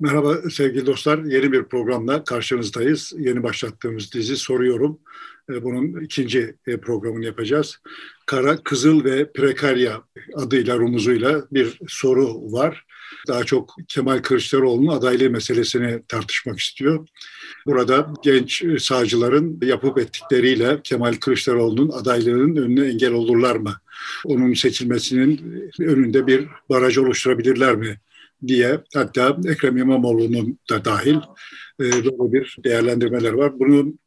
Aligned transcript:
Merhaba 0.00 0.50
sevgili 0.50 0.86
dostlar. 0.86 1.18
Yeni 1.18 1.52
bir 1.52 1.64
programla 1.64 2.24
karşınızdayız. 2.24 3.12
Yeni 3.18 3.42
başlattığımız 3.42 4.12
dizi 4.12 4.36
Soruyorum. 4.36 4.98
E, 5.50 5.62
bunun 5.62 6.00
ikinci 6.00 6.56
e, 6.66 6.76
programını 6.76 7.24
yapacağız. 7.24 7.76
Kara, 8.26 8.56
Kızıl 8.56 9.04
ve 9.04 9.32
Prekarya 9.32 10.02
adıyla, 10.34 10.78
rumuzuyla 10.78 11.44
bir 11.52 11.78
soru 11.88 12.52
var. 12.52 12.86
Daha 13.28 13.44
çok 13.44 13.74
Kemal 13.88 14.18
Kılıçdaroğlu'nun 14.18 14.92
adaylığı 14.92 15.30
meselesini 15.30 16.02
tartışmak 16.08 16.58
istiyor. 16.58 17.06
Burada 17.66 18.14
genç 18.22 18.64
sağcıların 18.82 19.60
yapıp 19.62 19.98
ettikleriyle 19.98 20.80
Kemal 20.84 21.14
Kılıçdaroğlu'nun 21.14 21.88
adaylığının 21.88 22.56
önüne 22.56 22.88
engel 22.88 23.12
olurlar 23.12 23.56
mı? 23.56 23.74
Onun 24.24 24.54
seçilmesinin 24.54 25.70
önünde 25.80 26.26
bir 26.26 26.48
baraj 26.70 26.98
oluşturabilirler 26.98 27.76
mi? 27.76 28.00
Diye 28.46 28.80
hatta 28.94 29.36
Ekrem 29.44 29.76
İmamoğlu'nun 29.76 30.58
da 30.70 30.84
dahil 30.84 31.16
e, 31.80 31.84
böyle 31.84 32.32
bir 32.32 32.56
değerlendirmeler 32.64 33.32
var. 33.32 33.58
Bunun 33.58 33.98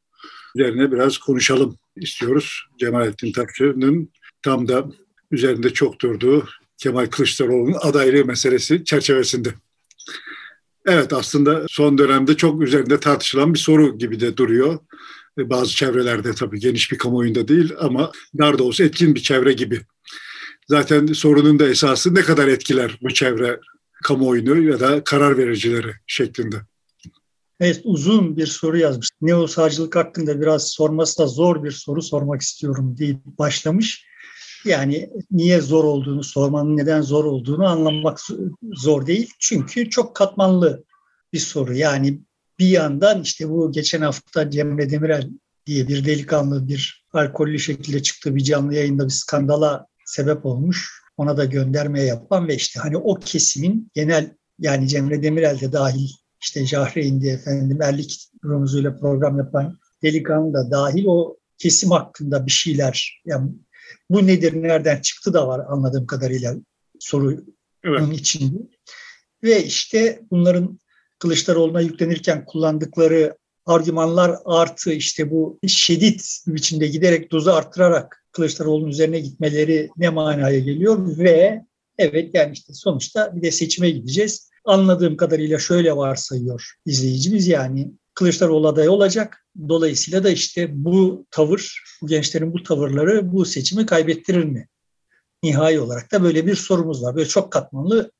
üzerine 0.56 0.92
biraz 0.92 1.18
konuşalım 1.18 1.78
istiyoruz. 1.96 2.64
Cemalettin 2.80 3.32
Taşçı'nın 3.32 4.10
tam 4.42 4.68
da 4.68 4.86
üzerinde 5.32 5.70
çok 5.70 6.02
durduğu 6.02 6.46
Kemal 6.78 7.06
Kılıçdaroğlu'nun 7.06 7.78
adaylığı 7.82 8.26
meselesi 8.26 8.86
çerçevesinde. 8.86 9.50
Evet 10.86 11.14
aslında 11.14 11.66
son 11.70 11.98
dönemde 11.98 12.38
çok 12.38 12.62
üzerinde 12.62 13.00
tartışılan 13.00 13.54
bir 13.54 13.60
soru 13.60 13.98
gibi 13.98 14.20
de 14.20 14.38
duruyor. 14.38 14.80
E, 15.38 15.50
bazı 15.50 15.76
çevrelerde 15.76 16.34
tabii 16.34 16.60
geniş 16.60 16.92
bir 16.92 16.98
kamuoyunda 16.98 17.48
değil 17.48 17.74
ama 17.80 18.12
dar 18.40 18.58
da 18.58 18.64
olsa 18.64 18.84
etkin 18.84 19.16
bir 19.16 19.22
çevre 19.22 19.54
gibi. 19.54 19.82
Zaten 20.68 21.08
sorunun 21.08 21.60
da 21.60 21.68
esası 21.68 22.16
ne 22.16 22.22
kadar 22.22 22.48
etkiler 22.48 22.98
bu 23.02 23.14
çevre 23.14 23.60
kamuoyunu 24.04 24.62
ya 24.62 24.80
da 24.80 25.04
karar 25.04 25.38
vericileri 25.38 25.92
şeklinde. 26.08 26.56
Evet 27.60 27.82
uzun 27.84 28.38
bir 28.38 28.46
soru 28.46 28.78
yazmış. 28.78 29.10
Neo 29.22 29.48
sağcılık 29.48 29.96
hakkında 29.96 30.42
biraz 30.42 30.68
sorması 30.70 31.20
da 31.20 31.28
zor 31.28 31.64
bir 31.64 31.72
soru 31.72 32.02
sormak 32.02 32.42
istiyorum 32.42 32.98
diye 32.98 33.20
başlamış. 33.26 34.06
Yani 34.66 35.10
niye 35.32 35.62
zor 35.62 35.84
olduğunu, 35.84 36.24
sormanın 36.24 36.78
neden 36.78 37.02
zor 37.02 37.26
olduğunu 37.26 37.68
anlamak 37.68 38.20
zor 38.74 39.08
değil. 39.08 39.30
Çünkü 39.40 39.90
çok 39.90 40.16
katmanlı 40.16 40.84
bir 41.34 41.40
soru. 41.40 41.74
Yani 41.74 42.20
bir 42.60 42.68
yandan 42.68 43.22
işte 43.22 43.50
bu 43.50 43.72
geçen 43.72 44.02
hafta 44.02 44.50
Cemre 44.50 44.90
Demirel 44.90 45.30
diye 45.66 45.88
bir 45.88 46.06
delikanlı 46.06 46.68
bir 46.68 47.06
alkollü 47.14 47.60
şekilde 47.60 48.02
çıktığı 48.02 48.36
bir 48.36 48.44
canlı 48.44 48.76
yayında 48.76 49.06
bir 49.06 49.10
skandala 49.10 49.88
sebep 50.06 50.46
olmuş 50.46 51.03
ona 51.18 51.38
da 51.38 51.46
gönderme 51.46 52.02
yapan 52.02 52.48
ve 52.48 52.56
işte 52.56 52.80
hani 52.80 52.98
o 52.98 53.16
kesimin 53.16 53.92
genel 53.94 54.32
yani 54.60 54.88
Cemre 54.88 55.24
Demirel 55.24 55.60
de 55.60 55.72
dahil 55.72 56.10
işte 56.42 56.66
Jahreyn 56.66 57.22
diye 57.22 57.34
efendim 57.34 57.82
Erlik 57.82 58.30
rumuzuyla 58.46 58.98
program 58.98 59.38
yapan 59.38 59.78
delikanlı 60.04 60.54
da 60.54 60.72
dahil 60.72 61.06
o 61.08 61.38
kesim 61.58 61.92
hakkında 61.92 62.46
bir 62.46 62.52
şeyler 62.52 63.22
yani 63.26 63.52
bu 64.10 64.28
nedir 64.28 64.54
nereden 64.64 65.02
çıktı 65.02 65.34
da 65.34 65.48
var 65.48 65.66
anladığım 65.70 66.06
kadarıyla 66.06 66.56
soru 67.00 67.32
evet. 67.84 68.02
onun 68.02 68.12
içinde. 68.12 68.58
Ve 69.44 69.64
işte 69.64 70.22
bunların 70.32 70.80
Kılıçdaroğlu'na 71.20 71.82
yüklenirken 71.82 72.46
kullandıkları 72.46 73.38
argümanlar 73.66 74.36
artı 74.46 74.94
işte 74.94 75.32
bu 75.32 75.60
şiddet 75.68 76.44
biçimde 76.48 76.88
giderek 76.88 77.32
dozu 77.32 77.52
arttırarak 77.52 78.26
Kılıçdaroğlu'nun 78.32 78.90
üzerine 78.90 79.20
gitmeleri 79.20 79.90
ne 79.98 80.10
manaya 80.10 80.60
geliyor 80.60 81.18
ve 81.18 81.66
evet 81.98 82.30
yani 82.34 82.54
işte 82.54 82.74
sonuçta 82.74 83.36
bir 83.36 83.42
de 83.42 83.52
seçime 83.52 83.90
gideceğiz. 83.90 84.50
Anladığım 84.66 85.18
kadarıyla 85.18 85.60
şöyle 85.60 85.96
varsayıyor 85.96 86.74
izleyicimiz 86.86 87.48
yani 87.48 87.92
Kılıçdaroğlu 88.14 88.68
aday 88.68 88.90
olacak. 88.90 89.46
Dolayısıyla 89.70 90.24
da 90.24 90.30
işte 90.30 90.70
bu 90.72 91.26
tavır, 91.32 91.84
bu 92.02 92.08
gençlerin 92.08 92.54
bu 92.54 92.64
tavırları 92.64 93.32
bu 93.34 93.46
seçimi 93.46 93.86
kaybettirir 93.86 94.44
mi? 94.44 94.68
Nihai 95.44 95.80
olarak 95.80 96.12
da 96.12 96.24
böyle 96.24 96.46
bir 96.46 96.56
sorumuz 96.56 97.04
var. 97.04 97.16
Böyle 97.16 97.28
çok 97.28 97.52
katmanlı 97.52 98.12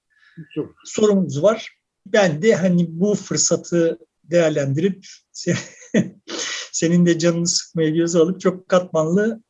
sorumuz 0.86 1.44
var. 1.44 1.78
Ben 2.06 2.42
de 2.42 2.56
hani 2.56 2.88
bu 2.90 3.16
fırsatı 3.16 3.98
değerlendirip 4.24 5.06
senin 6.72 7.06
de 7.06 7.20
canını 7.20 7.48
sıkmaya 7.48 7.90
göze 7.90 8.20
alıp 8.20 8.42
çok 8.42 8.70
katmanlı 8.70 9.42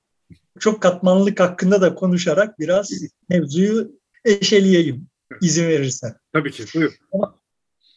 çok 0.59 0.81
katmanlık 0.81 1.39
hakkında 1.39 1.81
da 1.81 1.95
konuşarak 1.95 2.59
biraz 2.59 2.91
mevzuyu 3.29 3.91
eşeleyeyim 4.25 5.07
izin 5.41 5.67
verirsen. 5.67 6.15
Tabii 6.33 6.51
ki 6.51 6.63
buyur. 6.75 6.97
Ama, 7.11 7.39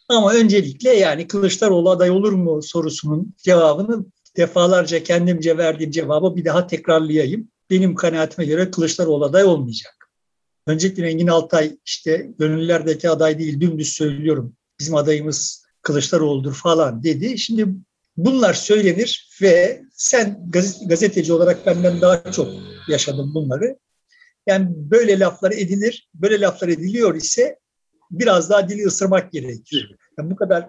ama 0.08 0.34
öncelikle 0.34 0.92
yani 0.92 1.28
Kılıçdaroğlu 1.28 1.90
aday 1.90 2.10
olur 2.10 2.32
mu 2.32 2.62
sorusunun 2.62 3.34
cevabını 3.38 4.04
defalarca 4.36 5.02
kendimce 5.02 5.58
verdiğim 5.58 5.90
cevabı 5.90 6.36
bir 6.36 6.44
daha 6.44 6.66
tekrarlayayım. 6.66 7.48
Benim 7.70 7.94
kanaatime 7.94 8.46
göre 8.46 8.70
Kılıçdaroğlu 8.70 9.24
aday 9.24 9.44
olmayacak. 9.44 10.10
Öncelikle 10.66 11.08
Engin 11.08 11.26
Altay 11.26 11.76
işte 11.84 12.30
gönüllülerdeki 12.38 13.10
aday 13.10 13.38
değil 13.38 13.60
dümdüz 13.60 13.88
söylüyorum. 13.88 14.56
Bizim 14.80 14.94
adayımız 14.94 15.65
Kılıçdaroğlu'dur 15.86 16.54
falan 16.54 17.02
dedi. 17.02 17.38
Şimdi 17.38 17.66
Bunlar 18.16 18.54
söylenir 18.54 19.28
ve 19.42 19.82
sen 19.92 20.50
gazeteci 20.86 21.32
olarak 21.32 21.66
benden 21.66 22.00
daha 22.00 22.32
çok 22.32 22.48
yaşadın 22.88 23.34
bunları. 23.34 23.78
Yani 24.46 24.68
böyle 24.70 25.18
laflar 25.18 25.52
edilir, 25.52 26.08
böyle 26.14 26.40
laflar 26.40 26.68
ediliyor 26.68 27.14
ise 27.14 27.58
biraz 28.10 28.50
daha 28.50 28.68
dili 28.68 28.86
ısırmak 28.86 29.32
gerekir. 29.32 29.96
Yani 30.18 30.30
bu 30.30 30.36
kadar 30.36 30.68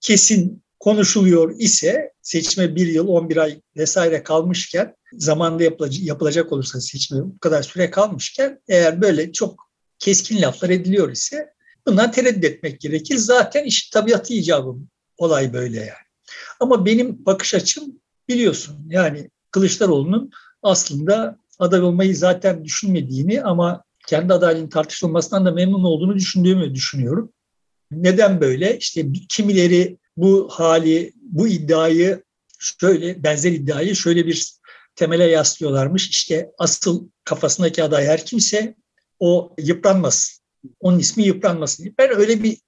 kesin 0.00 0.62
konuşuluyor 0.80 1.54
ise 1.58 2.12
seçime 2.22 2.76
bir 2.76 2.86
yıl, 2.86 3.08
11 3.08 3.36
ay 3.36 3.60
vesaire 3.76 4.22
kalmışken 4.22 4.94
zamanda 5.12 5.62
yapılacak, 5.62 6.02
yapılacak 6.02 6.52
olursa 6.52 6.80
seçime 6.80 7.22
bu 7.22 7.38
kadar 7.38 7.62
süre 7.62 7.90
kalmışken 7.90 8.60
eğer 8.68 9.00
böyle 9.00 9.32
çok 9.32 9.70
keskin 9.98 10.42
laflar 10.42 10.70
ediliyor 10.70 11.12
ise 11.12 11.50
bundan 11.86 12.10
tereddüt 12.10 12.44
etmek 12.44 12.80
gerekir. 12.80 13.16
Zaten 13.16 13.64
iş 13.64 13.90
tabiatı 13.90 14.34
icabı 14.34 14.76
olay 15.18 15.52
böyle 15.52 15.78
yani. 15.78 16.06
Ama 16.60 16.86
benim 16.86 17.26
bakış 17.26 17.54
açım 17.54 17.84
biliyorsun 18.28 18.86
yani 18.88 19.30
Kılıçdaroğlu'nun 19.50 20.30
aslında 20.62 21.38
aday 21.58 21.82
olmayı 21.82 22.16
zaten 22.16 22.64
düşünmediğini 22.64 23.42
ama 23.42 23.84
kendi 24.06 24.32
adaylığının 24.32 24.68
tartışılmasından 24.68 25.46
da 25.46 25.50
memnun 25.50 25.84
olduğunu 25.84 26.14
düşündüğümü 26.14 26.74
düşünüyorum. 26.74 27.32
Neden 27.90 28.40
böyle? 28.40 28.78
İşte 28.78 29.06
kimileri 29.28 29.98
bu 30.16 30.48
hali, 30.52 31.12
bu 31.22 31.48
iddiayı 31.48 32.22
şöyle, 32.58 33.22
benzer 33.22 33.52
iddiayı 33.52 33.96
şöyle 33.96 34.26
bir 34.26 34.52
temele 34.94 35.24
yaslıyorlarmış. 35.24 36.10
İşte 36.10 36.50
asıl 36.58 37.08
kafasındaki 37.24 37.84
aday 37.84 38.06
her 38.06 38.26
kimse 38.26 38.74
o 39.18 39.54
yıpranmasın. 39.58 40.45
Onun 40.80 40.98
ismi 40.98 41.22
yıpranmasın. 41.22 41.94
Ben 41.98 42.16
öyle 42.16 42.42
bir 42.42 42.58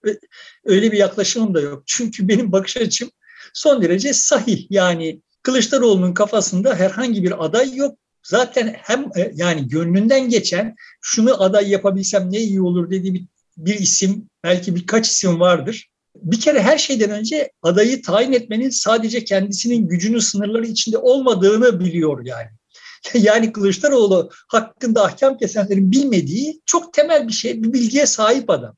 öyle 0.65 0.93
bir 0.93 0.97
yaklaşımım 0.97 1.55
da 1.55 1.61
yok. 1.61 1.83
Çünkü 1.87 2.29
benim 2.29 2.53
bakış 2.53 2.77
açım 2.77 3.11
son 3.55 3.83
derece 3.83 4.13
sahih. 4.13 4.67
Yani 4.71 5.23
Kılıçdaroğlu'nun 5.43 6.15
kafasında 6.15 6.75
herhangi 6.75 7.25
bir 7.25 7.45
aday 7.45 7.77
yok. 7.77 7.99
Zaten 8.23 8.77
hem 8.79 9.01
e, 9.17 9.33
yani 9.35 9.69
gönlünden 9.69 10.29
geçen 10.29 10.75
şunu 11.01 11.43
aday 11.43 11.71
yapabilsem 11.71 12.33
ne 12.33 12.41
iyi 12.41 12.61
olur 12.61 12.91
dediği 12.91 13.15
bir, 13.15 13.27
bir 13.57 13.75
isim 13.75 14.29
belki 14.45 14.75
birkaç 14.75 15.09
isim 15.09 15.41
vardır. 15.41 15.91
Bir 16.17 16.41
kere 16.41 16.63
her 16.63 16.79
şeyden 16.79 17.11
önce 17.11 17.51
adayı 17.63 18.03
tayin 18.03 18.33
etmenin 18.33 18.71
sadece 18.71 19.25
kendisinin 19.25 19.89
gücünün 19.89 20.19
sınırları 20.19 20.67
içinde 20.67 20.99
olmadığını 20.99 21.81
biliyor 21.81 22.27
yani. 22.27 22.49
Yani 23.15 23.53
Kılıçdaroğlu 23.53 24.31
hakkında 24.49 25.05
ahkam 25.05 25.39
kesenlerin 25.39 25.93
bilmediği 25.93 26.61
çok 26.67 26.93
temel 26.93 27.29
bir 27.29 27.33
şey, 27.33 27.63
bir 27.63 27.73
bilgiye 27.73 28.07
sahip 28.07 28.51
adam 28.51 28.75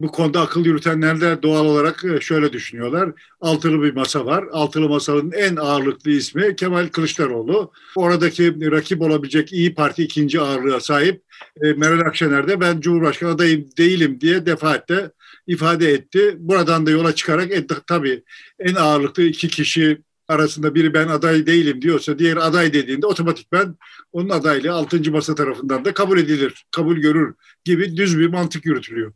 bu 0.00 0.08
konuda 0.12 0.40
akıl 0.40 0.64
yürütenler 0.64 1.20
de 1.20 1.42
doğal 1.42 1.66
olarak 1.66 2.04
e, 2.04 2.20
şöyle 2.20 2.52
düşünüyorlar. 2.52 3.10
Altılı 3.40 3.82
bir 3.82 3.94
masa 3.94 4.26
var. 4.26 4.44
Altılı 4.52 4.88
masanın 4.88 5.32
en 5.32 5.56
ağırlıklı 5.56 6.10
ismi 6.10 6.56
Kemal 6.56 6.88
Kılıçdaroğlu. 6.88 7.72
Oradaki 7.96 8.70
rakip 8.70 9.02
olabilecek 9.02 9.52
İyi 9.52 9.74
Parti 9.74 10.02
ikinci 10.02 10.40
ağırlığa 10.40 10.80
sahip 10.80 11.22
e, 11.62 11.72
Meral 11.72 12.00
Akşener 12.00 12.48
de 12.48 12.60
ben 12.60 12.80
Cumhurbaşkanı 12.80 13.30
adayım 13.30 13.68
değilim 13.78 14.20
diye 14.20 14.46
defaatle 14.46 15.10
ifade 15.46 15.92
etti. 15.92 16.36
Buradan 16.38 16.86
da 16.86 16.90
yola 16.90 17.14
çıkarak 17.14 17.50
e, 17.50 17.66
tabii 17.86 18.22
en 18.58 18.74
ağırlıklı 18.74 19.22
iki 19.22 19.48
kişi 19.48 20.02
arasında 20.30 20.74
biri 20.74 20.94
ben 20.94 21.08
aday 21.08 21.46
değilim 21.46 21.82
diyorsa 21.82 22.18
diğer 22.18 22.36
aday 22.36 22.72
dediğinde 22.72 23.06
otomatik 23.06 23.52
ben 23.52 23.76
onun 24.12 24.28
adaylığı 24.28 24.72
altıncı 24.72 25.12
masa 25.12 25.34
tarafından 25.34 25.84
da 25.84 25.94
kabul 25.94 26.18
edilir, 26.18 26.64
kabul 26.70 26.96
görür 26.96 27.34
gibi 27.64 27.96
düz 27.96 28.18
bir 28.18 28.26
mantık 28.26 28.66
yürütülüyor. 28.66 29.12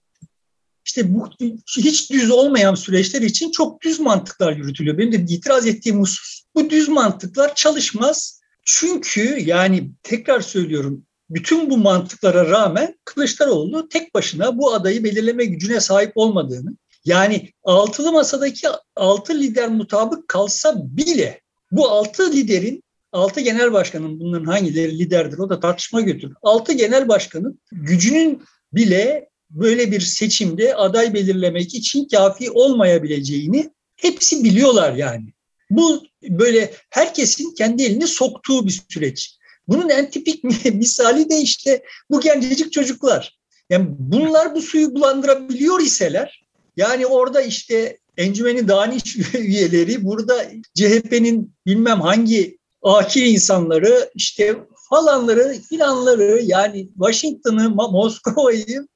İşte 0.87 1.15
bu 1.15 1.31
hiç 1.77 2.11
düz 2.11 2.31
olmayan 2.31 2.75
süreçler 2.75 3.23
için 3.23 3.51
çok 3.51 3.83
düz 3.83 4.01
mantıklar 4.01 4.57
yürütülüyor. 4.57 4.99
Benim 4.99 5.13
de 5.13 5.35
itiraz 5.35 5.67
ettiğim 5.67 6.01
husus 6.01 6.43
bu 6.55 6.71
düz 6.71 6.89
mantıklar 6.89 7.55
çalışmaz. 7.55 8.41
Çünkü 8.63 9.39
yani 9.41 9.91
tekrar 10.03 10.41
söylüyorum 10.41 11.07
bütün 11.31 11.71
bu 11.71 11.79
mantıklara 11.79 12.51
rağmen 12.51 12.99
Kılıçdaroğlu 13.05 13.89
tek 13.89 14.15
başına 14.15 14.59
bu 14.59 14.75
adayı 14.75 15.05
belirleme 15.05 15.45
gücüne 15.45 15.81
sahip 15.81 16.13
olmadığını 16.15 16.77
Yani 17.05 17.53
altılı 17.65 18.13
masadaki 18.13 18.67
altı 18.97 19.35
lider 19.35 19.69
mutabık 19.69 20.29
kalsa 20.29 20.75
bile 20.77 21.41
bu 21.71 21.89
altı 21.89 22.33
liderin 22.33 22.85
altı 23.13 23.41
genel 23.41 23.73
başkanın 23.73 24.21
bunların 24.21 24.45
hangileri 24.45 24.99
liderdir 24.99 25.39
o 25.39 25.51
da 25.51 25.61
tartışma 25.61 26.01
götürür. 26.01 26.35
Altı 26.43 26.73
genel 26.73 27.09
başkanın 27.09 27.61
gücünün 27.73 28.43
bile 28.73 29.29
böyle 29.51 29.93
bir 29.93 30.01
seçimde 30.01 30.75
aday 30.75 31.15
belirlemek 31.15 31.75
için 31.75 32.09
kafi 32.09 32.51
olmayabileceğini 32.51 33.71
hepsi 33.97 34.45
biliyorlar 34.45 34.95
yani. 34.95 35.33
Bu 35.71 36.03
böyle 36.23 36.75
herkesin 36.91 37.55
kendi 37.55 37.83
elini 37.83 38.07
soktuğu 38.07 38.67
bir 38.67 38.81
süreç. 38.89 39.39
Bunun 39.69 39.89
en 39.89 40.11
tipik 40.11 40.45
misali 40.75 41.31
de 41.31 41.41
işte 41.41 41.83
bu 42.11 42.21
gencecik 42.21 42.73
çocuklar. 42.73 43.39
Yani 43.71 43.87
bunlar 43.99 44.55
bu 44.55 44.63
suyu 44.63 44.95
bulandırabiliyor 44.95 45.81
iseler 45.81 46.44
yani 46.77 47.07
orada 47.07 47.41
işte 47.43 47.99
encümenin 48.17 48.69
daniş 48.69 49.17
üyeleri 49.35 50.05
burada 50.05 50.45
CHP'nin 50.75 51.55
bilmem 51.67 52.01
hangi 52.01 52.59
akil 52.83 53.27
insanları 53.27 54.11
işte 54.15 54.57
falanları 54.91 55.57
filanları 55.69 56.41
yani 56.43 56.89
Washington'ı 56.99 57.71
Moskova'yı 57.71 58.87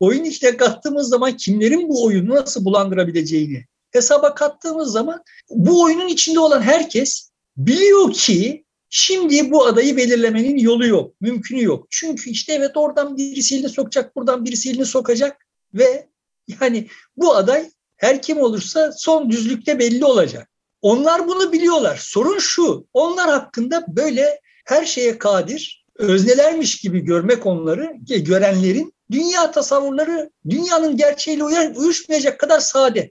oyun 0.00 0.24
işte 0.24 0.56
kattığımız 0.56 1.08
zaman 1.08 1.36
kimlerin 1.36 1.88
bu 1.88 2.04
oyunu 2.04 2.34
nasıl 2.34 2.64
bulandırabileceğini 2.64 3.64
hesaba 3.90 4.34
kattığımız 4.34 4.92
zaman 4.92 5.22
bu 5.50 5.82
oyunun 5.82 6.08
içinde 6.08 6.40
olan 6.40 6.62
herkes 6.62 7.30
biliyor 7.56 8.12
ki 8.12 8.64
şimdi 8.90 9.50
bu 9.50 9.66
adayı 9.66 9.96
belirlemenin 9.96 10.58
yolu 10.58 10.86
yok, 10.86 11.14
mümkünü 11.20 11.64
yok. 11.64 11.86
Çünkü 11.90 12.30
işte 12.30 12.52
evet 12.52 12.76
oradan 12.76 13.16
birisi 13.16 13.54
elini 13.54 13.68
sokacak, 13.68 14.16
buradan 14.16 14.44
birisi 14.44 14.70
elini 14.70 14.86
sokacak 14.86 15.46
ve 15.74 16.08
yani 16.60 16.88
bu 17.16 17.34
aday 17.34 17.70
her 17.96 18.22
kim 18.22 18.40
olursa 18.40 18.92
son 18.92 19.30
düzlükte 19.30 19.78
belli 19.78 20.04
olacak. 20.04 20.48
Onlar 20.82 21.28
bunu 21.28 21.52
biliyorlar. 21.52 21.96
Sorun 22.02 22.38
şu, 22.38 22.86
onlar 22.92 23.30
hakkında 23.30 23.84
böyle 23.88 24.40
her 24.66 24.84
şeye 24.84 25.18
kadir, 25.18 25.86
öznelermiş 25.96 26.80
gibi 26.80 27.00
görmek 27.00 27.46
onları, 27.46 27.92
görenlerin 28.00 28.94
dünya 29.10 29.50
tasavvurları 29.50 30.30
dünyanın 30.48 30.96
gerçeğiyle 30.96 31.44
uyuşmayacak 31.76 32.40
kadar 32.40 32.60
sade. 32.60 33.10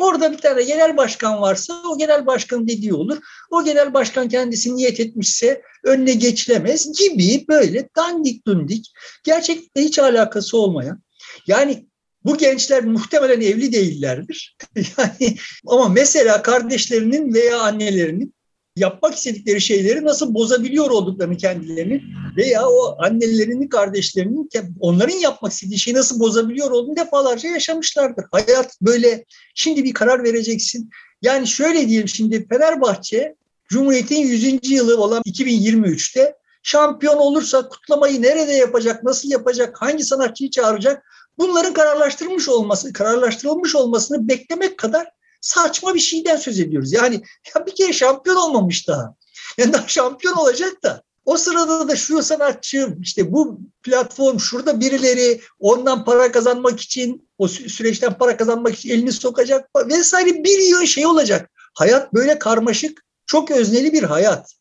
Orada 0.00 0.32
bir 0.32 0.38
tane 0.38 0.62
genel 0.62 0.96
başkan 0.96 1.40
varsa 1.40 1.82
o 1.90 1.98
genel 1.98 2.26
başkanın 2.26 2.68
dediği 2.68 2.94
olur. 2.94 3.18
O 3.50 3.64
genel 3.64 3.94
başkan 3.94 4.28
kendisi 4.28 4.76
niyet 4.76 5.00
etmişse 5.00 5.62
önüne 5.84 6.12
geçilemez 6.14 6.98
gibi 6.98 7.44
böyle 7.48 7.88
dandik 7.96 8.46
dundik 8.46 8.92
gerçekle 9.24 9.82
hiç 9.82 9.98
alakası 9.98 10.58
olmayan 10.58 11.02
yani 11.46 11.87
bu 12.28 12.36
gençler 12.36 12.84
muhtemelen 12.84 13.40
evli 13.40 13.72
değillerdir. 13.72 14.56
yani 14.76 15.36
ama 15.66 15.88
mesela 15.88 16.42
kardeşlerinin 16.42 17.34
veya 17.34 17.60
annelerinin 17.60 18.34
yapmak 18.76 19.14
istedikleri 19.14 19.60
şeyleri 19.60 20.04
nasıl 20.04 20.34
bozabiliyor 20.34 20.90
olduklarını 20.90 21.36
kendilerini 21.36 22.02
veya 22.36 22.68
o 22.68 22.96
annelerinin, 23.02 23.68
kardeşlerinin 23.68 24.48
onların 24.80 25.16
yapmak 25.16 25.52
istediği 25.52 25.78
şeyi 25.78 25.94
nasıl 25.94 26.20
bozabiliyor 26.20 26.70
olduğunu 26.70 26.96
defalarca 26.96 27.48
yaşamışlardır. 27.48 28.24
Hayat 28.32 28.80
böyle 28.82 29.24
şimdi 29.54 29.84
bir 29.84 29.94
karar 29.94 30.24
vereceksin. 30.24 30.90
Yani 31.22 31.46
şöyle 31.46 31.88
diyelim 31.88 32.08
şimdi 32.08 32.48
Fenerbahçe 32.48 33.34
Cumhuriyet'in 33.68 34.20
100. 34.20 34.70
yılı 34.70 35.02
olan 35.02 35.22
2023'te 35.22 36.34
şampiyon 36.62 37.16
olursa 37.16 37.68
kutlamayı 37.68 38.22
nerede 38.22 38.52
yapacak, 38.52 39.04
nasıl 39.04 39.30
yapacak, 39.30 39.82
hangi 39.82 40.04
sanatçıyı 40.04 40.50
çağıracak 40.50 41.02
bunların 41.38 41.72
kararlaştırılmış 41.72 42.48
olması, 42.48 42.92
kararlaştırılmış 42.92 43.74
olmasını 43.74 44.28
beklemek 44.28 44.78
kadar 44.78 45.08
saçma 45.40 45.94
bir 45.94 46.00
şeyden 46.00 46.36
söz 46.36 46.60
ediyoruz. 46.60 46.92
Yani 46.92 47.22
ya 47.54 47.66
bir 47.66 47.74
kere 47.74 47.92
şampiyon 47.92 48.36
olmamış 48.36 48.88
daha. 48.88 49.14
Yani 49.58 49.72
daha 49.72 49.88
şampiyon 49.88 50.34
olacak 50.34 50.82
da 50.82 51.02
o 51.28 51.36
sırada 51.36 51.88
da 51.88 51.96
şu 51.96 52.22
sanatçı 52.22 52.96
işte 53.02 53.32
bu 53.32 53.60
platform 53.82 54.38
şurada 54.38 54.80
birileri 54.80 55.40
ondan 55.60 56.04
para 56.04 56.32
kazanmak 56.32 56.80
için 56.80 57.28
o 57.38 57.48
süreçten 57.48 58.18
para 58.18 58.36
kazanmak 58.36 58.74
için 58.74 58.90
elini 58.90 59.12
sokacak 59.12 59.70
vesaire 59.88 60.44
bir 60.44 60.58
yığın 60.58 60.84
şey 60.84 61.06
olacak. 61.06 61.50
Hayat 61.74 62.14
böyle 62.14 62.38
karmaşık, 62.38 63.04
çok 63.26 63.50
özneli 63.50 63.92
bir 63.92 64.02
hayat. 64.02 64.54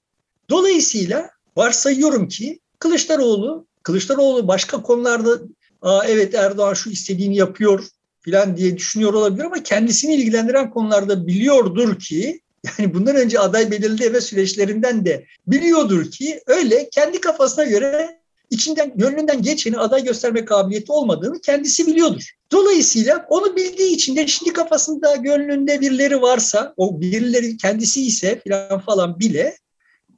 Dolayısıyla 0.49 1.29
varsayıyorum 1.57 2.27
ki 2.27 2.59
Kılıçdaroğlu, 2.79 3.67
Kılıçdaroğlu 3.83 4.47
başka 4.47 4.81
konularda 4.81 5.39
Aa, 5.81 6.05
evet 6.07 6.35
Erdoğan 6.35 6.73
şu 6.73 6.89
istediğini 6.89 7.35
yapıyor 7.35 7.83
filan 8.19 8.57
diye 8.57 8.77
düşünüyor 8.77 9.13
olabilir 9.13 9.43
ama 9.43 9.63
kendisini 9.63 10.15
ilgilendiren 10.15 10.69
konularda 10.69 11.27
biliyordur 11.27 11.99
ki 11.99 12.41
yani 12.79 12.93
bundan 12.93 13.15
önce 13.15 13.39
aday 13.39 13.71
belirleme 13.71 14.21
süreçlerinden 14.21 15.05
de 15.05 15.25
biliyordur 15.47 16.11
ki 16.11 16.41
öyle 16.47 16.89
kendi 16.89 17.21
kafasına 17.21 17.63
göre 17.63 18.19
içinden 18.49 18.93
gönlünden 18.95 19.41
geçeni 19.41 19.77
aday 19.77 20.03
gösterme 20.03 20.45
kabiliyeti 20.45 20.91
olmadığını 20.91 21.41
kendisi 21.41 21.87
biliyordur. 21.87 22.31
Dolayısıyla 22.51 23.25
onu 23.29 23.55
bildiği 23.55 23.95
için 23.95 24.15
de 24.15 24.27
şimdi 24.27 24.53
kafasında 24.53 25.15
gönlünde 25.15 25.81
birileri 25.81 26.21
varsa 26.21 26.73
o 26.77 27.01
birileri 27.01 27.57
kendisi 27.57 28.05
ise 28.05 28.41
filan 28.43 28.79
falan 28.79 29.19
bile 29.19 29.57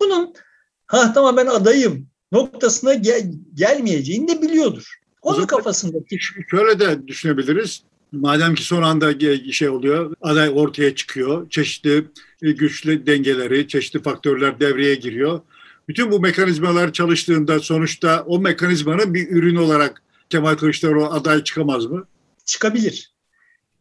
bunun 0.02 0.34
ha 0.88 1.14
tamam 1.14 1.38
ben 1.38 1.46
adayım 1.46 2.08
noktasına 2.32 2.94
gel, 2.94 3.32
gelmeyeceğini 3.54 4.28
de 4.28 4.42
biliyordur. 4.42 4.99
Onun 5.21 5.45
kafasındaki. 5.45 6.18
Şöyle 6.51 6.80
de 6.80 7.07
düşünebiliriz. 7.07 7.83
Madem 8.12 8.56
ki 8.56 8.63
son 8.63 8.83
anda 8.83 9.19
şey 9.51 9.69
oluyor, 9.69 10.16
aday 10.21 10.50
ortaya 10.54 10.95
çıkıyor, 10.95 11.50
çeşitli 11.50 12.06
e, 12.42 12.51
güçlü 12.51 13.06
dengeleri, 13.06 13.68
çeşitli 13.68 14.01
faktörler 14.01 14.60
devreye 14.60 14.95
giriyor. 14.95 15.42
Bütün 15.88 16.12
bu 16.12 16.19
mekanizmalar 16.19 16.94
çalıştığında 16.94 17.60
sonuçta 17.60 18.24
o 18.27 18.39
mekanizmanın 18.39 19.13
bir 19.13 19.30
ürünü 19.30 19.60
olarak 19.60 20.01
Kemal 20.30 20.56
Kılıçdaroğlu 20.56 21.06
aday 21.06 21.44
çıkamaz 21.44 21.86
mı? 21.86 22.07
Çıkabilir. 22.45 23.13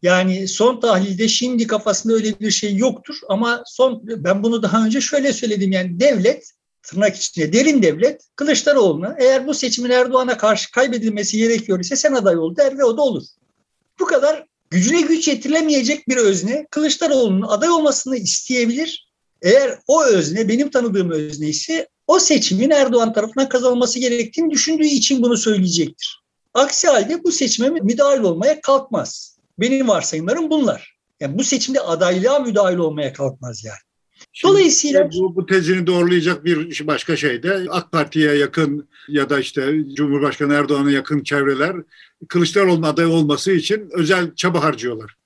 Yani 0.02 0.48
son 0.48 0.80
tahlilde 0.80 1.28
şimdi 1.28 1.66
kafasında 1.66 2.14
öyle 2.14 2.40
bir 2.40 2.50
şey 2.50 2.76
yoktur 2.76 3.16
ama 3.28 3.62
son 3.66 4.02
ben 4.04 4.42
bunu 4.42 4.62
daha 4.62 4.84
önce 4.84 5.00
şöyle 5.00 5.32
söyledim 5.32 5.72
yani 5.72 6.00
devlet 6.00 6.52
tırnak 6.82 7.16
içinde 7.16 7.52
derin 7.52 7.82
devlet 7.82 8.22
Kılıçdaroğlu'na 8.36 9.16
eğer 9.18 9.46
bu 9.46 9.54
seçimin 9.54 9.90
Erdoğan'a 9.90 10.36
karşı 10.36 10.70
kaybedilmesi 10.70 11.36
gerekiyor 11.36 11.80
ise 11.80 11.96
sen 11.96 12.12
aday 12.12 12.38
ol 12.38 12.56
der 12.56 12.78
ve 12.78 12.84
o 12.84 12.96
da 12.96 13.02
olur. 13.02 13.22
Bu 14.00 14.04
kadar 14.04 14.46
gücüne 14.70 15.00
güç 15.00 15.28
yetirilemeyecek 15.28 16.08
bir 16.08 16.16
özne 16.16 16.66
Kılıçdaroğlu'nun 16.70 17.46
aday 17.48 17.70
olmasını 17.70 18.16
isteyebilir. 18.16 19.08
Eğer 19.42 19.78
o 19.86 20.04
özne 20.04 20.48
benim 20.48 20.70
tanıdığım 20.70 21.10
özne 21.10 21.48
ise 21.48 21.88
o 22.06 22.18
seçimin 22.18 22.70
Erdoğan 22.70 23.12
tarafından 23.12 23.48
kazanılması 23.48 23.98
gerektiğini 23.98 24.50
düşündüğü 24.50 24.86
için 24.86 25.22
bunu 25.22 25.36
söyleyecektir. 25.36 26.22
Aksi 26.54 26.88
halde 26.88 27.24
bu 27.24 27.32
seçime 27.32 27.68
müdahil 27.68 28.20
olmaya 28.20 28.60
kalkmaz. 28.60 29.38
Benim 29.58 29.88
varsayımlarım 29.88 30.50
bunlar. 30.50 30.98
Yani 31.20 31.38
bu 31.38 31.44
seçimde 31.44 31.80
adaylığa 31.80 32.38
müdahil 32.38 32.76
olmaya 32.76 33.12
kalkmaz 33.12 33.64
yani. 33.64 33.78
Şimdi 34.32 34.52
Dolayısıyla 34.52 35.10
bu, 35.12 35.36
bu 35.36 35.46
tezini 35.46 35.86
doğrulayacak 35.86 36.44
bir 36.44 36.86
başka 36.86 37.16
şey 37.16 37.42
de 37.42 37.66
AK 37.70 37.92
Parti'ye 37.92 38.34
yakın 38.34 38.88
ya 39.08 39.30
da 39.30 39.40
işte 39.40 39.74
Cumhurbaşkanı 39.94 40.54
Erdoğan'a 40.54 40.90
yakın 40.90 41.22
çevreler 41.22 41.76
Kılıçdaroğlu'nun 42.28 42.82
aday 42.82 43.06
olması 43.06 43.52
için 43.52 43.88
özel 43.92 44.34
çaba 44.34 44.62
harcıyorlar. 44.62 45.16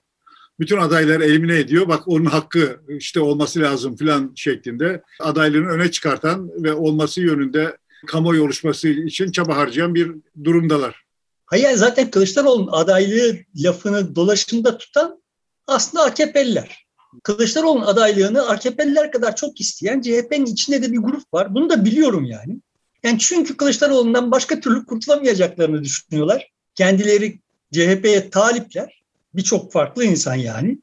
Bütün 0.61 0.76
adayları 0.76 1.25
elimine 1.25 1.58
ediyor. 1.58 1.88
Bak 1.88 2.08
onun 2.08 2.25
hakkı 2.25 2.80
işte 2.88 3.20
olması 3.20 3.61
lazım 3.61 3.96
filan 3.96 4.32
şeklinde 4.37 5.02
adaylığını 5.20 5.68
öne 5.68 5.90
çıkartan 5.90 6.50
ve 6.64 6.72
olması 6.72 7.20
yönünde 7.20 7.76
kamuoyu 8.06 8.44
oluşması 8.44 8.88
için 8.88 9.30
çaba 9.30 9.56
harcayan 9.56 9.94
bir 9.94 10.11
durumdalar. 10.44 11.02
Hayır 11.46 11.70
zaten 11.75 12.11
Kılıçdaroğlu'nun 12.11 12.72
adaylığı 12.72 13.38
lafını 13.56 14.16
dolaşımda 14.16 14.78
tutan 14.78 15.22
aslında 15.66 16.04
AKP'liler. 16.04 16.81
Kılıçdaroğlu'nun 17.23 17.87
adaylığını 17.87 18.49
AKP'liler 18.49 19.12
kadar 19.12 19.37
çok 19.37 19.61
isteyen 19.61 20.00
CHP'nin 20.00 20.47
içinde 20.47 20.83
de 20.83 20.92
bir 20.92 20.99
grup 20.99 21.35
var. 21.35 21.54
Bunu 21.54 21.71
da 21.71 21.85
biliyorum 21.85 22.25
yani. 22.25 22.57
Yani 23.02 23.19
çünkü 23.19 23.57
Kılıçdaroğlu'ndan 23.57 24.31
başka 24.31 24.61
türlü 24.61 24.87
kurtulamayacaklarını 24.87 25.85
düşünüyorlar. 25.85 26.50
Kendileri 26.75 27.38
CHP'ye 27.73 28.31
talipler. 28.31 29.02
Birçok 29.35 29.73
farklı 29.73 30.04
insan 30.04 30.35
yani. 30.35 30.78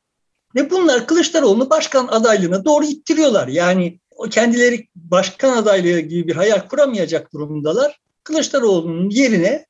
Ve 0.56 0.70
bunlar 0.70 1.08
Kılıçdaroğlu'nu 1.08 1.70
başkan 1.70 2.08
adaylığına 2.08 2.66
doğru 2.66 2.86
ittiriyorlar. 2.86 3.48
Yani 3.48 4.00
o 4.12 4.24
kendileri 4.24 4.88
başkan 4.96 5.58
adaylığı 5.58 6.00
gibi 6.00 6.28
bir 6.28 6.36
hayal 6.36 6.68
kuramayacak 6.68 7.34
durumdalar. 7.34 8.00
Kılıçdaroğlu'nun 8.24 9.10
yerine 9.10 9.66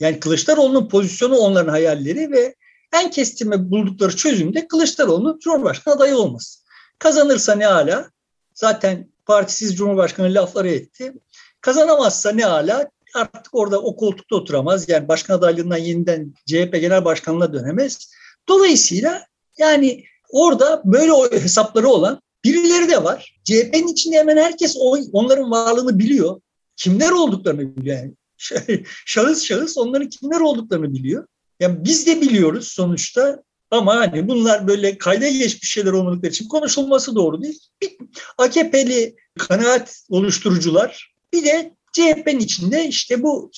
yani 0.00 0.20
Kılıçdaroğlu'nun 0.20 0.88
pozisyonu 0.88 1.36
onların 1.36 1.70
hayalleri 1.70 2.32
ve 2.32 2.54
en 2.92 3.10
kestirme 3.10 3.70
buldukları 3.70 4.16
çözüm 4.16 4.54
de 4.54 4.68
Kılıçdaroğlu'nun 4.68 5.38
Cumhurbaşkanı 5.38 5.94
adayı 5.94 6.16
olması. 6.16 6.58
Kazanırsa 6.98 7.54
ne 7.54 7.66
hala? 7.66 8.10
Zaten 8.54 9.08
partisiz 9.26 9.76
Cumhurbaşkanı 9.76 10.34
lafları 10.34 10.70
etti. 10.70 11.12
Kazanamazsa 11.60 12.32
ne 12.32 12.44
hala? 12.44 12.90
Artık 13.14 13.54
orada 13.54 13.82
o 13.82 13.96
koltukta 13.96 14.36
oturamaz. 14.36 14.88
Yani 14.88 15.08
başkan 15.08 15.34
adaylığından 15.34 15.76
yeniden 15.76 16.34
CHP 16.46 16.72
genel 16.72 17.04
başkanlığına 17.04 17.52
dönemez. 17.52 18.10
Dolayısıyla 18.48 19.26
yani 19.58 20.04
orada 20.30 20.82
böyle 20.84 21.42
hesapları 21.42 21.88
olan 21.88 22.22
birileri 22.44 22.88
de 22.90 23.04
var. 23.04 23.40
CHP'nin 23.44 23.88
içinde 23.88 24.18
hemen 24.18 24.36
herkes 24.36 24.76
onların 25.12 25.50
varlığını 25.50 25.98
biliyor. 25.98 26.40
Kimler 26.76 27.10
olduklarını 27.10 27.76
biliyor. 27.76 27.96
Yani 27.96 28.14
şahıs 29.06 29.42
şahıs 29.42 29.78
onların 29.78 30.08
kimler 30.08 30.40
olduklarını 30.40 30.94
biliyor. 30.94 31.26
Yani 31.62 31.84
biz 31.84 32.06
de 32.06 32.20
biliyoruz 32.20 32.68
sonuçta 32.68 33.42
ama 33.70 33.96
hani 33.96 34.28
bunlar 34.28 34.68
böyle 34.68 34.98
kayda 34.98 35.28
geçmiş 35.28 35.70
şeyler 35.70 35.92
olmadıkları 35.92 36.32
için 36.32 36.48
konuşulması 36.48 37.14
doğru 37.14 37.42
değil. 37.42 37.58
Bir 37.82 37.96
AKP'li 38.38 39.16
kanaat 39.38 40.02
oluşturucular 40.08 41.14
bir 41.32 41.44
de 41.44 41.74
CHP'nin 41.92 42.38
içinde 42.38 42.88
işte 42.88 43.22
bu 43.22 43.50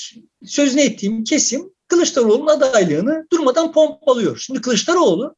sözünü 0.44 0.80
ettiğim 0.80 1.24
kesim 1.24 1.70
Kılıçdaroğlu'nun 1.88 2.46
adaylığını 2.46 3.26
durmadan 3.32 3.72
pompalıyor. 3.72 4.38
Şimdi 4.38 4.60
Kılıçdaroğlu 4.60 5.36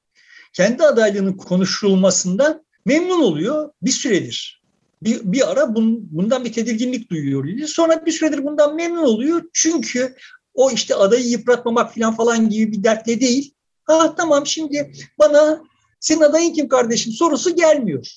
kendi 0.52 0.82
adaylığının 0.82 1.36
konuşulmasından 1.36 2.64
memnun 2.84 3.22
oluyor 3.22 3.70
bir 3.82 3.90
süredir. 3.90 4.62
Bir, 5.02 5.20
bir 5.22 5.50
ara 5.50 5.74
bun, 5.74 6.08
bundan 6.10 6.44
bir 6.44 6.52
tedirginlik 6.52 7.10
duyuyor. 7.10 7.68
Sonra 7.68 8.06
bir 8.06 8.12
süredir 8.12 8.44
bundan 8.44 8.76
memnun 8.76 9.02
oluyor. 9.02 9.42
Çünkü 9.52 10.16
o 10.56 10.70
işte 10.70 10.94
adayı 10.94 11.28
yıpratmamak 11.28 11.94
falan 11.94 12.16
falan 12.16 12.50
gibi 12.50 12.72
bir 12.72 12.82
dertle 12.82 13.20
değil. 13.20 13.54
Ha 13.84 14.14
tamam 14.16 14.46
şimdi 14.46 14.92
bana 15.18 15.62
senin 16.00 16.20
adayın 16.20 16.52
kim 16.52 16.68
kardeşim 16.68 17.12
sorusu 17.12 17.56
gelmiyor. 17.56 18.16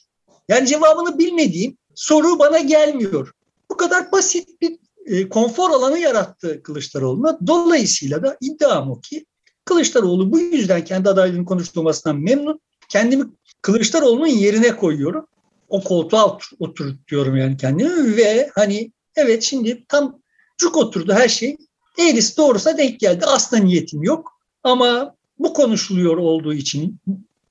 Yani 0.49 0.67
cevabını 0.67 1.17
bilmediğim 1.17 1.77
soru 1.95 2.39
bana 2.39 2.59
gelmiyor. 2.59 3.31
Bu 3.71 3.77
kadar 3.77 4.11
basit 4.11 4.61
bir 4.61 4.79
e, 5.05 5.29
konfor 5.29 5.69
alanı 5.69 5.99
yarattı 5.99 6.63
Kılıçdaroğlu'na. 6.63 7.39
Dolayısıyla 7.47 8.23
da 8.23 8.37
iddiam 8.41 8.91
o 8.91 9.01
ki 9.01 9.25
Kılıçdaroğlu 9.65 10.31
bu 10.31 10.39
yüzden 10.39 10.83
kendi 10.83 11.09
adaylığının 11.09 11.45
konuşulmasından 11.45 12.15
memnun. 12.15 12.59
Kendimi 12.89 13.25
Kılıçdaroğlu'nun 13.61 14.27
yerine 14.27 14.75
koyuyorum. 14.75 15.27
O 15.69 15.83
koltuğa 15.83 16.37
otur, 16.59 16.95
diyorum 17.07 17.37
yani 17.37 17.57
kendimi 17.57 18.17
ve 18.17 18.49
hani 18.55 18.91
evet 19.15 19.43
şimdi 19.43 19.85
tam 19.87 20.21
cuk 20.57 20.77
oturdu 20.77 21.13
her 21.13 21.27
şey. 21.27 21.57
Eğrisi 21.99 22.37
doğrusa 22.37 22.77
denk 22.77 22.99
geldi. 22.99 23.25
Aslında 23.25 23.63
niyetim 23.63 24.03
yok. 24.03 24.39
Ama 24.63 25.15
bu 25.39 25.53
konuşuluyor 25.53 26.17
olduğu 26.17 26.53
için 26.53 26.99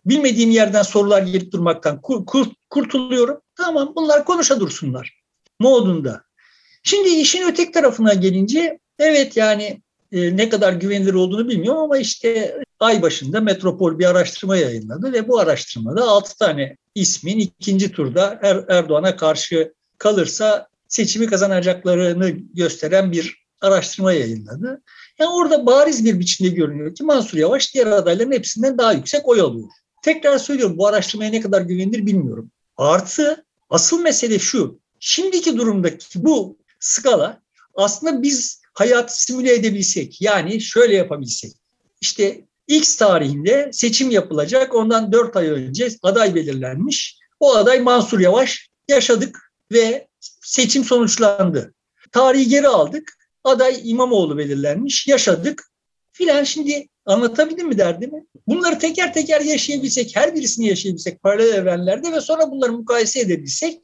bilmediğim 0.06 0.50
yerden 0.50 0.82
sorular 0.82 1.22
gelip 1.22 1.52
durmaktan 1.52 2.00
kurtuluyorum. 2.70 3.40
Tamam 3.56 3.92
bunlar 3.96 4.24
konuşa 4.24 4.60
dursunlar 4.60 5.18
modunda. 5.58 6.22
Şimdi 6.82 7.08
işin 7.08 7.48
ötek 7.48 7.74
tarafına 7.74 8.14
gelince 8.14 8.78
evet 8.98 9.36
yani 9.36 9.82
e, 10.12 10.36
ne 10.36 10.48
kadar 10.48 10.72
güvenilir 10.72 11.14
olduğunu 11.14 11.48
bilmiyorum 11.48 11.80
ama 11.80 11.98
işte 11.98 12.62
ay 12.80 13.02
başında 13.02 13.40
Metropol 13.40 13.98
bir 13.98 14.04
araştırma 14.04 14.56
yayınladı 14.56 15.12
ve 15.12 15.28
bu 15.28 15.38
araştırmada 15.38 16.04
6 16.04 16.38
tane 16.38 16.76
ismin 16.94 17.38
ikinci 17.38 17.92
turda 17.92 18.38
er, 18.42 18.64
Erdoğan'a 18.68 19.16
karşı 19.16 19.74
kalırsa 19.98 20.68
seçimi 20.88 21.26
kazanacaklarını 21.26 22.30
gösteren 22.54 23.12
bir 23.12 23.47
araştırma 23.60 24.12
yayınladı. 24.12 24.82
Yani 25.18 25.30
orada 25.30 25.66
bariz 25.66 26.04
bir 26.04 26.18
biçimde 26.18 26.48
görünüyor 26.48 26.94
ki 26.94 27.04
Mansur 27.04 27.38
Yavaş 27.38 27.74
diğer 27.74 27.86
adayların 27.86 28.32
hepsinden 28.32 28.78
daha 28.78 28.92
yüksek 28.92 29.28
oy 29.28 29.40
alıyor. 29.40 29.68
Tekrar 30.02 30.38
söylüyorum 30.38 30.78
bu 30.78 30.86
araştırmaya 30.86 31.30
ne 31.30 31.40
kadar 31.40 31.60
güvenilir 31.60 32.06
bilmiyorum. 32.06 32.50
Artı 32.76 33.44
asıl 33.70 34.00
mesele 34.00 34.38
şu. 34.38 34.78
Şimdiki 35.00 35.56
durumdaki 35.56 36.06
bu 36.14 36.58
skala 36.80 37.40
aslında 37.74 38.22
biz 38.22 38.62
hayatı 38.74 39.22
simüle 39.22 39.54
edebilsek 39.54 40.22
yani 40.22 40.60
şöyle 40.60 40.96
yapabilsek. 40.96 41.52
İşte 42.00 42.44
X 42.68 42.96
tarihinde 42.96 43.70
seçim 43.72 44.10
yapılacak. 44.10 44.74
Ondan 44.74 45.12
4 45.12 45.36
ay 45.36 45.48
önce 45.48 45.88
aday 46.02 46.34
belirlenmiş. 46.34 47.18
O 47.40 47.56
aday 47.56 47.80
Mansur 47.80 48.20
Yavaş 48.20 48.68
yaşadık 48.88 49.52
ve 49.72 50.08
seçim 50.40 50.84
sonuçlandı. 50.84 51.74
Tarihi 52.12 52.48
geri 52.48 52.68
aldık 52.68 53.17
aday 53.48 53.80
İmamoğlu 53.84 54.38
belirlenmiş, 54.38 55.06
yaşadık 55.06 55.70
filan 56.12 56.44
şimdi 56.44 56.88
anlatabildim 57.06 57.68
mi 57.68 57.78
derdimi? 57.78 58.24
Bunları 58.46 58.78
teker 58.78 59.14
teker 59.14 59.40
yaşayabilsek, 59.40 60.16
her 60.16 60.34
birisini 60.34 60.66
yaşayabilsek 60.66 61.22
paralel 61.22 61.54
evrenlerde 61.54 62.12
ve 62.12 62.20
sonra 62.20 62.50
bunları 62.50 62.72
mukayese 62.72 63.20
edebilsek 63.20 63.80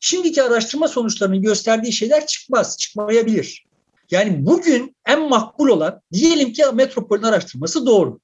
şimdiki 0.00 0.42
araştırma 0.42 0.88
sonuçlarının 0.88 1.42
gösterdiği 1.42 1.92
şeyler 1.92 2.26
çıkmaz, 2.26 2.78
çıkmayabilir. 2.78 3.64
Yani 4.10 4.46
bugün 4.46 4.96
en 5.06 5.28
makbul 5.28 5.68
olan 5.68 6.00
diyelim 6.12 6.52
ki 6.52 6.62
Metropol'ün 6.74 7.22
araştırması 7.22 7.86
doğru. 7.86 8.20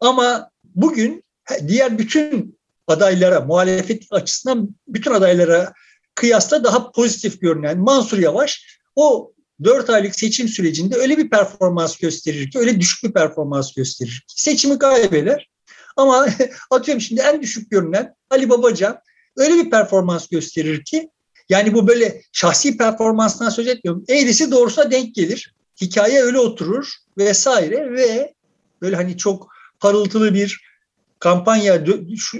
Ama 0.00 0.50
bugün 0.64 1.24
diğer 1.68 1.98
bütün 1.98 2.58
adaylara, 2.86 3.40
muhalefet 3.40 4.02
açısından 4.10 4.68
bütün 4.88 5.12
adaylara 5.12 5.72
kıyasla 6.14 6.64
daha 6.64 6.90
pozitif 6.90 7.40
görünen 7.40 7.78
Mansur 7.78 8.18
Yavaş 8.18 8.78
o 8.96 9.33
4 9.64 9.90
aylık 9.90 10.14
seçim 10.14 10.48
sürecinde 10.48 10.96
öyle 10.96 11.18
bir 11.18 11.30
performans 11.30 11.96
gösterir 11.96 12.50
ki, 12.50 12.58
öyle 12.58 12.80
düşük 12.80 13.04
bir 13.04 13.12
performans 13.12 13.74
gösterir 13.74 14.24
ki 14.28 14.42
seçimi 14.42 14.78
kaybeder. 14.78 15.50
Ama 15.96 16.26
atıyorum 16.70 17.00
şimdi 17.00 17.20
en 17.20 17.42
düşük 17.42 17.70
görünen 17.70 18.14
Ali 18.30 18.50
Babacan 18.50 18.98
öyle 19.36 19.54
bir 19.54 19.70
performans 19.70 20.28
gösterir 20.28 20.84
ki 20.84 21.08
yani 21.48 21.74
bu 21.74 21.88
böyle 21.88 22.22
şahsi 22.32 22.76
performanstan 22.76 23.48
söz 23.48 23.68
etmiyorum. 23.68 24.04
Eğrisi 24.08 24.50
doğrusuna 24.50 24.90
denk 24.90 25.14
gelir. 25.14 25.54
Hikaye 25.80 26.22
öyle 26.22 26.38
oturur 26.38 26.88
vesaire 27.18 27.92
ve 27.92 28.34
böyle 28.82 28.96
hani 28.96 29.16
çok 29.16 29.48
parıltılı 29.80 30.34
bir 30.34 30.60
kampanya 31.18 31.84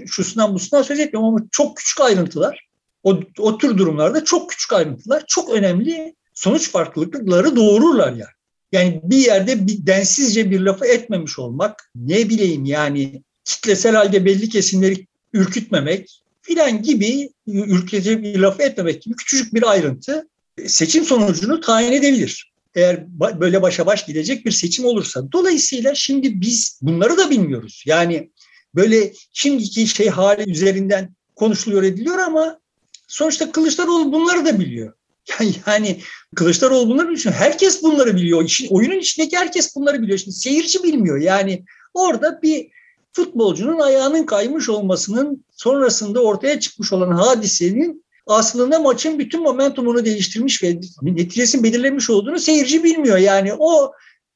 şusundan 0.06 0.54
busundan 0.54 0.82
söz 0.82 1.00
etmiyorum 1.00 1.34
ama 1.34 1.46
çok 1.52 1.76
küçük 1.76 2.00
ayrıntılar. 2.00 2.68
O, 3.02 3.20
o 3.38 3.58
tür 3.58 3.78
durumlarda 3.78 4.24
çok 4.24 4.50
küçük 4.50 4.72
ayrıntılar 4.72 5.24
çok 5.28 5.50
önemli 5.50 6.14
sonuç 6.34 6.70
farklılıkları 6.70 7.56
doğururlar 7.56 8.12
yani. 8.12 8.34
Yani 8.72 9.00
bir 9.04 9.16
yerde 9.16 9.66
bir 9.66 9.86
densizce 9.86 10.50
bir 10.50 10.60
lafı 10.60 10.86
etmemiş 10.86 11.38
olmak, 11.38 11.90
ne 11.94 12.28
bileyim 12.28 12.64
yani 12.64 13.22
kitlesel 13.44 13.94
halde 13.94 14.24
belli 14.24 14.48
kesimleri 14.48 15.06
ürkütmemek 15.32 16.22
filan 16.42 16.82
gibi 16.82 17.30
ürkütücü 17.46 18.22
bir 18.22 18.38
lafı 18.38 18.62
etmemek 18.62 19.02
gibi 19.02 19.16
küçücük 19.16 19.54
bir 19.54 19.70
ayrıntı 19.70 20.28
seçim 20.66 21.04
sonucunu 21.04 21.60
tayin 21.60 21.92
edebilir. 21.92 22.52
Eğer 22.74 23.06
böyle 23.40 23.62
başa 23.62 23.86
baş 23.86 24.06
gidecek 24.06 24.46
bir 24.46 24.50
seçim 24.50 24.84
olursa. 24.84 25.32
Dolayısıyla 25.32 25.94
şimdi 25.94 26.40
biz 26.40 26.78
bunları 26.82 27.16
da 27.16 27.30
bilmiyoruz. 27.30 27.84
Yani 27.86 28.30
böyle 28.74 29.12
şimdiki 29.32 29.86
şey 29.86 30.08
hali 30.08 30.50
üzerinden 30.50 31.14
konuşuluyor 31.36 31.82
ediliyor 31.82 32.18
ama 32.18 32.60
sonuçta 33.08 33.52
Kılıçdaroğlu 33.52 34.12
bunları 34.12 34.44
da 34.44 34.60
biliyor. 34.60 34.92
Yani 35.66 36.00
Kılıçdaroğlu 36.36 36.88
bunları 36.88 37.08
biliyor. 37.08 37.34
Herkes 37.34 37.82
bunları 37.82 38.16
biliyor. 38.16 38.44
İşin, 38.44 38.68
oyunun 38.68 38.98
içindeki 38.98 39.36
herkes 39.36 39.76
bunları 39.76 40.02
biliyor. 40.02 40.18
Şimdi 40.18 40.36
seyirci 40.36 40.82
bilmiyor. 40.82 41.18
Yani 41.18 41.64
orada 41.94 42.42
bir 42.42 42.68
futbolcunun 43.12 43.80
ayağının 43.80 44.26
kaymış 44.26 44.68
olmasının 44.68 45.44
sonrasında 45.50 46.22
ortaya 46.22 46.60
çıkmış 46.60 46.92
olan 46.92 47.10
hadisenin 47.10 48.04
aslında 48.26 48.78
maçın 48.78 49.18
bütün 49.18 49.42
momentumunu 49.42 50.04
değiştirmiş 50.04 50.62
ve 50.62 50.80
neticesini 51.02 51.62
belirlemiş 51.62 52.10
olduğunu 52.10 52.38
seyirci 52.38 52.84
bilmiyor. 52.84 53.18
Yani 53.18 53.54
o 53.58 53.92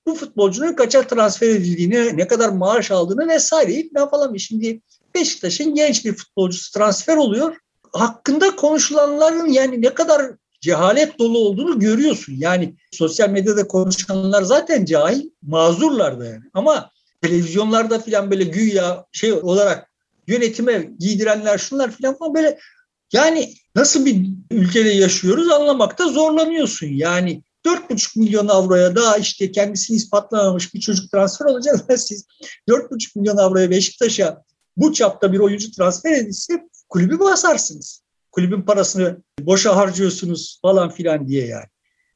bu 0.07 0.15
futbolcunun 0.15 0.73
kaça 0.73 1.07
transfer 1.07 1.49
edildiğini, 1.49 2.17
ne 2.17 2.27
kadar 2.27 2.49
maaş 2.49 2.91
aldığını 2.91 3.29
vesaireyi 3.29 3.91
falan. 4.11 4.37
Şimdi 4.37 4.81
Beşiktaş'ın 5.15 5.75
genç 5.75 6.05
bir 6.05 6.13
futbolcusu 6.13 6.73
transfer 6.73 7.17
oluyor. 7.17 7.57
Hakkında 7.93 8.57
konuşulanların 8.57 9.47
yani 9.47 9.83
ne 9.83 9.95
kadar 9.95 10.33
cehalet 10.61 11.19
dolu 11.19 11.39
olduğunu 11.39 11.79
görüyorsun. 11.79 12.35
Yani 12.39 12.75
sosyal 12.93 13.31
medyada 13.31 13.69
konuşanlar 13.69 14.43
zaten 14.43 14.85
cahil, 14.85 15.31
mazurlar 15.43 16.21
da 16.21 16.25
yani. 16.25 16.45
Ama 16.55 16.91
televizyonlarda 17.23 17.99
falan 17.99 18.31
böyle 18.31 18.45
güya 18.45 19.07
şey 19.13 19.33
olarak 19.33 19.91
yönetime 20.27 20.91
giydirenler 20.99 21.59
şunlar 21.59 21.91
falan 21.91 22.19
falan 22.19 22.35
böyle 22.35 22.59
yani 23.13 23.55
nasıl 23.75 24.07
bir 24.07 24.27
ülkede 24.51 24.89
yaşıyoruz 24.89 25.51
anlamakta 25.51 26.09
zorlanıyorsun. 26.09 26.87
Yani 26.87 27.43
4,5 27.67 28.19
milyon 28.19 28.49
avroya 28.49 28.97
daha 28.97 29.17
işte 29.17 29.53
kendisini 29.53 29.97
ispatlamamış 29.97 30.75
bir 30.75 30.81
çocuk 30.81 31.11
transfer 31.11 31.47
olacak. 31.47 31.77
Siz 31.97 32.27
4,5 32.69 33.19
milyon 33.19 33.37
avroya 33.37 33.71
Beşiktaş'a 33.71 34.43
bu 34.77 34.93
çapta 34.93 35.33
bir 35.33 35.39
oyuncu 35.39 35.73
transfer 35.73 36.13
edilse 36.13 36.69
kulübü 36.89 37.19
basarsınız 37.19 38.03
kulübün 38.39 38.63
parasını 38.63 39.23
boşa 39.41 39.77
harcıyorsunuz 39.77 40.59
falan 40.63 40.91
filan 40.91 41.29
diye 41.29 41.47
yani. 41.47 41.65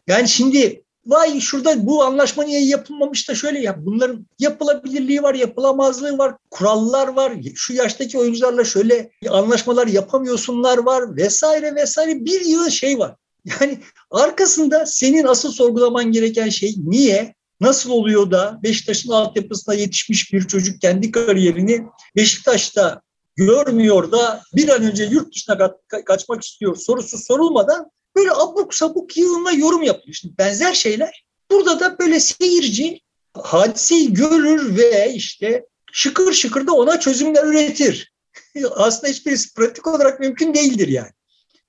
Yani 0.07 0.29
şimdi 0.29 0.85
vay 1.07 1.41
şurada 1.41 1.87
bu 1.87 2.05
anlaşma 2.05 2.45
niye 2.45 2.65
yapılmamış 2.65 3.29
da 3.29 3.35
şöyle 3.35 3.61
yap. 3.61 3.77
Bunların 3.81 4.27
yapılabilirliği 4.39 5.23
var, 5.23 5.35
yapılamazlığı 5.35 6.19
var, 6.19 6.35
kurallar 6.51 7.09
var. 7.09 7.33
Şu 7.55 7.73
yaştaki 7.73 8.19
oyuncularla 8.19 8.65
şöyle 8.65 9.11
anlaşmalar 9.29 9.87
yapamıyorsunlar 9.87 10.79
var 10.79 11.17
vesaire 11.17 11.75
vesaire 11.75 12.25
bir 12.25 12.41
yığın 12.41 12.69
şey 12.69 12.99
var. 12.99 13.17
Yani 13.45 13.79
arkasında 14.11 14.87
senin 14.87 15.25
asıl 15.25 15.53
sorgulaman 15.53 16.13
gereken 16.13 16.49
şey 16.49 16.75
niye? 16.79 17.35
nasıl 17.61 17.91
oluyor 17.91 18.31
da 18.31 18.61
Beşiktaş'ın 18.63 19.11
altyapısına 19.11 19.75
yetişmiş 19.75 20.33
bir 20.33 20.47
çocuk 20.47 20.81
kendi 20.81 21.11
kariyerini 21.11 21.87
Beşiktaş'ta 22.17 23.03
görmüyor 23.37 24.13
da 24.13 24.43
bir 24.55 24.69
an 24.69 24.83
önce 24.83 25.05
yurt 25.05 25.35
dışına 25.35 25.55
ka- 25.55 26.05
kaçmak 26.05 26.45
istiyor 26.45 26.77
sorusu 26.77 27.19
sorulmadan 27.19 27.91
böyle 28.17 28.33
abuk 28.33 28.75
sabuk 28.75 29.17
yığınla 29.17 29.53
yorum 29.53 29.83
yapıyor. 29.83 30.15
Şimdi 30.15 30.39
benzer 30.39 30.75
şeyler 30.75 31.25
burada 31.51 31.81
da 31.81 31.99
böyle 31.99 32.21
seyirci 32.21 33.01
hadiseyi 33.35 34.15
görür 34.15 34.77
ve 34.77 35.13
işte 35.15 35.67
şıkır 35.93 36.33
şıkır 36.33 36.67
da 36.67 36.73
ona 36.73 37.01
çözümler 37.01 37.45
üretir. 37.45 38.13
Aslında 38.71 39.13
hiçbirisi 39.13 39.55
pratik 39.55 39.87
olarak 39.87 40.21
mümkün 40.21 40.55
değildir 40.55 40.89
yani. 40.89 41.11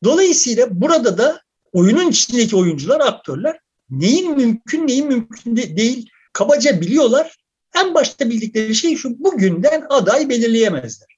Dolayısıyla 0.03 0.81
burada 0.81 1.17
da 1.17 1.41
oyunun 1.73 2.09
içindeki 2.09 2.55
oyuncular, 2.55 2.99
aktörler 2.99 3.59
neyin 3.89 4.37
mümkün, 4.37 4.87
neyin 4.87 5.07
mümkün 5.07 5.57
de 5.57 5.77
değil 5.77 6.09
kabaca 6.33 6.81
biliyorlar. 6.81 7.37
En 7.75 7.93
başta 7.93 8.29
bildikleri 8.29 8.75
şey 8.75 8.95
şu, 8.95 9.23
bugünden 9.23 9.85
aday 9.89 10.29
belirleyemezler. 10.29 11.12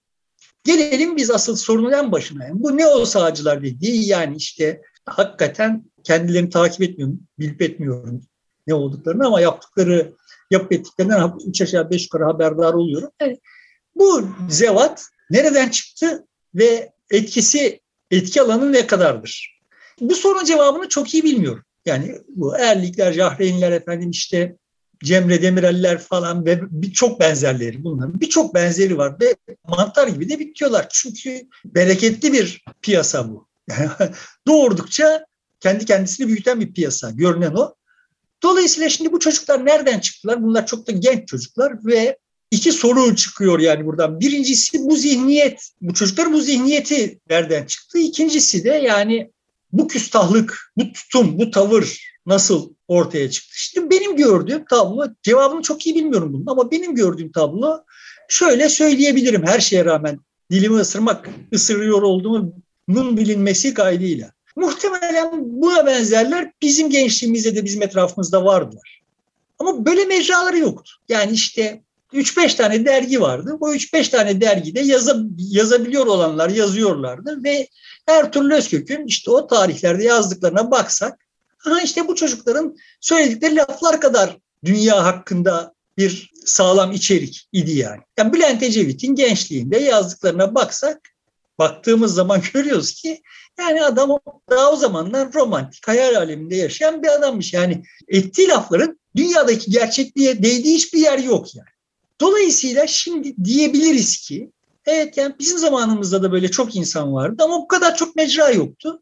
Gelelim 0.66 1.16
biz 1.16 1.32
asıl 1.32 1.56
sorunun 1.56 1.92
en 1.92 2.12
başına. 2.12 2.44
Yani 2.44 2.64
bu 2.64 2.78
ne 2.78 2.88
o 2.88 3.06
sağcılar 3.06 3.64
dediği 3.64 4.08
yani 4.08 4.36
işte 4.36 4.82
hakikaten 5.06 5.84
kendilerini 6.04 6.50
takip 6.50 6.82
etmiyorum, 6.82 7.20
bilip 7.40 7.62
etmiyorum 7.62 8.22
ne 8.68 8.74
olduklarını 8.74 9.28
ama 9.28 9.42
yaptıkları 9.42 10.14
yapıp 10.52 10.72
ettiklerinden 10.72 11.34
üç 11.48 11.62
aşağı 11.62 11.90
beş 11.90 12.04
yukarı 12.04 12.24
haberdar 12.24 12.74
oluyorum. 12.74 13.10
Yani 13.22 13.40
bu 13.96 14.28
zevat 14.50 15.06
nereden 15.30 15.70
çıktı 15.70 16.26
ve 16.56 16.92
etkisi 17.12 17.80
etki 18.12 18.42
alanı 18.42 18.74
ne 18.74 18.88
kadardır? 18.88 19.62
Bu 20.02 20.16
sorunun 20.16 20.46
cevabını 20.46 20.90
çok 20.90 21.14
iyi 21.14 21.24
bilmiyorum. 21.24 21.64
Yani 21.86 22.16
bu 22.28 22.58
Erlikler, 22.58 23.14
Cahreynler 23.14 23.72
efendim 23.72 24.10
işte 24.10 24.58
Cemre 25.04 25.42
Demirel'ler 25.42 25.98
falan 25.98 26.46
ve 26.46 26.60
birçok 26.72 27.20
benzerleri 27.20 27.84
bunların 27.84 28.22
birçok 28.22 28.56
benzeri 28.56 28.98
var 28.98 29.16
ve 29.22 29.36
mantar 29.68 30.08
gibi 30.08 30.30
de 30.30 30.40
bitiyorlar. 30.40 30.88
Çünkü 30.92 31.48
bereketli 31.66 32.34
bir 32.34 32.64
piyasa 32.82 33.30
bu. 33.30 33.48
Doğurdukça 34.48 35.26
kendi 35.60 35.86
kendisini 35.86 36.28
büyüten 36.28 36.62
bir 36.62 36.74
piyasa. 36.74 37.12
Görünen 37.12 37.52
o. 37.52 37.76
Dolayısıyla 38.44 38.90
şimdi 38.90 39.12
bu 39.12 39.20
çocuklar 39.20 39.66
nereden 39.66 40.00
çıktılar? 40.00 40.44
Bunlar 40.44 40.68
çok 40.68 40.88
da 40.88 40.92
genç 40.92 41.28
çocuklar 41.28 41.86
ve 41.86 42.18
iki 42.52 42.72
soru 42.72 43.16
çıkıyor 43.16 43.60
yani 43.60 43.86
buradan. 43.86 44.20
Birincisi 44.20 44.80
bu 44.80 44.96
zihniyet, 44.96 45.70
bu 45.82 45.94
çocuklar 45.94 46.34
bu 46.34 46.42
zihniyeti 46.42 47.20
nereden 47.30 47.66
çıktı? 47.66 48.00
İkincisi 48.00 48.64
de 48.64 48.70
yani 48.70 49.32
bu 49.72 49.88
küstahlık, 49.88 50.72
bu 50.78 50.92
tutum, 50.94 51.40
bu 51.40 51.52
tavır 51.52 52.15
nasıl 52.26 52.70
ortaya 52.88 53.32
çıktı? 53.32 53.52
Şimdi 53.56 53.90
benim 53.90 54.16
gördüğüm 54.16 54.66
tablo, 54.66 55.06
cevabını 55.24 55.62
çok 55.62 55.86
iyi 55.86 55.96
bilmiyorum 55.96 56.34
bunun 56.34 56.46
ama 56.48 56.72
benim 56.72 56.96
gördüğüm 56.96 57.32
tablo 57.32 57.84
şöyle 58.30 58.70
söyleyebilirim 58.70 59.46
her 59.46 59.60
şeye 59.60 59.86
rağmen 59.86 60.20
dilimi 60.52 60.76
ısırmak, 60.76 61.30
ısırıyor 61.54 62.02
olduğumun 62.02 62.64
bilinmesi 63.18 63.74
kaydıyla. 63.74 64.32
Muhtemelen 64.56 65.32
buna 65.62 65.86
benzerler 65.86 66.52
bizim 66.62 66.90
gençliğimizde 66.90 67.56
de 67.56 67.66
bizim 67.66 67.82
etrafımızda 67.82 68.46
vardılar. 68.46 69.02
Ama 69.60 69.86
böyle 69.86 70.06
mecraları 70.06 70.58
yoktu. 70.58 70.92
Yani 71.10 71.32
işte 71.32 71.84
3-5 72.14 72.58
tane 72.58 72.86
dergi 72.86 73.22
vardı. 73.22 73.58
O 73.60 73.74
3-5 73.74 74.10
tane 74.10 74.42
dergide 74.42 74.80
yaza, 74.80 75.18
yazabiliyor 75.38 76.08
olanlar 76.08 76.50
yazıyorlardı 76.50 77.44
ve 77.44 77.68
Ertuğrul 78.08 78.52
Özkök'ün 78.52 79.06
işte 79.06 79.32
o 79.32 79.48
tarihlerde 79.48 80.04
yazdıklarına 80.04 80.72
baksak 80.72 81.25
ha 81.66 81.82
işte 81.82 82.08
bu 82.08 82.16
çocukların 82.16 82.76
söyledikleri 83.02 83.56
laflar 83.56 84.02
kadar 84.02 84.38
dünya 84.66 85.06
hakkında 85.06 85.74
bir 85.98 86.32
sağlam 86.46 86.92
içerik 86.92 87.48
idi 87.52 87.72
yani. 87.72 88.02
Yani 88.18 88.34
Bülent 88.34 88.64
Ecevit'in 88.64 89.16
gençliğinde 89.16 89.78
yazdıklarına 89.78 90.56
baksak 90.56 91.02
baktığımız 91.60 92.14
zaman 92.14 92.42
görüyoruz 92.54 92.94
ki 92.94 93.22
yani 93.60 93.84
adam 93.84 94.20
daha 94.50 94.72
o 94.72 94.76
zamanlar 94.76 95.34
romantik 95.34 95.88
hayal 95.88 96.16
aleminde 96.16 96.56
yaşayan 96.56 97.04
bir 97.04 97.08
adammış. 97.08 97.54
Yani 97.54 97.84
ettiği 98.08 98.48
lafların 98.48 99.00
dünyadaki 99.16 99.72
gerçekliğe 99.72 100.44
değdiği 100.44 100.76
hiçbir 100.76 101.00
yer 101.00 101.20
yok 101.20 101.56
yani. 101.56 101.70
Dolayısıyla 102.22 102.88
şimdi 102.88 103.36
diyebiliriz 103.44 104.18
ki 104.18 104.52
evet 104.86 105.18
yani 105.18 105.36
bizim 105.40 105.58
zamanımızda 105.58 106.24
da 106.24 106.32
böyle 106.32 106.52
çok 106.52 106.76
insan 106.76 107.14
vardı 107.14 107.44
ama 107.44 107.62
bu 107.62 107.68
kadar 107.68 107.96
çok 107.96 108.16
mecra 108.16 108.50
yoktu. 108.50 109.02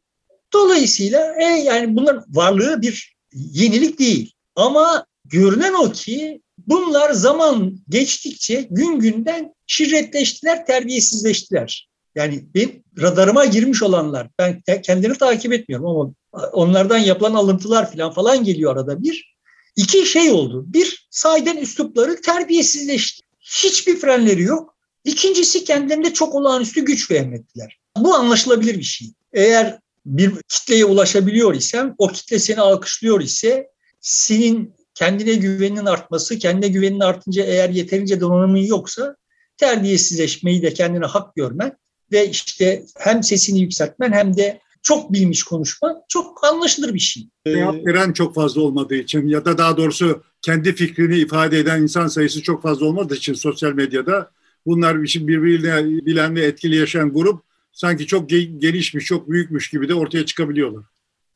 Dolayısıyla 0.54 1.36
e, 1.40 1.44
yani 1.44 1.96
bunların 1.96 2.26
varlığı 2.30 2.82
bir 2.82 3.16
yenilik 3.34 4.00
değil. 4.00 4.34
Ama 4.56 5.06
görünen 5.26 5.74
o 5.74 5.92
ki 5.92 6.42
bunlar 6.68 7.12
zaman 7.12 7.80
geçtikçe 7.90 8.68
gün 8.72 9.00
günden 9.00 9.54
şirretleştiler, 9.68 10.66
terbiyesizleştiler. 10.66 11.90
Yani 12.16 12.46
benim 12.56 12.84
radarıma 13.02 13.46
girmiş 13.46 13.84
olanlar, 13.84 14.30
ben 14.40 14.62
kendini 14.84 15.18
takip 15.18 15.54
etmiyorum 15.54 15.88
ama 15.88 16.14
onlardan 16.52 16.98
yapılan 16.98 17.34
alıntılar 17.34 17.92
falan 17.92 18.14
falan 18.14 18.44
geliyor 18.44 18.72
arada 18.72 19.04
bir. 19.04 19.34
İki 19.76 20.06
şey 20.06 20.32
oldu. 20.32 20.64
Bir, 20.68 21.08
sahiden 21.12 21.58
üslupları 21.58 22.22
terbiyesizleşti. 22.22 23.24
Hiçbir 23.40 23.96
frenleri 23.96 24.42
yok. 24.42 24.76
İkincisi 25.04 25.64
kendilerinde 25.64 26.14
çok 26.14 26.36
olağanüstü 26.36 26.86
güç 26.86 27.12
vehmettiler. 27.12 27.80
Bu 27.98 28.14
anlaşılabilir 28.16 28.78
bir 28.78 28.84
şey. 28.84 29.08
Eğer 29.34 29.80
bir 30.06 30.32
kitleye 30.48 30.86
ulaşabiliyor 30.86 31.56
isen, 31.56 31.96
o 31.98 32.08
kitle 32.08 32.40
seni 32.40 32.60
alkışlıyor 32.60 33.22
ise 33.22 33.68
senin 34.00 34.74
kendine 34.94 35.34
güveninin 35.34 35.86
artması, 35.86 36.38
kendine 36.40 36.68
güvenin 36.68 37.00
artınca 37.00 37.44
eğer 37.44 37.70
yeterince 37.70 38.22
donanımın 38.22 38.58
yoksa 38.58 39.16
terbiyesizleşmeyi 39.58 40.62
de 40.62 40.74
kendine 40.74 41.06
hak 41.06 41.36
görmen 41.36 41.78
ve 42.12 42.30
işte 42.30 42.84
hem 42.98 43.24
sesini 43.24 43.60
yükseltmen 43.60 44.12
hem 44.12 44.38
de 44.38 44.60
çok 44.82 45.14
bilmiş 45.14 45.44
konuşma 45.44 46.02
çok 46.08 46.44
anlaşılır 46.44 46.94
bir 46.94 47.00
şey. 47.00 47.28
Cevap 47.48 47.76
veren 47.88 48.14
çok 48.14 48.36
fazla 48.36 48.62
olmadığı 48.62 48.96
için 48.96 49.28
ya 49.28 49.46
da 49.46 49.58
daha 49.58 49.78
doğrusu 49.78 50.24
kendi 50.42 50.76
fikrini 50.76 51.18
ifade 51.18 51.60
eden 51.60 51.82
insan 51.82 52.08
sayısı 52.08 52.42
çok 52.42 52.64
fazla 52.64 52.86
olmadığı 52.86 53.16
için 53.16 53.34
sosyal 53.34 53.74
medyada 53.74 54.32
bunlar 54.66 55.04
için 55.04 55.28
birbiriyle 55.28 55.86
bilen 56.06 56.36
ve 56.36 56.46
etkili 56.46 56.76
yaşayan 56.76 57.14
grup 57.14 57.44
sanki 57.74 58.08
çok 58.08 58.30
gelişmiş, 58.30 59.06
çok 59.06 59.30
büyükmüş 59.30 59.70
gibi 59.70 59.90
de 59.90 59.94
ortaya 59.94 60.26
çıkabiliyorlar. 60.26 60.84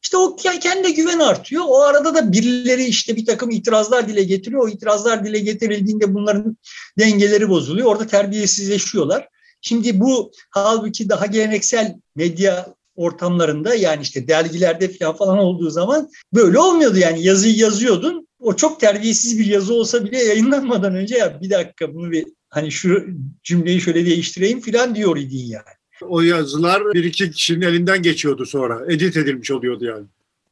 İşte 0.04 0.18
o 0.18 0.36
kendi 0.36 0.94
güven 0.94 1.20
artıyor. 1.20 1.64
O 1.68 1.82
arada 1.82 2.16
da 2.16 2.32
birileri 2.32 2.86
işte 2.86 3.16
bir 3.16 3.26
takım 3.26 3.52
itirazlar 3.52 4.08
dile 4.08 4.24
getiriyor. 4.24 4.64
O 4.64 4.70
itirazlar 4.70 5.26
dile 5.26 5.40
getirildiğinde 5.40 6.14
bunların 6.14 6.58
dengeleri 7.00 7.50
bozuluyor. 7.50 7.88
Orada 7.88 8.08
terbiyesizleşiyorlar. 8.08 9.28
Şimdi 9.62 10.00
bu 10.00 10.32
halbuki 10.50 11.10
daha 11.10 11.26
geleneksel 11.26 11.96
medya 12.16 12.74
ortamlarında 12.96 13.76
yani 13.76 14.02
işte 14.02 14.28
dergilerde 14.28 15.14
falan 15.18 15.38
olduğu 15.38 15.70
zaman 15.70 16.10
böyle 16.34 16.60
olmuyordu 16.60 16.98
yani 16.98 17.24
yazıyı 17.24 17.56
yazıyordun. 17.56 18.28
O 18.40 18.56
çok 18.56 18.80
terbiyesiz 18.80 19.40
bir 19.40 19.46
yazı 19.46 19.74
olsa 19.74 20.06
bile 20.06 20.24
yayınlanmadan 20.24 20.96
önce 20.96 21.18
ya 21.18 21.42
bir 21.42 21.50
dakika 21.50 21.94
bunu 21.94 22.12
bir 22.12 22.26
hani 22.50 22.72
şu 22.72 23.08
cümleyi 23.44 23.82
şöyle 23.82 24.06
değiştireyim 24.06 24.62
falan 24.62 24.96
diyor 24.96 25.18
idin 25.18 25.46
yani. 25.46 25.77
O 26.02 26.22
yazılar 26.22 26.94
bir 26.94 27.04
iki 27.04 27.32
kişinin 27.32 27.62
elinden 27.62 28.02
geçiyordu 28.02 28.46
sonra. 28.46 28.94
Edit 28.94 29.18
edilmiş 29.18 29.52
oluyordu 29.52 29.86
yani. 29.86 30.06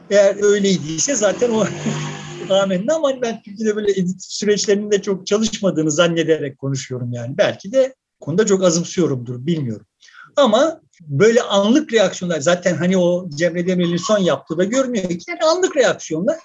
Eğer 0.10 0.44
öyleydiyse 0.44 1.16
zaten 1.16 1.50
o 1.50 1.66
amenna 2.50 2.96
ama 2.96 3.22
ben 3.22 3.42
Türkiye'de 3.42 3.76
böyle 3.76 3.92
edit 3.92 4.24
süreçlerinde 4.24 5.02
çok 5.02 5.28
çalışmadığını 5.28 5.92
zannederek 5.92 6.58
konuşuyorum 6.58 7.14
yani. 7.14 7.38
Belki 7.38 7.72
de 7.72 7.96
konuda 8.20 8.46
çok 8.46 8.64
azımsıyorumdur 8.64 9.46
bilmiyorum. 9.46 9.86
Ama 10.36 10.82
böyle 11.02 11.42
anlık 11.42 11.94
reaksiyonlar 11.94 12.40
zaten 12.40 12.76
hani 12.76 12.98
o 12.98 13.30
Cemre 13.30 13.68
Demirel'in 13.68 13.98
son 13.98 14.18
yaptığı 14.18 14.58
da 14.58 14.64
görünüyor 14.64 15.10
yani 15.10 15.40
anlık 15.44 15.78
reaksiyonlar 15.78 16.38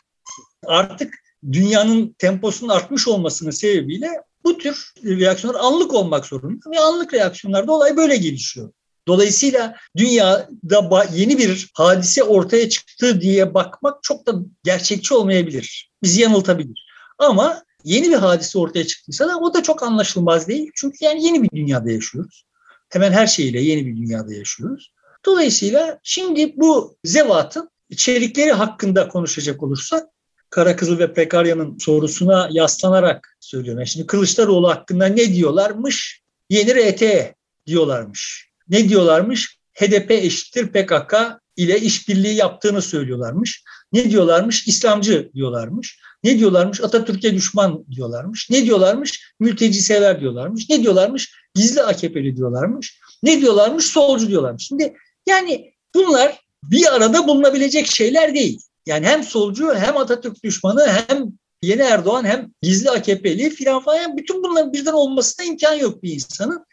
artık 0.66 1.14
dünyanın 1.52 2.14
temposunun 2.18 2.70
artmış 2.70 3.08
olmasının 3.08 3.50
sebebiyle 3.50 4.08
bu 4.44 4.58
tür 4.58 4.92
reaksiyonlar 5.04 5.60
anlık 5.60 5.94
olmak 5.94 6.26
zorunda 6.26 6.70
ve 6.70 6.80
anlık 6.80 7.14
reaksiyonlarda 7.14 7.72
olay 7.72 7.96
böyle 7.96 8.16
gelişiyor. 8.16 8.70
Dolayısıyla 9.08 9.76
dünyada 9.96 11.06
yeni 11.14 11.38
bir 11.38 11.70
hadise 11.74 12.22
ortaya 12.22 12.68
çıktı 12.68 13.20
diye 13.20 13.54
bakmak 13.54 14.02
çok 14.02 14.26
da 14.26 14.32
gerçekçi 14.64 15.14
olmayabilir. 15.14 15.90
Bizi 16.02 16.20
yanıltabilir. 16.20 16.86
Ama 17.18 17.62
yeni 17.84 18.08
bir 18.08 18.16
hadise 18.16 18.58
ortaya 18.58 18.86
çıktıysa 18.86 19.28
da 19.28 19.38
o 19.38 19.54
da 19.54 19.62
çok 19.62 19.82
anlaşılmaz 19.82 20.48
değil. 20.48 20.70
Çünkü 20.74 21.04
yani 21.04 21.24
yeni 21.24 21.42
bir 21.42 21.50
dünyada 21.50 21.90
yaşıyoruz. 21.90 22.44
Hemen 22.88 23.12
her 23.12 23.26
şeyle 23.26 23.60
yeni 23.60 23.86
bir 23.86 23.96
dünyada 23.96 24.34
yaşıyoruz. 24.34 24.92
Dolayısıyla 25.26 25.98
şimdi 26.02 26.54
bu 26.56 26.96
zevatın 27.04 27.70
içerikleri 27.90 28.52
hakkında 28.52 29.08
konuşacak 29.08 29.62
olursak 29.62 30.08
Kara 30.50 30.76
Kızıl 30.76 30.98
ve 30.98 31.14
Prekarya'nın 31.14 31.78
sorusuna 31.78 32.48
yaslanarak 32.50 33.36
söylüyorum. 33.40 33.80
Yani 33.80 33.88
şimdi 33.88 34.06
Kılıçdaroğlu 34.06 34.68
hakkında 34.68 35.06
ne 35.06 35.34
diyorlarmış? 35.34 36.22
Yeni 36.50 36.74
RT 36.74 37.34
diyorlarmış. 37.66 38.49
Ne 38.70 38.88
diyorlarmış? 38.88 39.58
HDP 39.74 40.10
eşittir 40.10 40.66
PKK 40.66 41.14
ile 41.56 41.80
işbirliği 41.80 42.34
yaptığını 42.34 42.82
söylüyorlarmış. 42.82 43.64
Ne 43.92 44.10
diyorlarmış? 44.10 44.68
İslamcı 44.68 45.30
diyorlarmış. 45.34 45.98
Ne 46.24 46.38
diyorlarmış? 46.38 46.80
Atatürk'e 46.80 47.34
düşman 47.34 47.84
diyorlarmış. 47.90 48.50
Ne 48.50 48.64
diyorlarmış? 48.64 49.34
Mülteci 49.40 49.82
sever 49.82 50.20
diyorlarmış. 50.20 50.68
Ne 50.68 50.82
diyorlarmış? 50.82 51.34
Gizli 51.54 51.82
AKP'li 51.82 52.36
diyorlarmış. 52.36 53.00
Ne 53.22 53.40
diyorlarmış? 53.40 53.86
Solcu 53.86 54.28
diyorlarmış. 54.28 54.66
Şimdi 54.66 54.94
yani 55.26 55.72
bunlar 55.94 56.40
bir 56.62 56.94
arada 56.94 57.28
bulunabilecek 57.28 57.86
şeyler 57.86 58.34
değil. 58.34 58.60
Yani 58.86 59.06
hem 59.06 59.24
solcu 59.24 59.74
hem 59.74 59.96
Atatürk 59.96 60.44
düşmanı 60.44 60.86
hem 60.88 61.32
yeni 61.62 61.82
Erdoğan 61.82 62.24
hem 62.24 62.52
gizli 62.62 62.90
AKP'li 62.90 63.50
filan 63.50 63.82
falan 63.82 64.16
bütün 64.16 64.42
bunların 64.42 64.72
birden 64.72 64.92
olmasına 64.92 65.46
imkan 65.46 65.74
yok 65.74 66.02
bir 66.02 66.12
insanın. 66.12 66.66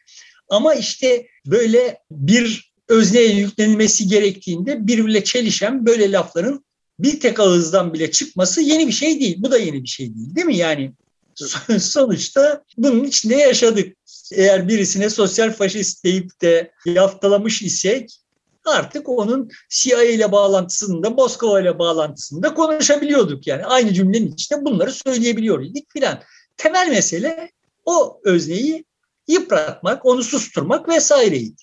Ama 0.49 0.73
işte 0.75 1.27
böyle 1.51 1.99
bir 2.11 2.73
özneye 2.87 3.35
yüklenilmesi 3.35 4.07
gerektiğinde 4.07 4.87
birbirle 4.87 5.23
çelişen 5.23 5.85
böyle 5.85 6.11
lafların 6.11 6.65
bir 6.99 7.19
tek 7.19 7.39
ağızdan 7.39 7.93
bile 7.93 8.11
çıkması 8.11 8.61
yeni 8.61 8.87
bir 8.87 8.91
şey 8.91 9.19
değil. 9.19 9.35
Bu 9.39 9.51
da 9.51 9.57
yeni 9.57 9.83
bir 9.83 9.87
şey 9.87 10.15
değil 10.15 10.35
değil 10.35 10.47
mi? 10.47 10.57
Yani 10.57 10.93
sonuçta 11.79 12.63
bunun 12.77 13.03
içinde 13.03 13.35
yaşadık. 13.35 13.97
Eğer 14.31 14.67
birisine 14.67 15.09
sosyal 15.09 15.53
faşist 15.53 16.03
deyip 16.03 16.41
de 16.41 16.71
yaftalamış 16.85 17.61
isek 17.61 18.09
artık 18.65 19.09
onun 19.09 19.49
CIA 19.69 20.03
ile 20.03 20.31
bağlantısında, 20.31 21.09
Moskova 21.09 21.61
ile 21.61 21.79
bağlantısında 21.79 22.53
konuşabiliyorduk. 22.53 23.47
Yani 23.47 23.65
aynı 23.65 23.93
cümlenin 23.93 24.31
içinde 24.31 24.65
bunları 24.65 24.91
söyleyebiliyorduk 24.91 25.91
filan. 25.93 26.19
Temel 26.57 26.89
mesele 26.89 27.51
o 27.85 28.21
özneyi 28.23 28.85
yıpratmak, 29.27 30.05
onu 30.05 30.23
susturmak 30.23 30.89
vesaireydi. 30.89 31.61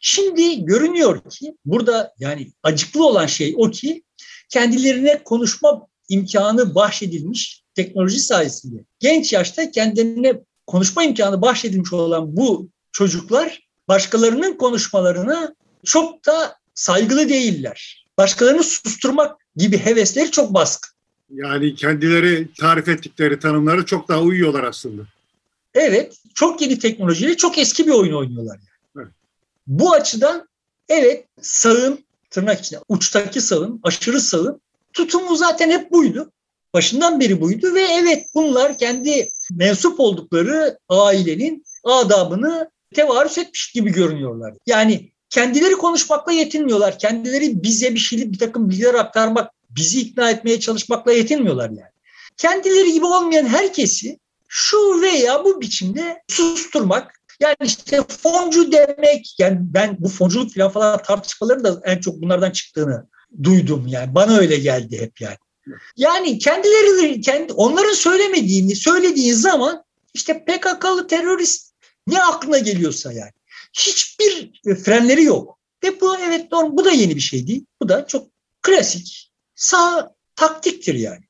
Şimdi 0.00 0.64
görünüyor 0.64 1.30
ki 1.30 1.54
burada 1.64 2.14
yani 2.18 2.52
acıklı 2.62 3.06
olan 3.06 3.26
şey 3.26 3.54
o 3.56 3.70
ki 3.70 4.02
kendilerine 4.48 5.22
konuşma 5.24 5.86
imkanı 6.08 6.74
bahşedilmiş 6.74 7.62
teknoloji 7.74 8.20
sayesinde. 8.20 8.84
Genç 8.98 9.32
yaşta 9.32 9.70
kendilerine 9.70 10.40
konuşma 10.66 11.04
imkanı 11.04 11.42
bahşedilmiş 11.42 11.92
olan 11.92 12.36
bu 12.36 12.68
çocuklar 12.92 13.68
başkalarının 13.88 14.56
konuşmalarına 14.56 15.54
çok 15.84 16.26
da 16.26 16.56
saygılı 16.74 17.28
değiller. 17.28 18.06
Başkalarını 18.18 18.62
susturmak 18.62 19.36
gibi 19.56 19.78
hevesleri 19.78 20.30
çok 20.30 20.54
baskın. 20.54 20.90
Yani 21.30 21.74
kendileri 21.74 22.48
tarif 22.60 22.88
ettikleri 22.88 23.38
tanımları 23.38 23.84
çok 23.84 24.08
daha 24.08 24.20
uyuyorlar 24.20 24.64
aslında. 24.64 25.02
Evet, 25.78 26.16
çok 26.34 26.60
yeni 26.60 26.78
teknolojiyle 26.78 27.36
çok 27.36 27.58
eski 27.58 27.86
bir 27.86 27.92
oyun 27.92 28.12
oynuyorlar. 28.12 28.56
Yani. 28.56 29.04
Evet. 29.04 29.14
Bu 29.66 29.92
açıdan 29.92 30.48
evet 30.88 31.24
sağın 31.42 32.04
tırnak 32.30 32.60
içinde 32.60 32.80
uçtaki 32.88 33.40
sağın, 33.40 33.80
aşırı 33.82 34.20
sağın 34.20 34.60
tutumu 34.92 35.36
zaten 35.36 35.70
hep 35.70 35.92
buydu. 35.92 36.32
Başından 36.74 37.20
beri 37.20 37.40
buydu 37.40 37.74
ve 37.74 37.80
evet 37.80 38.26
bunlar 38.34 38.78
kendi 38.78 39.28
mensup 39.50 40.00
oldukları 40.00 40.78
ailenin 40.88 41.64
adabını 41.84 42.70
tevarüs 42.94 43.38
etmiş 43.38 43.72
gibi 43.72 43.92
görünüyorlar. 43.92 44.54
Yani 44.66 45.10
kendileri 45.30 45.74
konuşmakla 45.74 46.32
yetinmiyorlar. 46.32 46.98
Kendileri 46.98 47.62
bize 47.62 47.94
bir 47.94 47.98
şeyi 47.98 48.32
bir 48.32 48.38
takım 48.38 48.70
bilgiler 48.70 48.94
aktarmak, 48.94 49.50
bizi 49.70 50.00
ikna 50.00 50.30
etmeye 50.30 50.60
çalışmakla 50.60 51.12
yetinmiyorlar 51.12 51.70
yani. 51.70 51.90
Kendileri 52.36 52.92
gibi 52.92 53.06
olmayan 53.06 53.46
herkesi 53.46 54.18
şu 54.48 55.02
veya 55.02 55.44
bu 55.44 55.60
biçimde 55.60 56.22
susturmak, 56.28 57.20
yani 57.40 57.56
işte 57.64 58.02
foncu 58.22 58.72
demek, 58.72 59.34
yani 59.38 59.58
ben 59.60 59.96
bu 60.00 60.08
fonculuk 60.08 60.54
falan 60.54 60.72
falan 60.72 61.02
tartışmaların 61.02 61.64
da 61.64 61.80
en 61.84 62.00
çok 62.00 62.22
bunlardan 62.22 62.50
çıktığını 62.50 63.06
duydum 63.42 63.86
yani. 63.86 64.14
Bana 64.14 64.36
öyle 64.36 64.56
geldi 64.56 65.00
hep 65.00 65.20
yani. 65.20 65.36
Yani 65.96 66.38
kendileri, 66.38 67.20
kendi, 67.20 67.52
onların 67.52 67.92
söylemediğini 67.92 68.76
söylediği 68.76 69.34
zaman 69.34 69.84
işte 70.14 70.44
PKK'lı 70.44 71.06
terörist 71.06 71.72
ne 72.06 72.22
aklına 72.22 72.58
geliyorsa 72.58 73.12
yani. 73.12 73.32
Hiçbir 73.78 74.52
frenleri 74.84 75.22
yok. 75.22 75.58
Ve 75.84 76.00
bu 76.00 76.16
evet 76.18 76.50
doğru, 76.50 76.76
bu 76.76 76.84
da 76.84 76.90
yeni 76.90 77.16
bir 77.16 77.20
şey 77.20 77.46
değil. 77.46 77.64
Bu 77.82 77.88
da 77.88 78.06
çok 78.06 78.28
klasik 78.62 79.32
sağ 79.54 80.14
taktiktir 80.36 80.94
yani. 80.94 81.27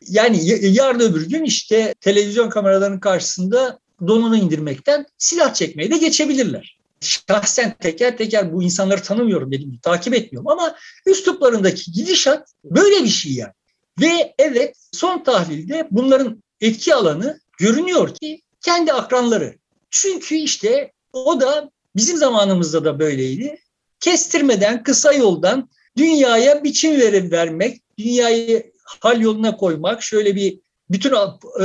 Yani 0.00 0.40
yarın 0.62 1.00
öbür 1.00 1.28
gün 1.28 1.44
işte 1.44 1.94
televizyon 2.00 2.50
kameralarının 2.50 3.00
karşısında 3.00 3.78
donunu 4.06 4.36
indirmekten 4.36 5.06
silah 5.18 5.54
çekmeye 5.54 5.90
de 5.90 5.98
geçebilirler. 5.98 6.78
Şahsen 7.00 7.76
teker 7.80 8.16
teker 8.16 8.52
bu 8.52 8.62
insanları 8.62 9.02
tanımıyorum 9.02 9.52
dedim, 9.52 9.78
takip 9.82 10.14
etmiyorum 10.14 10.48
ama 10.48 10.76
üsluplarındaki 11.06 11.92
gidişat 11.92 12.48
böyle 12.64 13.04
bir 13.04 13.08
şey 13.08 13.32
yani. 13.32 13.52
Ve 14.00 14.34
evet 14.38 14.76
son 14.92 15.24
tahlilde 15.24 15.88
bunların 15.90 16.42
etki 16.60 16.94
alanı 16.94 17.40
görünüyor 17.58 18.14
ki 18.14 18.42
kendi 18.60 18.92
akranları. 18.92 19.54
Çünkü 19.90 20.34
işte 20.34 20.92
o 21.12 21.40
da 21.40 21.70
bizim 21.96 22.16
zamanımızda 22.16 22.84
da 22.84 22.98
böyleydi. 22.98 23.58
Kestirmeden, 24.00 24.82
kısa 24.82 25.12
yoldan 25.12 25.68
dünyaya 25.96 26.64
biçim 26.64 27.00
verip 27.00 27.32
vermek, 27.32 27.82
dünyayı 27.98 28.72
hal 28.84 29.20
yoluna 29.20 29.56
koymak, 29.56 30.02
şöyle 30.02 30.36
bir 30.36 30.58
bütün 30.90 31.12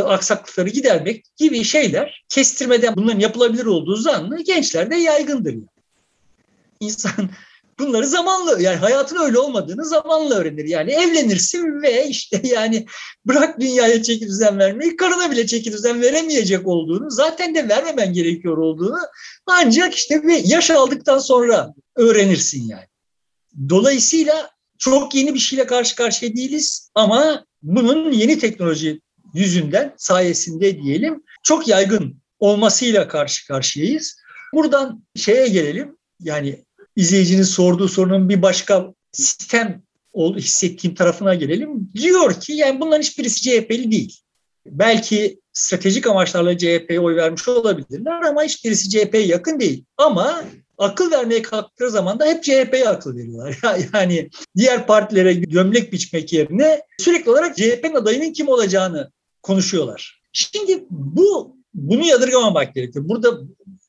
aksaklıkları 0.06 0.70
gidermek 0.70 1.26
gibi 1.38 1.64
şeyler 1.64 2.26
kestirmeden 2.30 2.96
bunların 2.96 3.20
yapılabilir 3.20 3.66
olduğu 3.66 3.96
zannı 3.96 4.44
gençlerde 4.44 4.96
yaygındır. 4.96 5.56
İnsan 6.80 7.30
bunları 7.80 8.08
zamanla 8.08 8.62
yani 8.62 8.76
hayatın 8.76 9.18
öyle 9.18 9.40
olmadığını 9.40 9.86
zamanla 9.86 10.36
öğrenir. 10.36 10.66
Yani 10.66 10.92
evlenirsin 10.92 11.82
ve 11.82 12.08
işte 12.08 12.42
yani 12.48 12.86
bırak 13.26 13.60
dünyaya 13.60 14.04
çeki 14.04 14.28
düzen 14.28 14.60
vermeyi 14.60 14.96
karına 14.96 15.32
bile 15.32 15.48
çeki 15.48 15.72
düzen 15.72 16.02
veremeyecek 16.02 16.68
olduğunu 16.68 17.12
zaten 17.12 17.56
de 17.56 17.70
vermemen 17.70 18.14
gerekiyor 18.14 18.58
olduğunu 18.58 19.00
ancak 19.46 19.96
işte 19.96 20.24
bir 20.24 20.46
yaş 20.46 20.72
aldıktan 20.72 21.20
sonra 21.20 21.74
öğrenirsin 21.96 22.68
yani. 22.68 22.88
Dolayısıyla 23.70 24.57
çok 24.80 25.16
yeni 25.16 25.34
bir 25.34 25.40
şeyle 25.40 25.66
karşı 25.66 25.96
karşıya 25.96 26.36
değiliz 26.36 26.92
ama 26.96 27.46
bunun 27.62 28.12
yeni 28.12 28.40
teknoloji 28.40 29.02
yüzünden 29.34 29.94
sayesinde 29.98 30.82
diyelim 30.82 31.24
çok 31.44 31.68
yaygın 31.68 32.18
olmasıyla 32.40 33.08
karşı 33.08 33.48
karşıyayız. 33.48 34.18
Buradan 34.54 35.04
şeye 35.16 35.48
gelelim 35.48 35.98
yani 36.20 36.64
izleyicinin 36.96 37.44
sorduğu 37.44 37.88
sorunun 37.88 38.30
bir 38.30 38.42
başka 38.42 38.94
sistem 39.12 39.82
hissettiğim 40.16 40.96
tarafına 40.96 41.36
gelelim. 41.36 41.90
Diyor 41.94 42.40
ki 42.40 42.54
yani 42.54 42.80
bunların 42.80 43.02
hiçbirisi 43.02 43.42
CHP'li 43.42 43.92
değil. 43.92 44.22
Belki 44.66 45.40
stratejik 45.54 46.08
amaçlarla 46.08 46.58
CHP'ye 46.58 47.00
oy 47.00 47.16
vermiş 47.16 47.48
olabilirler 47.48 48.22
ama 48.22 48.44
hiçbirisi 48.44 48.90
CHP'ye 48.90 49.26
yakın 49.26 49.60
değil. 49.60 49.86
Ama 49.98 50.44
akıl 50.78 51.12
vermeye 51.12 51.42
kalktıkları 51.42 51.92
zaman 51.92 52.20
da 52.20 52.26
hep 52.26 52.44
CHP'ye 52.44 52.90
akıl 52.90 53.16
veriyorlar. 53.16 53.60
Yani 53.94 54.30
diğer 54.58 54.88
partilere 54.88 55.34
gömlek 55.34 55.94
biçmek 55.94 56.34
yerine 56.34 56.82
sürekli 57.00 57.32
olarak 57.32 57.58
CHP'nin 57.58 57.96
adayının 57.96 58.34
kim 58.34 58.48
olacağını 58.48 59.12
konuşuyorlar. 59.44 60.22
Şimdi 60.34 60.86
bu 60.90 61.58
bunu 61.74 62.06
yadırgamamak 62.06 62.76
gerekiyor. 62.76 63.10
Burada 63.10 63.40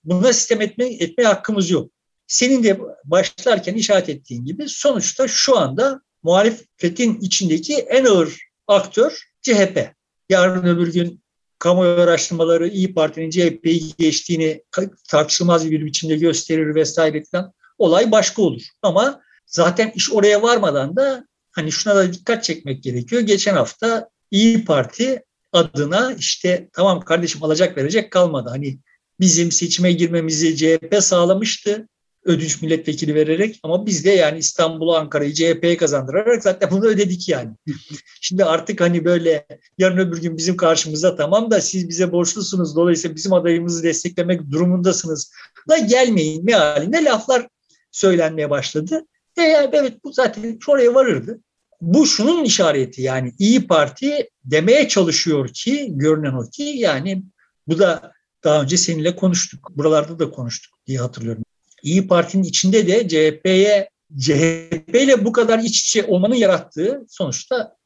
buna 0.04 0.32
sistem 0.32 0.60
etme, 0.60 0.86
etmeye 0.86 1.26
hakkımız 1.26 1.70
yok. 1.70 1.90
Senin 2.26 2.64
de 2.64 2.80
başlarken 3.04 3.74
işaret 3.74 4.08
ettiğin 4.08 4.44
gibi 4.44 4.68
sonuçta 4.68 5.28
şu 5.28 5.58
anda 5.58 6.00
muhalefetin 6.22 7.20
içindeki 7.20 7.74
en 7.74 8.04
ağır 8.04 8.48
aktör 8.66 9.22
CHP. 9.42 9.92
Yarın 10.28 10.76
öbür 10.76 10.92
gün 10.92 11.20
kamuoyu 11.58 12.00
araştırmaları 12.00 12.68
İyi 12.68 12.94
Parti'nin 12.94 13.30
CHP'yi 13.30 13.94
geçtiğini 13.98 14.62
tartışılmaz 15.08 15.70
bir 15.70 15.84
biçimde 15.84 16.16
gösterir 16.16 16.74
vesaire 16.74 17.22
falan. 17.32 17.52
Olay 17.78 18.10
başka 18.10 18.42
olur. 18.42 18.62
Ama 18.82 19.20
zaten 19.46 19.92
iş 19.94 20.12
oraya 20.12 20.42
varmadan 20.42 20.96
da 20.96 21.26
hani 21.52 21.72
şuna 21.72 21.96
da 21.96 22.12
dikkat 22.12 22.44
çekmek 22.44 22.82
gerekiyor. 22.82 23.22
Geçen 23.22 23.54
hafta 23.54 24.08
İyi 24.30 24.64
Parti 24.64 25.22
adına 25.52 26.12
işte 26.18 26.68
tamam 26.72 27.00
kardeşim 27.00 27.44
alacak 27.44 27.76
verecek 27.76 28.10
kalmadı. 28.10 28.48
Hani 28.50 28.78
bizim 29.20 29.52
seçime 29.52 29.92
girmemizi 29.92 30.56
CHP 30.56 31.02
sağlamıştı 31.02 31.88
ödünç 32.28 32.62
milletvekili 32.62 33.14
vererek 33.14 33.60
ama 33.62 33.86
biz 33.86 34.04
de 34.04 34.10
yani 34.10 34.38
İstanbul'u 34.38 34.96
Ankara'yı 34.96 35.34
CHP'ye 35.34 35.76
kazandırarak 35.76 36.42
zaten 36.42 36.70
bunu 36.70 36.86
ödedik 36.86 37.28
yani. 37.28 37.50
Şimdi 38.20 38.44
artık 38.44 38.80
hani 38.80 39.04
böyle 39.04 39.46
yarın 39.78 39.98
öbür 39.98 40.22
gün 40.22 40.36
bizim 40.36 40.56
karşımıza 40.56 41.16
tamam 41.16 41.50
da 41.50 41.60
siz 41.60 41.88
bize 41.88 42.12
borçlusunuz 42.12 42.76
dolayısıyla 42.76 43.16
bizim 43.16 43.32
adayımızı 43.32 43.82
desteklemek 43.82 44.50
durumundasınız 44.50 45.32
da 45.68 45.78
gelmeyin 45.78 46.44
mealinde 46.44 47.04
laflar 47.04 47.48
söylenmeye 47.90 48.50
başladı. 48.50 49.06
E 49.36 49.42
evet 49.42 50.04
bu 50.04 50.12
zaten 50.12 50.58
oraya 50.68 50.94
varırdı. 50.94 51.40
Bu 51.80 52.06
şunun 52.06 52.44
işareti 52.44 53.02
yani 53.02 53.32
İyi 53.38 53.66
Parti 53.66 54.28
demeye 54.44 54.88
çalışıyor 54.88 55.48
ki 55.48 55.88
görünen 55.90 56.32
o 56.32 56.50
ki 56.50 56.62
yani 56.62 57.22
bu 57.66 57.78
da 57.78 58.12
daha 58.44 58.62
önce 58.62 58.76
seninle 58.76 59.16
konuştuk. 59.16 59.70
Buralarda 59.76 60.18
da 60.18 60.30
konuştuk 60.30 60.78
diye 60.86 60.98
hatırlıyorum. 60.98 61.44
İyi 61.82 62.08
Parti'nin 62.08 62.42
içinde 62.42 62.86
de 62.86 63.08
CHP'ye 63.08 63.88
CHP 64.20 64.94
ile 64.94 65.24
bu 65.24 65.32
kadar 65.32 65.58
iç 65.58 65.82
içe 65.82 66.04
olmanın 66.04 66.34
yarattığı 66.34 67.06
sonuçta 67.08 67.76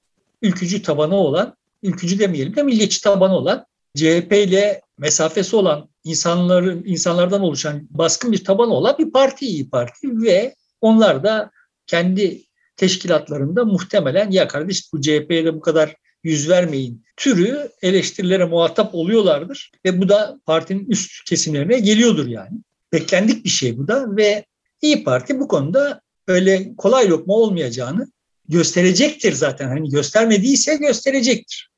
ülkücü 0.42 0.82
tabanı 0.82 1.14
olan 1.14 1.56
ülkücü 1.82 2.18
demeyelim 2.18 2.56
de 2.56 2.62
milliyetçi 2.62 3.02
tabanı 3.02 3.36
olan 3.36 3.66
CHP 3.96 4.32
ile 4.32 4.80
mesafesi 4.98 5.56
olan 5.56 5.88
insanların 6.04 6.82
insanlardan 6.86 7.40
oluşan 7.40 7.88
baskın 7.90 8.32
bir 8.32 8.44
tabanı 8.44 8.74
olan 8.74 8.98
bir 8.98 9.10
parti 9.10 9.46
iyi 9.46 9.70
Parti 9.70 10.22
ve 10.22 10.54
onlar 10.80 11.24
da 11.24 11.50
kendi 11.86 12.42
teşkilatlarında 12.76 13.64
muhtemelen 13.64 14.30
ya 14.30 14.48
kardeş 14.48 14.92
bu 14.92 15.00
CHP'ye 15.00 15.44
de 15.44 15.54
bu 15.54 15.60
kadar 15.60 15.96
yüz 16.24 16.48
vermeyin 16.48 17.04
türü 17.16 17.70
eleştirilere 17.82 18.44
muhatap 18.44 18.94
oluyorlardır 18.94 19.72
ve 19.84 20.00
bu 20.00 20.08
da 20.08 20.40
partinin 20.46 20.86
üst 20.90 21.24
kesimlerine 21.24 21.78
geliyordur 21.78 22.26
yani. 22.26 22.58
Beklendik 22.92 23.44
bir 23.44 23.50
şey 23.50 23.78
bu 23.78 23.88
da 23.88 24.16
ve 24.16 24.44
İyi 24.82 25.04
Parti 25.04 25.40
bu 25.40 25.48
konuda 25.48 26.00
öyle 26.28 26.76
kolay 26.76 27.10
lokma 27.10 27.34
olmayacağını 27.34 28.12
gösterecektir 28.48 29.32
zaten. 29.32 29.68
Hani 29.68 29.90
göstermediyse 29.90 30.76
gösterecektir. 30.76 31.70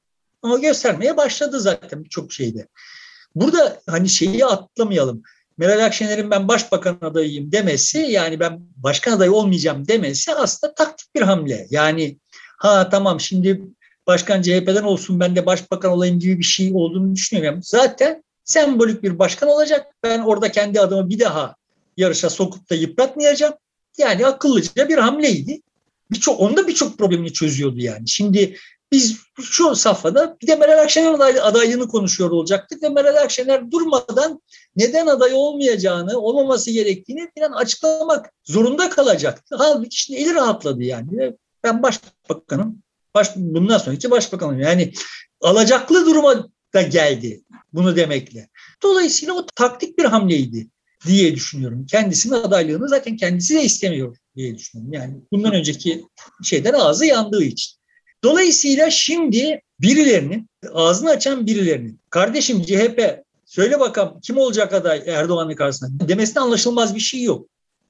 Ama 0.42 0.58
göstermeye 0.58 1.16
başladı 1.16 1.60
zaten 1.60 2.04
birçok 2.04 2.32
şeyde. 2.32 2.68
Burada 3.34 3.82
hani 3.86 4.08
şeyi 4.08 4.44
atlamayalım. 4.44 5.22
Meral 5.58 5.84
Akşener'in 5.84 6.30
ben 6.30 6.48
başbakan 6.48 6.98
adayıyım 7.00 7.52
demesi 7.52 7.98
yani 7.98 8.40
ben 8.40 8.60
başkan 8.76 9.12
adayı 9.12 9.32
olmayacağım 9.32 9.88
demesi 9.88 10.34
aslında 10.34 10.74
taktik 10.74 11.14
bir 11.14 11.22
hamle. 11.22 11.66
Yani 11.70 12.18
ha 12.58 12.88
tamam 12.88 13.20
şimdi 13.20 13.62
başkan 14.06 14.42
CHP'den 14.42 14.82
olsun 14.82 15.20
ben 15.20 15.36
de 15.36 15.46
başbakan 15.46 15.92
olayım 15.92 16.18
gibi 16.18 16.38
bir 16.38 16.44
şey 16.44 16.72
olduğunu 16.74 17.14
düşünüyorum. 17.14 17.60
Zaten 17.62 18.24
sembolik 18.44 19.02
bir 19.02 19.18
başkan 19.18 19.48
olacak. 19.48 19.86
Ben 20.02 20.20
orada 20.20 20.52
kendi 20.52 20.80
adımı 20.80 21.10
bir 21.10 21.20
daha 21.20 21.54
yarışa 21.96 22.30
sokup 22.30 22.70
da 22.70 22.74
yıpratmayacağım. 22.74 23.54
Yani 23.98 24.26
akıllıca 24.26 24.88
bir 24.88 24.98
hamleydi. 24.98 25.60
Birçok 26.10 26.40
onda 26.40 26.68
birçok 26.68 26.98
problemini 26.98 27.32
çözüyordu 27.32 27.78
yani. 27.78 28.08
Şimdi 28.08 28.56
biz 28.92 29.18
şu 29.40 29.74
safhada 29.74 30.36
bir 30.42 30.46
de 30.46 30.56
Meral 30.56 30.82
Akşener 30.82 31.36
adaylığını 31.42 31.88
konuşuyor 31.88 32.30
olacaktık 32.30 32.82
ve 32.82 32.88
Meral 32.88 33.16
Akşener 33.16 33.70
durmadan 33.70 34.42
neden 34.76 35.06
aday 35.06 35.34
olmayacağını, 35.34 36.18
olmaması 36.18 36.70
gerektiğini 36.70 37.28
falan 37.38 37.52
açıklamak 37.52 38.32
zorunda 38.44 38.90
kalacaktı. 38.90 39.56
Halbuki 39.58 40.00
şimdi 40.00 40.20
eli 40.20 40.34
rahatladı 40.34 40.82
yani. 40.82 41.32
Ben 41.64 41.82
başbakanım, 41.82 42.82
baş, 43.14 43.36
bundan 43.36 43.78
sonraki 43.78 44.10
başbakanım. 44.10 44.60
Yani 44.60 44.92
alacaklı 45.40 46.06
duruma 46.06 46.48
da 46.74 46.82
geldi 46.82 47.43
bunu 47.74 47.96
demekle. 47.96 48.48
Dolayısıyla 48.82 49.34
o 49.34 49.46
taktik 49.46 49.98
bir 49.98 50.04
hamleydi 50.04 50.68
diye 51.06 51.34
düşünüyorum. 51.34 51.86
Kendisinin 51.86 52.34
adaylığını 52.34 52.88
zaten 52.88 53.16
kendisi 53.16 53.54
de 53.54 53.64
istemiyor 53.64 54.16
diye 54.36 54.58
düşünüyorum. 54.58 54.92
Yani 54.92 55.14
bundan 55.32 55.52
önceki 55.52 56.04
şeyden 56.42 56.72
ağzı 56.72 57.06
yandığı 57.06 57.44
için. 57.44 57.74
Dolayısıyla 58.24 58.90
şimdi 58.90 59.60
birilerinin, 59.80 60.48
ağzını 60.72 61.10
açan 61.10 61.46
birilerinin, 61.46 62.00
kardeşim 62.10 62.62
CHP 62.62 63.24
söyle 63.46 63.80
bakalım 63.80 64.20
kim 64.20 64.38
olacak 64.38 64.72
aday 64.72 65.02
Erdoğan'ın 65.06 65.54
karşısında 65.54 66.08
demesine 66.08 66.42
anlaşılmaz 66.42 66.94
bir 66.94 67.00
şey 67.00 67.22
yok. 67.22 67.48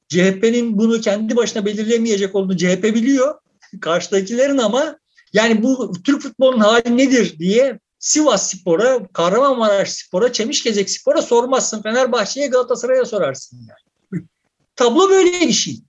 CHP'nin 0.08 0.78
bunu 0.78 1.00
kendi 1.00 1.36
başına 1.36 1.66
belirlemeyecek 1.66 2.34
olduğunu 2.34 2.56
CHP 2.56 2.82
biliyor. 2.84 3.34
Karşıdakilerin 3.80 4.58
ama 4.58 4.98
yani 5.32 5.62
bu 5.62 5.92
Türk 6.04 6.22
futbolunun 6.22 6.60
hali 6.60 6.96
nedir 6.96 7.38
diye 7.38 7.78
Sivas 8.04 8.50
Spor'a, 8.50 9.06
Kahramanmaraş 9.12 9.92
Spor'a, 9.92 10.32
Çemişgezek 10.32 10.90
Spor'a 10.90 11.22
sormazsın. 11.22 11.82
Fenerbahçe'ye, 11.82 12.46
Galatasaray'a 12.46 13.04
sorarsın 13.04 13.58
yani. 13.68 14.24
Tablo 14.76 15.10
böyle 15.10 15.40
bir 15.40 15.52
şey. 15.52 15.80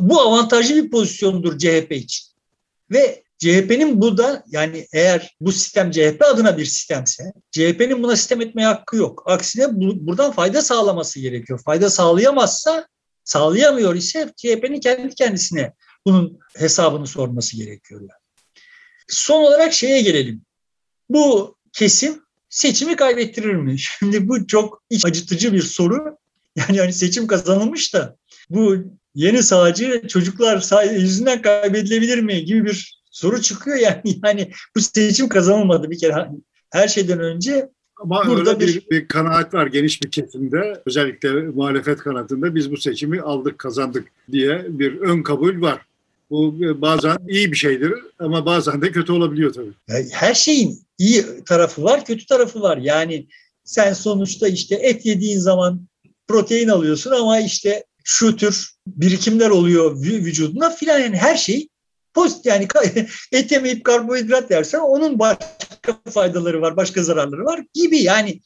Bu 0.00 0.20
avantajlı 0.20 0.84
bir 0.84 0.90
pozisyondur 0.90 1.58
CHP 1.58 1.92
için. 1.92 2.26
Ve 2.90 3.22
CHP'nin 3.38 4.00
bu 4.00 4.18
da 4.18 4.44
yani 4.46 4.86
eğer 4.92 5.36
bu 5.40 5.52
sistem 5.52 5.90
CHP 5.90 6.22
adına 6.22 6.58
bir 6.58 6.64
sistemse 6.64 7.32
CHP'nin 7.50 8.02
buna 8.02 8.16
sistem 8.16 8.40
etmeye 8.40 8.66
hakkı 8.66 8.96
yok. 8.96 9.22
Aksine 9.26 9.76
bu, 9.76 10.06
buradan 10.06 10.32
fayda 10.32 10.62
sağlaması 10.62 11.20
gerekiyor. 11.20 11.60
Fayda 11.64 11.90
sağlayamazsa, 11.90 12.88
sağlayamıyor 13.24 13.94
ise 13.94 14.32
CHP'nin 14.36 14.80
kendi 14.80 15.14
kendisine 15.14 15.72
bunun 16.06 16.38
hesabını 16.56 17.06
sorması 17.06 17.56
gerekiyor. 17.56 18.00
Yani. 18.00 18.10
Son 19.08 19.42
olarak 19.42 19.72
şeye 19.72 20.02
gelelim. 20.02 20.42
Bu 21.08 21.57
kesim 21.72 22.22
seçimi 22.50 22.96
kaybettirir 22.96 23.54
mi? 23.54 23.78
Şimdi 23.98 24.28
bu 24.28 24.46
çok 24.46 24.82
iç 24.90 25.06
acıtıcı 25.06 25.52
bir 25.52 25.62
soru. 25.62 26.16
Yani 26.56 26.80
hani 26.80 26.92
seçim 26.92 27.26
kazanılmış 27.26 27.94
da 27.94 28.16
bu 28.50 28.76
yeni 29.14 29.42
sağcı 29.42 30.08
çocuklar 30.08 30.84
yüzünden 30.92 31.42
kaybedilebilir 31.42 32.18
mi 32.18 32.44
gibi 32.44 32.64
bir 32.64 33.02
soru 33.10 33.42
çıkıyor 33.42 33.76
yani. 33.80 34.20
Yani 34.24 34.52
bu 34.76 34.80
seçim 34.80 35.28
kazanılmadı 35.28 35.90
bir 35.90 35.98
kere. 35.98 36.28
Her 36.70 36.88
şeyden 36.88 37.20
önce 37.20 37.68
ama 38.00 38.26
burada 38.26 38.50
öyle 38.50 38.60
bir, 38.60 38.74
bir, 38.74 38.90
bir 38.90 39.08
kanaat 39.08 39.54
var 39.54 39.66
geniş 39.66 40.02
bir 40.02 40.10
kesimde 40.10 40.82
özellikle 40.86 41.30
muhalefet 41.32 41.98
kanatında 41.98 42.54
biz 42.54 42.72
bu 42.72 42.76
seçimi 42.76 43.20
aldık 43.20 43.58
kazandık 43.58 44.08
diye 44.32 44.66
bir 44.68 45.00
ön 45.00 45.22
kabul 45.22 45.60
var. 45.60 45.87
Bu 46.30 46.54
bazen 46.82 47.16
iyi 47.28 47.52
bir 47.52 47.56
şeydir 47.56 47.92
ama 48.18 48.46
bazen 48.46 48.82
de 48.82 48.92
kötü 48.92 49.12
olabiliyor 49.12 49.52
tabii. 49.52 50.04
Her 50.12 50.34
şeyin 50.34 50.82
iyi 50.98 51.24
tarafı 51.44 51.82
var, 51.82 52.04
kötü 52.04 52.26
tarafı 52.26 52.60
var. 52.60 52.76
Yani 52.76 53.28
sen 53.64 53.92
sonuçta 53.92 54.48
işte 54.48 54.74
et 54.74 55.06
yediğin 55.06 55.38
zaman 55.38 55.88
protein 56.28 56.68
alıyorsun 56.68 57.10
ama 57.10 57.40
işte 57.40 57.84
şu 58.04 58.36
tür 58.36 58.70
birikimler 58.86 59.50
oluyor 59.50 60.02
vücuduna 60.02 60.70
filan 60.70 60.98
yani 60.98 61.16
her 61.16 61.36
şey 61.36 61.68
pozitif 62.14 62.46
yani 62.46 62.68
et 63.32 63.52
yemeyip 63.52 63.84
karbonhidrat 63.84 64.50
yersen 64.50 64.78
onun 64.78 65.18
başka 65.18 66.00
faydaları 66.10 66.60
var, 66.62 66.76
başka 66.76 67.02
zararları 67.02 67.44
var 67.44 67.64
gibi 67.74 67.98
yani 67.98 68.40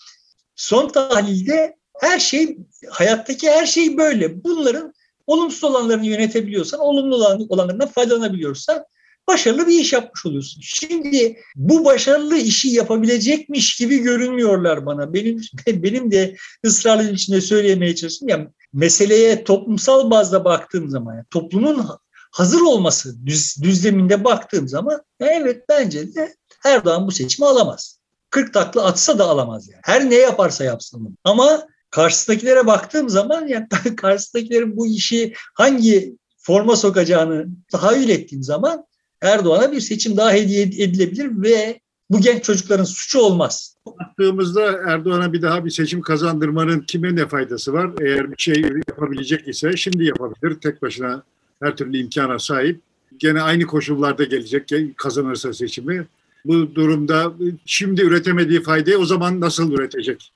son 0.56 0.88
tahlilde 0.88 1.76
her 2.00 2.18
şey 2.18 2.58
hayattaki 2.90 3.50
her 3.50 3.66
şey 3.66 3.96
böyle. 3.96 4.44
Bunların 4.44 4.92
olumsuz 5.26 5.64
olanlarını 5.64 6.06
yönetebiliyorsan, 6.06 6.80
olumlu 6.80 7.16
olanlarından 7.48 7.88
faydalanabiliyorsan 7.88 8.84
başarılı 9.28 9.66
bir 9.66 9.80
iş 9.80 9.92
yapmış 9.92 10.26
oluyorsun. 10.26 10.60
Şimdi 10.64 11.36
bu 11.56 11.84
başarılı 11.84 12.36
işi 12.36 12.68
yapabilecekmiş 12.68 13.76
gibi 13.76 13.98
görünmüyorlar 13.98 14.86
bana. 14.86 15.14
Benim 15.14 15.40
benim 15.66 16.10
de 16.10 16.36
ısrarlı 16.66 17.12
içinde 17.12 17.40
söyleyemeye 17.40 17.94
çalıştım. 17.94 18.28
Yani 18.28 18.48
meseleye 18.72 19.44
toplumsal 19.44 20.10
bazda 20.10 20.44
baktığım 20.44 20.90
zaman, 20.90 21.14
yani 21.14 21.24
toplumun 21.30 21.86
hazır 22.30 22.60
olması 22.60 23.26
düz, 23.26 23.62
düzleminde 23.62 24.24
baktığım 24.24 24.68
zaman 24.68 25.02
evet 25.20 25.64
bence 25.68 26.14
de 26.14 26.34
Erdoğan 26.64 27.06
bu 27.06 27.12
seçimi 27.12 27.48
alamaz. 27.48 27.98
40 28.30 28.54
takla 28.54 28.84
atsa 28.84 29.18
da 29.18 29.24
alamaz 29.24 29.68
yani. 29.68 29.80
Her 29.84 30.10
ne 30.10 30.14
yaparsa 30.14 30.64
yapsın. 30.64 31.18
Ama 31.24 31.66
karşısındakilere 31.92 32.66
baktığım 32.66 33.08
zaman 33.08 33.46
yani 33.46 33.66
karşısındakilerin 33.96 34.76
bu 34.76 34.86
işi 34.86 35.34
hangi 35.54 36.16
forma 36.38 36.76
sokacağını 36.76 37.46
tahayyül 37.72 38.08
ettiğim 38.08 38.42
zaman 38.42 38.84
Erdoğan'a 39.22 39.72
bir 39.72 39.80
seçim 39.80 40.16
daha 40.16 40.32
hediye 40.32 40.62
edilebilir 40.62 41.42
ve 41.42 41.80
bu 42.10 42.20
genç 42.20 42.44
çocukların 42.44 42.84
suçu 42.84 43.20
olmaz. 43.20 43.76
Baktığımızda 43.86 44.80
Erdoğan'a 44.86 45.32
bir 45.32 45.42
daha 45.42 45.64
bir 45.64 45.70
seçim 45.70 46.00
kazandırmanın 46.00 46.80
kime 46.80 47.16
ne 47.16 47.28
faydası 47.28 47.72
var? 47.72 47.90
Eğer 48.00 48.32
bir 48.32 48.42
şey 48.42 48.62
yapabilecek 48.88 49.48
ise 49.48 49.76
şimdi 49.76 50.04
yapabilir. 50.04 50.60
Tek 50.60 50.82
başına 50.82 51.22
her 51.62 51.76
türlü 51.76 51.98
imkana 51.98 52.38
sahip. 52.38 52.80
Gene 53.16 53.42
aynı 53.42 53.66
koşullarda 53.66 54.24
gelecek 54.24 54.72
kazanırsa 54.96 55.52
seçimi. 55.52 56.06
Bu 56.44 56.74
durumda 56.74 57.32
şimdi 57.66 58.02
üretemediği 58.02 58.62
faydayı 58.62 58.98
o 58.98 59.04
zaman 59.04 59.40
nasıl 59.40 59.72
üretecek? 59.72 60.32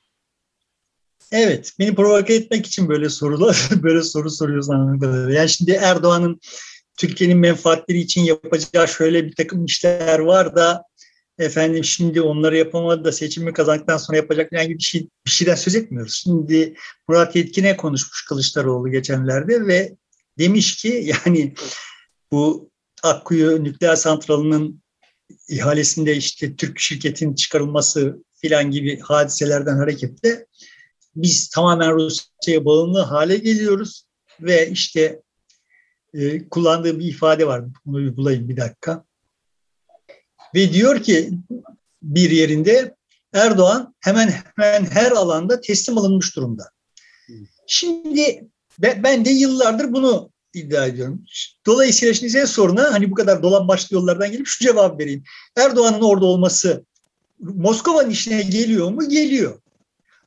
Evet, 1.33 1.73
beni 1.79 1.95
provoke 1.95 2.35
etmek 2.35 2.67
için 2.67 2.89
böyle 2.89 3.09
sorular, 3.09 3.69
böyle 3.83 4.03
soru 4.03 4.31
soruyorsun 4.31 4.73
anladığım 4.73 5.31
Yani 5.31 5.49
şimdi 5.49 5.71
Erdoğan'ın 5.71 6.41
Türkiye'nin 6.97 7.39
menfaatleri 7.39 7.99
için 7.99 8.21
yapacağı 8.21 8.89
şöyle 8.89 9.25
bir 9.25 9.35
takım 9.35 9.65
işler 9.65 10.19
var 10.19 10.57
da 10.57 10.83
efendim 11.39 11.85
şimdi 11.85 12.21
onları 12.21 12.57
yapamadı 12.57 13.05
da 13.05 13.13
seçimi 13.13 13.53
kazandıktan 13.53 13.97
sonra 13.97 14.17
yapacak 14.17 14.53
yani 14.53 14.69
bir 14.69 14.83
şey 14.83 15.09
bir 15.27 15.31
şeyden 15.31 15.55
söz 15.55 15.75
etmiyoruz. 15.75 16.21
Şimdi 16.25 16.75
Murat 17.09 17.37
Yetkin'e 17.37 17.77
konuşmuş 17.77 18.25
Kılıçdaroğlu 18.25 18.91
geçenlerde 18.91 19.67
ve 19.67 19.97
demiş 20.39 20.77
ki 20.77 20.89
yani 21.27 21.55
bu 22.33 22.71
Akkuyu 23.03 23.65
nükleer 23.65 23.97
santralının 23.97 24.83
ihalesinde 25.49 26.17
işte 26.17 26.57
Türk 26.57 26.81
şirketin 26.81 27.35
çıkarılması 27.35 28.25
filan 28.41 28.71
gibi 28.71 29.01
hadiselerden 29.01 29.77
hareketle 29.77 30.47
biz 31.17 31.49
tamamen 31.49 31.95
Rusya'ya 31.95 32.65
bağımlı 32.65 33.01
hale 33.01 33.37
geliyoruz 33.37 34.07
ve 34.41 34.71
işte 34.71 35.23
e, 36.15 36.49
kullandığı 36.49 36.99
bir 36.99 37.05
ifade 37.05 37.47
var. 37.47 37.65
Bunu 37.87 37.99
bir 37.99 38.17
bulayım 38.17 38.49
bir 38.49 38.57
dakika. 38.57 39.05
Ve 40.55 40.73
diyor 40.73 41.03
ki 41.03 41.31
bir 42.03 42.31
yerinde 42.31 42.97
Erdoğan 43.33 43.95
hemen 44.01 44.35
hemen 44.57 44.85
her 44.85 45.11
alanda 45.11 45.61
teslim 45.61 45.99
alınmış 45.99 46.37
durumda. 46.37 46.71
Şimdi 47.67 48.49
ben 48.79 49.25
de 49.25 49.31
yıllardır 49.31 49.93
bunu 49.93 50.31
iddia 50.55 50.87
ediyorum. 50.87 51.25
Dolayısıyla 51.67 52.15
şimdi 52.15 52.31
senin 52.31 52.45
soruna 52.45 52.93
hani 52.93 53.11
bu 53.11 53.15
kadar 53.15 53.43
dolambaçlı 53.43 53.97
yollardan 53.97 54.33
gelip 54.33 54.47
şu 54.47 54.65
cevap 54.65 55.01
vereyim. 55.01 55.23
Erdoğan'ın 55.57 56.01
orada 56.01 56.27
olması 56.27 56.85
Moskova'nın 57.41 58.11
işine 58.11 58.43
geliyor 58.43 58.91
mu? 58.91 59.09
Geliyor. 59.09 59.61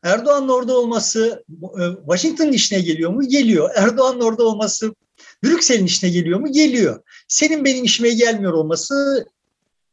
Erdoğan'ın 0.03 0.49
orada 0.49 0.77
olması 0.77 1.43
e, 1.79 1.83
Washington'ın 2.05 2.51
işine 2.51 2.79
geliyor 2.79 3.11
mu? 3.11 3.27
Geliyor. 3.27 3.69
Erdoğan'ın 3.75 4.21
orada 4.21 4.43
olması 4.43 4.95
Brüksel'in 5.43 5.85
işine 5.85 6.09
geliyor 6.09 6.39
mu? 6.39 6.51
Geliyor. 6.51 7.03
Senin 7.27 7.65
benim 7.65 7.83
işime 7.83 8.09
gelmiyor 8.09 8.53
olması 8.53 9.25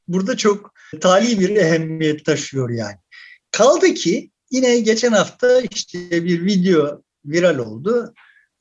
burada 0.08 0.36
çok 0.36 0.74
tali 1.00 1.40
bir 1.40 1.56
ehemmiyet 1.56 2.24
taşıyor 2.24 2.70
yani. 2.70 2.96
Kaldı 3.50 3.94
ki 3.94 4.30
yine 4.50 4.78
geçen 4.80 5.12
hafta 5.12 5.60
işte 5.60 6.24
bir 6.24 6.44
video 6.44 7.02
viral 7.24 7.58
oldu. 7.58 8.14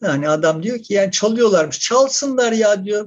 Yani 0.06 0.30
adam 0.30 0.64
diyor 0.64 0.80
ki 0.80 0.94
yani 0.94 1.12
çalıyorlarmış. 1.12 1.80
Çalsınlar 1.80 2.52
ya 2.52 2.86
diyor. 2.86 3.06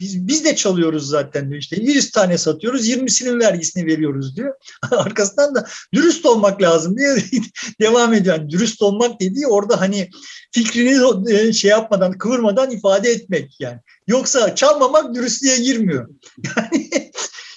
Biz, 0.00 0.28
biz 0.28 0.44
de 0.44 0.56
çalıyoruz 0.56 1.08
zaten 1.08 1.50
diyor. 1.50 1.60
İşte 1.60 1.76
100 1.76 2.10
tane 2.10 2.38
satıyoruz 2.38 2.88
20'sinin 2.88 3.40
vergisini 3.40 3.86
veriyoruz 3.86 4.36
diyor. 4.36 4.54
Arkasından 4.90 5.54
da 5.54 5.66
dürüst 5.94 6.26
olmak 6.26 6.62
lazım 6.62 6.98
diye 6.98 7.16
devam 7.80 8.14
ediyor. 8.14 8.38
Yani 8.38 8.50
dürüst 8.50 8.82
olmak 8.82 9.20
dediği 9.20 9.46
orada 9.46 9.80
hani 9.80 10.10
fikrini 10.52 10.98
e, 11.30 11.52
şey 11.52 11.70
yapmadan 11.70 12.18
kıvırmadan 12.18 12.70
ifade 12.70 13.10
etmek 13.10 13.60
yani. 13.60 13.78
Yoksa 14.06 14.54
çalmamak 14.54 15.14
dürüstlüğe 15.14 15.56
girmiyor. 15.56 16.08
Yani 16.56 17.10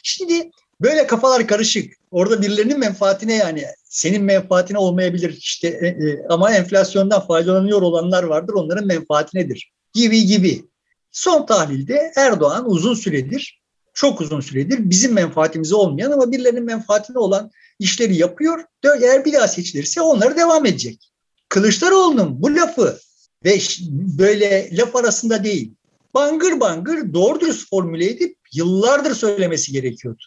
şimdi 0.04 0.52
Böyle 0.82 1.08
kafalar 1.08 1.48
karışık. 1.48 1.94
Orada 2.12 2.42
birilerinin 2.42 2.80
menfaatine 2.80 3.34
yani 3.34 3.66
senin 3.90 4.24
menfaatine 4.24 4.78
olmayabilir 4.78 5.38
işte 5.38 5.68
e, 5.68 5.88
e, 5.88 6.26
ama 6.30 6.52
enflasyondan 6.52 7.28
faydalanıyor 7.28 7.82
olanlar 7.82 8.24
vardır 8.24 8.54
onların 8.54 8.88
menfaatinedir 8.88 9.72
gibi 9.94 10.26
gibi. 10.26 10.66
Son 11.12 11.46
tahlilde 11.46 12.12
Erdoğan 12.16 12.70
uzun 12.70 12.94
süredir 12.94 13.62
çok 13.98 14.22
uzun 14.22 14.40
süredir 14.40 14.90
bizim 14.90 15.14
menfaatimize 15.14 15.76
olmayan 15.76 16.12
ama 16.12 16.32
birilerinin 16.32 16.64
menfaatine 16.64 17.20
olan 17.20 17.52
işleri 17.80 18.16
yapıyor. 18.16 18.64
Eğer 19.02 19.26
bir 19.26 19.34
daha 19.34 19.48
seçilirse 19.48 20.02
onları 20.02 20.38
devam 20.38 20.66
edecek. 20.66 21.12
Kılıçdaroğlu'nun 21.50 22.42
bu 22.42 22.56
lafı 22.56 23.00
ve 23.46 23.60
böyle 24.18 24.78
laf 24.78 24.96
arasında 24.96 25.44
değil, 25.44 25.74
bangır 26.14 26.60
bangır 26.60 27.14
doğru 27.14 27.40
dürüst 27.40 27.70
formüle 27.70 28.10
edip 28.10 28.38
yıllardır 28.54 29.16
söylemesi 29.16 29.72
gerekiyordu. 29.72 30.24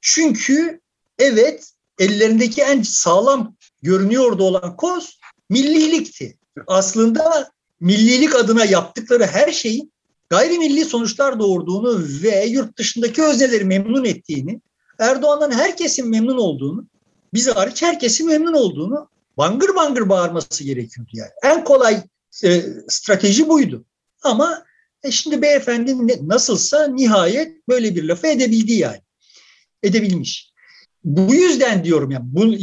Çünkü 0.00 0.80
evet 1.18 1.71
ellerindeki 1.98 2.62
en 2.62 2.82
sağlam 2.82 3.56
görünüyordu 3.82 4.42
olan 4.44 4.76
koz 4.76 5.18
millilikti. 5.50 6.38
Aslında 6.66 7.50
millilik 7.80 8.34
adına 8.34 8.64
yaptıkları 8.64 9.26
her 9.26 9.52
şeyin 9.52 9.92
gayrimilli 10.30 10.84
sonuçlar 10.84 11.40
doğurduğunu 11.40 12.06
ve 12.22 12.44
yurt 12.44 12.78
dışındaki 12.78 13.22
özneleri 13.22 13.64
memnun 13.64 14.04
ettiğini, 14.04 14.60
Erdoğan'dan 14.98 15.50
herkesin 15.50 16.10
memnun 16.10 16.38
olduğunu, 16.38 16.86
bizi 17.34 17.50
hariç 17.50 17.82
herkesin 17.82 18.26
memnun 18.26 18.52
olduğunu 18.52 19.08
bangır 19.36 19.74
bangır 19.74 20.08
bağırması 20.08 20.64
gerekiyordu 20.64 21.10
yani. 21.12 21.30
En 21.42 21.64
kolay 21.64 22.02
e, 22.44 22.62
strateji 22.88 23.48
buydu. 23.48 23.84
Ama 24.22 24.64
e 25.02 25.10
şimdi 25.10 25.42
beyefendi 25.42 26.28
nasılsa 26.28 26.86
nihayet 26.86 27.68
böyle 27.68 27.96
bir 27.96 28.04
lafı 28.04 28.26
edebildi 28.26 28.72
yani 28.72 29.00
edebilmiş. 29.82 30.51
Bu 31.04 31.34
yüzden 31.34 31.84
diyorum 31.84 32.10
ya 32.10 32.20
bu 32.22 32.54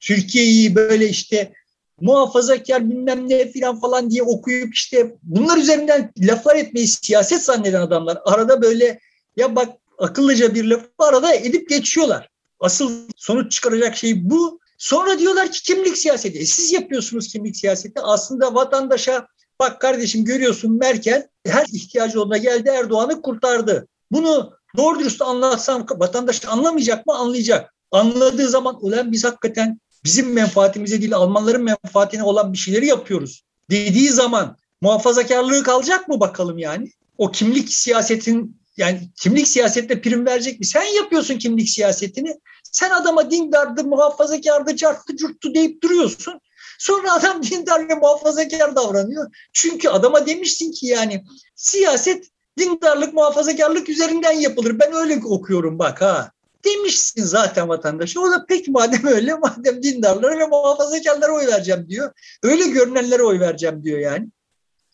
Türkiye'yi 0.00 0.74
böyle 0.74 1.08
işte 1.08 1.52
muhafazakar 2.00 2.90
bilmem 2.90 3.28
ne 3.28 3.50
filan 3.50 3.80
falan 3.80 4.10
diye 4.10 4.22
okuyup 4.22 4.74
işte 4.74 5.16
bunlar 5.22 5.58
üzerinden 5.58 6.12
laflar 6.18 6.56
etmeyi 6.56 6.88
siyaset 6.88 7.42
zanneden 7.42 7.80
adamlar 7.80 8.18
arada 8.24 8.62
böyle 8.62 9.00
ya 9.36 9.56
bak 9.56 9.68
akıllıca 9.98 10.54
bir 10.54 10.64
laf 10.64 10.84
arada 10.98 11.34
edip 11.34 11.68
geçiyorlar. 11.68 12.28
Asıl 12.60 12.92
sonuç 13.16 13.52
çıkaracak 13.52 13.96
şey 13.96 14.30
bu. 14.30 14.60
Sonra 14.78 15.18
diyorlar 15.18 15.52
ki 15.52 15.62
kimlik 15.62 15.98
siyaseti. 15.98 16.38
E 16.38 16.46
siz 16.46 16.72
yapıyorsunuz 16.72 17.28
kimlik 17.28 17.56
siyaseti. 17.56 18.00
Aslında 18.00 18.54
vatandaşa 18.54 19.26
bak 19.60 19.80
kardeşim 19.80 20.24
görüyorsun 20.24 20.78
Merkel 20.78 21.28
her 21.46 21.66
ihtiyacı 21.72 22.22
olduğuna 22.22 22.36
geldi 22.36 22.68
Erdoğan'ı 22.68 23.22
kurtardı. 23.22 23.88
Bunu 24.12 24.55
Doğru 24.76 24.98
dürüst 25.00 25.22
anlatsam 25.22 25.86
vatandaş 25.90 26.44
anlamayacak 26.44 27.06
mı? 27.06 27.14
Anlayacak. 27.14 27.74
Anladığı 27.90 28.48
zaman 28.48 28.76
ulan 28.80 29.12
biz 29.12 29.24
hakikaten 29.24 29.80
bizim 30.04 30.32
menfaatimize 30.32 31.00
değil 31.00 31.14
Almanların 31.14 31.62
menfaatine 31.62 32.22
olan 32.22 32.52
bir 32.52 32.58
şeyleri 32.58 32.86
yapıyoruz 32.86 33.46
dediği 33.70 34.08
zaman 34.08 34.56
muhafazakarlığı 34.80 35.62
kalacak 35.62 36.08
mı 36.08 36.20
bakalım 36.20 36.58
yani? 36.58 36.90
O 37.18 37.30
kimlik 37.30 37.72
siyasetin 37.72 38.60
yani 38.76 39.10
kimlik 39.22 39.48
siyasetine 39.48 40.00
prim 40.00 40.26
verecek 40.26 40.60
mi? 40.60 40.66
Sen 40.66 40.84
yapıyorsun 40.84 41.38
kimlik 41.38 41.70
siyasetini. 41.70 42.34
Sen 42.72 42.90
adama 42.90 43.30
dindardı, 43.30 43.84
muhafazakardı, 43.84 44.76
çarptı, 44.76 45.16
curttu 45.16 45.54
deyip 45.54 45.82
duruyorsun. 45.82 46.40
Sonra 46.78 47.12
adam 47.12 47.42
dindar 47.50 47.88
ve 47.88 47.94
muhafazakar 47.94 48.76
davranıyor. 48.76 49.34
Çünkü 49.52 49.88
adama 49.88 50.26
demişsin 50.26 50.72
ki 50.72 50.86
yani 50.86 51.24
siyaset 51.54 52.24
dindarlık, 52.58 53.14
muhafazakarlık 53.14 53.88
üzerinden 53.88 54.32
yapılır. 54.32 54.78
Ben 54.78 54.92
öyle 54.92 55.20
okuyorum 55.24 55.78
bak 55.78 56.02
ha. 56.02 56.30
Demişsin 56.64 57.24
zaten 57.24 57.68
vatandaşa. 57.68 58.20
O 58.20 58.30
da 58.30 58.46
pek 58.46 58.68
madem 58.68 59.06
öyle, 59.06 59.34
madem 59.34 59.82
dindarlara 59.82 60.38
ve 60.38 60.46
muhafazakarlara 60.46 61.32
oy 61.32 61.46
vereceğim 61.46 61.86
diyor. 61.88 62.12
Öyle 62.42 62.68
görünenlere 62.68 63.22
oy 63.22 63.40
vereceğim 63.40 63.84
diyor 63.84 63.98
yani. 63.98 64.28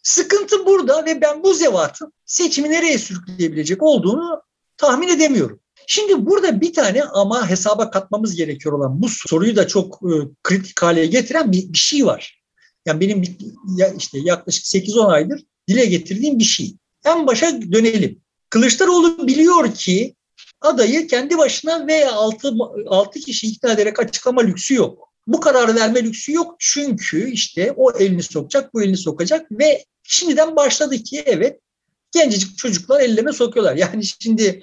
Sıkıntı 0.02 0.66
burada 0.66 1.04
ve 1.04 1.20
ben 1.20 1.42
bu 1.42 1.54
zevatın 1.54 2.12
seçimi 2.26 2.70
nereye 2.70 2.98
sürükleyebilecek 2.98 3.82
olduğunu 3.82 4.42
tahmin 4.76 5.08
edemiyorum. 5.08 5.60
Şimdi 5.86 6.26
burada 6.26 6.60
bir 6.60 6.72
tane 6.72 7.04
ama 7.04 7.50
hesaba 7.50 7.90
katmamız 7.90 8.34
gerekiyor 8.34 8.74
olan 8.74 9.02
bu 9.02 9.06
soruyu 9.08 9.56
da 9.56 9.66
çok 9.66 10.00
e, 10.02 10.12
kritik 10.42 10.82
hale 10.82 11.06
getiren 11.06 11.52
bir, 11.52 11.72
bir 11.72 11.78
şey 11.78 12.06
var. 12.06 12.42
Yani 12.86 13.00
benim 13.00 13.22
ya 13.76 13.88
işte 13.88 14.18
yaklaşık 14.18 14.64
8-10 14.64 15.12
aydır 15.12 15.44
dile 15.68 15.84
getirdiğim 15.84 16.38
bir 16.38 16.44
şey. 16.44 16.76
En 17.04 17.26
başa 17.26 17.62
dönelim. 17.72 18.20
Kılıçdaroğlu 18.50 19.26
biliyor 19.26 19.74
ki 19.74 20.14
adayı 20.60 21.06
kendi 21.06 21.38
başına 21.38 21.86
veya 21.86 22.12
altı, 22.12 22.52
altı 22.86 23.20
kişi 23.20 23.46
ikna 23.46 23.72
ederek 23.72 24.00
açıklama 24.00 24.42
lüksü 24.42 24.74
yok. 24.74 25.08
Bu 25.26 25.40
kararı 25.40 25.74
verme 25.74 26.04
lüksü 26.04 26.32
yok 26.32 26.56
çünkü 26.58 27.30
işte 27.30 27.72
o 27.76 27.92
elini 27.98 28.22
sokacak, 28.22 28.74
bu 28.74 28.82
elini 28.82 28.96
sokacak 28.96 29.46
ve 29.52 29.84
şimdiden 30.02 30.56
başladı 30.56 30.98
ki 30.98 31.22
evet 31.26 31.60
gencecik 32.12 32.58
çocuklar 32.58 33.00
ellerine 33.00 33.32
sokuyorlar. 33.32 33.76
Yani 33.76 34.04
şimdi 34.04 34.62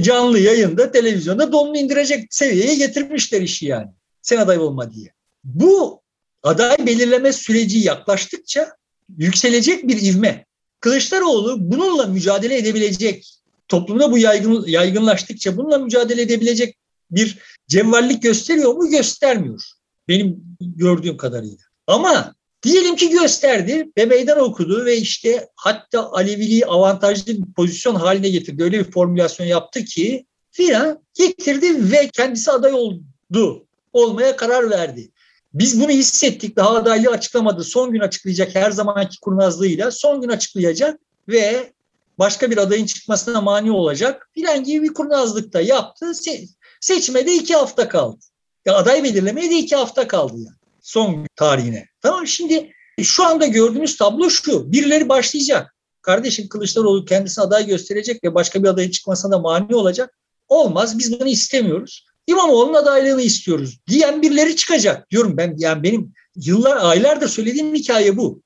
canlı 0.00 0.38
yayında, 0.38 0.92
televizyonda 0.92 1.52
donunu 1.52 1.76
indirecek 1.78 2.34
seviyeye 2.34 2.74
getirmişler 2.74 3.40
işi 3.40 3.66
yani. 3.66 3.90
Sen 4.22 4.36
aday 4.36 4.58
olma 4.58 4.92
diye. 4.92 5.12
Bu 5.44 6.02
aday 6.42 6.76
belirleme 6.86 7.32
süreci 7.32 7.78
yaklaştıkça 7.78 8.76
yükselecek 9.18 9.88
bir 9.88 10.02
ivme. 10.02 10.46
Kılıçdaroğlu 10.82 11.56
bununla 11.60 12.06
mücadele 12.06 12.56
edebilecek, 12.56 13.34
toplumda 13.68 14.12
bu 14.12 14.18
yaygın, 14.18 14.64
yaygınlaştıkça 14.66 15.56
bununla 15.56 15.78
mücadele 15.78 16.22
edebilecek 16.22 16.76
bir 17.10 17.38
cevvallik 17.68 18.22
gösteriyor 18.22 18.74
mu? 18.74 18.90
Göstermiyor. 18.90 19.62
Benim 20.08 20.44
gördüğüm 20.60 21.16
kadarıyla. 21.16 21.56
Ama 21.86 22.34
diyelim 22.62 22.96
ki 22.96 23.10
gösterdi 23.10 23.90
ve 23.98 24.04
meydan 24.04 24.38
okudu 24.38 24.84
ve 24.84 24.96
işte 24.96 25.48
hatta 25.56 26.12
Aleviliği 26.12 26.66
avantajlı 26.66 27.32
bir 27.32 27.52
pozisyon 27.56 27.94
haline 27.94 28.28
getirdi. 28.28 28.62
Öyle 28.62 28.78
bir 28.78 28.90
formülasyon 28.90 29.46
yaptı 29.46 29.84
ki 29.84 30.26
filan 30.50 30.98
getirdi 31.14 31.92
ve 31.92 32.08
kendisi 32.12 32.50
aday 32.50 32.72
oldu. 32.72 33.66
Olmaya 33.92 34.36
karar 34.36 34.70
verdi. 34.70 35.10
Biz 35.54 35.80
bunu 35.80 35.90
hissettik. 35.90 36.56
Daha 36.56 36.74
adaylığı 36.74 37.10
açıklamadı. 37.10 37.64
Son 37.64 37.92
gün 37.92 38.00
açıklayacak 38.00 38.54
her 38.54 38.70
zamanki 38.70 39.20
kurnazlığıyla. 39.20 39.90
Son 39.90 40.20
gün 40.20 40.28
açıklayacak 40.28 41.00
ve 41.28 41.72
başka 42.18 42.50
bir 42.50 42.56
adayın 42.56 42.86
çıkmasına 42.86 43.40
mani 43.40 43.72
olacak. 43.72 44.30
Filan 44.34 44.64
gibi 44.64 44.82
bir 44.82 44.94
kurnazlıkta 44.94 45.60
yaptı. 45.60 46.06
Se- 46.06 46.48
seçmede 46.80 47.34
iki 47.34 47.54
hafta 47.54 47.88
kaldı. 47.88 48.18
Ya 48.64 48.76
aday 48.76 49.04
belirlemeye 49.04 49.50
de 49.50 49.58
iki 49.58 49.76
hafta 49.76 50.08
kaldı 50.08 50.34
yani. 50.36 50.56
Son 50.80 51.26
tarihine. 51.36 51.88
Tamam 52.00 52.26
şimdi 52.26 52.72
şu 53.02 53.24
anda 53.24 53.46
gördüğünüz 53.46 53.96
tablo 53.96 54.30
şu. 54.30 54.72
Birileri 54.72 55.08
başlayacak. 55.08 55.74
Kardeşim 56.02 56.48
Kılıçdaroğlu 56.48 57.04
kendisini 57.04 57.44
aday 57.44 57.66
gösterecek 57.66 58.24
ve 58.24 58.34
başka 58.34 58.62
bir 58.62 58.68
adayın 58.68 58.90
çıkmasına 58.90 59.32
da 59.32 59.38
mani 59.38 59.76
olacak. 59.76 60.18
Olmaz. 60.48 60.98
Biz 60.98 61.20
bunu 61.20 61.28
istemiyoruz. 61.28 62.06
İmamoğlu'nun 62.26 62.74
adaylığını 62.74 63.22
istiyoruz 63.22 63.78
diyen 63.88 64.22
birileri 64.22 64.56
çıkacak 64.56 65.10
diyorum 65.10 65.36
ben. 65.36 65.54
Yani 65.58 65.82
benim 65.82 66.12
yıllar, 66.36 66.76
aylardır 66.76 67.28
söylediğim 67.28 67.74
hikaye 67.74 68.16
bu. 68.16 68.42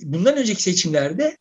Bundan 0.00 0.36
önceki 0.36 0.62
seçimlerde 0.62 1.36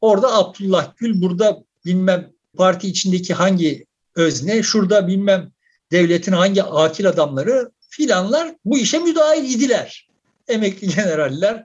orada 0.00 0.34
Abdullah 0.34 0.96
Gül, 0.96 1.22
burada 1.22 1.64
bilmem 1.86 2.32
parti 2.56 2.88
içindeki 2.88 3.34
hangi 3.34 3.86
özne, 4.16 4.62
şurada 4.62 5.08
bilmem 5.08 5.52
devletin 5.92 6.32
hangi 6.32 6.62
akil 6.62 7.08
adamları 7.08 7.70
filanlar 7.88 8.54
bu 8.64 8.78
işe 8.78 8.98
müdahil 8.98 9.54
idiler. 9.54 10.08
Emekli 10.48 10.88
generaller, 10.88 11.64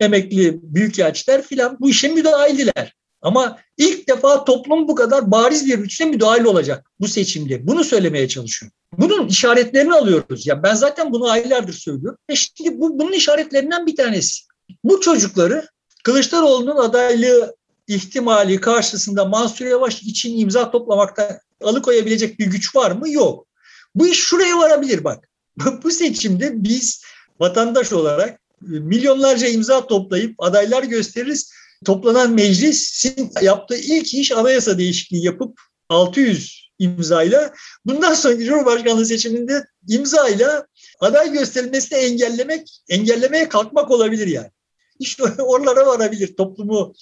emekli 0.00 0.58
büyükelçiler 0.62 1.42
filan 1.42 1.76
bu 1.80 1.90
işe 1.90 2.08
müdahildiler. 2.08 2.94
Ama 3.22 3.58
ilk 3.76 4.08
defa 4.08 4.44
toplum 4.44 4.88
bu 4.88 4.94
kadar 4.94 5.30
bariz 5.30 5.66
bir 5.66 5.82
biçimde 5.82 6.10
müdahil 6.10 6.44
olacak 6.44 6.90
bu 7.00 7.08
seçimde. 7.08 7.66
Bunu 7.66 7.84
söylemeye 7.84 8.28
çalışıyorum. 8.28 8.76
Bunun 8.98 9.28
işaretlerini 9.28 9.94
alıyoruz. 9.94 10.46
Ya 10.46 10.62
ben 10.62 10.74
zaten 10.74 11.12
bunu 11.12 11.30
aylardır 11.30 11.72
söylüyorum. 11.72 12.18
E 12.28 12.36
şimdi 12.36 12.80
bu 12.80 12.98
bunun 12.98 13.12
işaretlerinden 13.12 13.86
bir 13.86 13.96
tanesi. 13.96 14.40
Bu 14.84 15.00
çocukları 15.00 15.68
Kılıçdaroğlu'nun 16.04 16.76
adaylığı 16.76 17.56
ihtimali 17.88 18.60
karşısında 18.60 19.24
Mansur 19.24 19.66
Yavaş 19.66 20.02
için 20.02 20.38
imza 20.38 20.70
toplamakta 20.70 21.40
alıkoyabilecek 21.64 22.38
bir 22.38 22.46
güç 22.46 22.76
var 22.76 22.90
mı? 22.90 23.10
Yok. 23.10 23.46
Bu 23.94 24.06
iş 24.06 24.18
şuraya 24.18 24.58
varabilir 24.58 25.04
bak. 25.04 25.28
bu 25.82 25.90
seçimde 25.90 26.64
biz 26.64 27.02
vatandaş 27.40 27.92
olarak 27.92 28.40
milyonlarca 28.60 29.48
imza 29.48 29.86
toplayıp 29.86 30.34
adaylar 30.38 30.82
gösteririz. 30.82 31.52
Toplanan 31.84 32.32
meclisin 32.32 33.32
yaptığı 33.42 33.76
ilk 33.76 34.14
iş 34.14 34.32
anayasa 34.32 34.78
değişikliği 34.78 35.24
yapıp 35.24 35.60
600 35.88 36.70
imzayla 36.78 37.54
bundan 37.86 38.14
sonraki 38.14 38.44
Cumhurbaşkanlığı 38.44 39.06
seçiminde 39.06 39.64
imzayla 39.88 40.66
aday 41.00 41.32
gösterilmesini 41.32 41.98
engellemek, 41.98 42.82
engellemeye 42.88 43.48
kalkmak 43.48 43.90
olabilir 43.90 44.26
yani. 44.26 44.50
İşte 44.98 45.22
oralara 45.42 45.86
varabilir 45.86 46.36
toplumu 46.36 46.94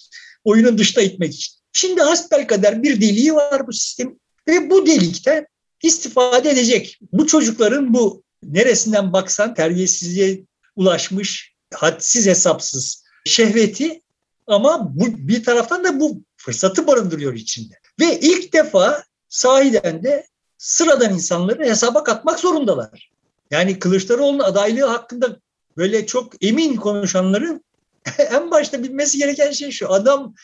oyunun 0.45 0.79
dışına 0.79 1.03
itmek 1.03 1.35
için. 1.35 1.55
Şimdi 1.73 2.01
kadar 2.49 2.83
bir 2.83 3.01
deliği 3.01 3.35
var 3.35 3.67
bu 3.67 3.73
sistem 3.73 4.15
ve 4.49 4.71
bu 4.71 4.87
delikte 4.87 5.47
istifade 5.83 6.51
edecek. 6.51 6.99
Bu 7.13 7.27
çocukların 7.27 7.95
bu 7.95 8.23
neresinden 8.43 9.13
baksan 9.13 9.55
terbiyesizliğe 9.55 10.45
ulaşmış, 10.77 11.53
hadsiz 11.75 12.27
hesapsız 12.27 13.05
şehveti 13.25 14.03
ama 14.49 14.93
bu, 14.95 15.05
bir 15.29 15.45
taraftan 15.45 15.85
da 15.85 16.01
bu 16.01 16.23
fırsatı 16.37 16.87
barındırıyor 16.87 17.35
içinde. 17.35 17.75
Ve 18.01 18.21
ilk 18.21 18.53
defa 18.53 19.05
sahiden 19.29 20.03
de 20.03 20.27
sıradan 20.59 21.15
insanları 21.15 21.65
hesaba 21.65 22.05
katmak 22.05 22.41
zorundalar. 22.41 23.11
Yani 23.51 23.79
Kılıçdaroğlu'nun 23.79 24.45
adaylığı 24.45 24.87
hakkında 24.87 25.41
böyle 25.77 26.07
çok 26.07 26.45
emin 26.45 26.77
konuşanların 26.77 27.65
en 28.19 28.51
başta 28.51 28.83
bilmesi 28.83 29.19
gereken 29.19 29.53
şey 29.53 29.71
şu. 29.71 29.93
Adam 29.93 30.35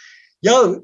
ya 0.42 0.74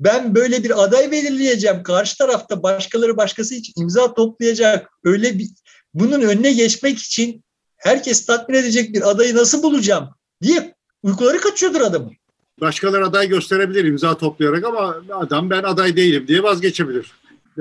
ben 0.00 0.34
böyle 0.34 0.64
bir 0.64 0.82
aday 0.82 1.12
belirleyeceğim. 1.12 1.82
Karşı 1.82 2.18
tarafta 2.18 2.62
başkaları 2.62 3.16
başkası 3.16 3.54
için 3.54 3.72
imza 3.82 4.14
toplayacak. 4.14 4.90
Öyle 5.04 5.38
bir 5.38 5.48
bunun 5.94 6.20
önüne 6.20 6.52
geçmek 6.52 6.98
için 6.98 7.44
herkes 7.76 8.26
tatmin 8.26 8.56
edecek 8.56 8.94
bir 8.94 9.10
adayı 9.10 9.36
nasıl 9.36 9.62
bulacağım 9.62 10.08
diye 10.42 10.74
uykuları 11.02 11.40
kaçıyordur 11.40 11.80
adamın. 11.80 12.19
Başkaları 12.60 13.06
aday 13.06 13.28
gösterebilir 13.28 13.84
imza 13.84 14.18
toplayarak 14.18 14.64
ama 14.64 14.96
adam 15.10 15.50
ben 15.50 15.62
aday 15.62 15.96
değilim 15.96 16.28
diye 16.28 16.42
vazgeçebilir. 16.42 17.12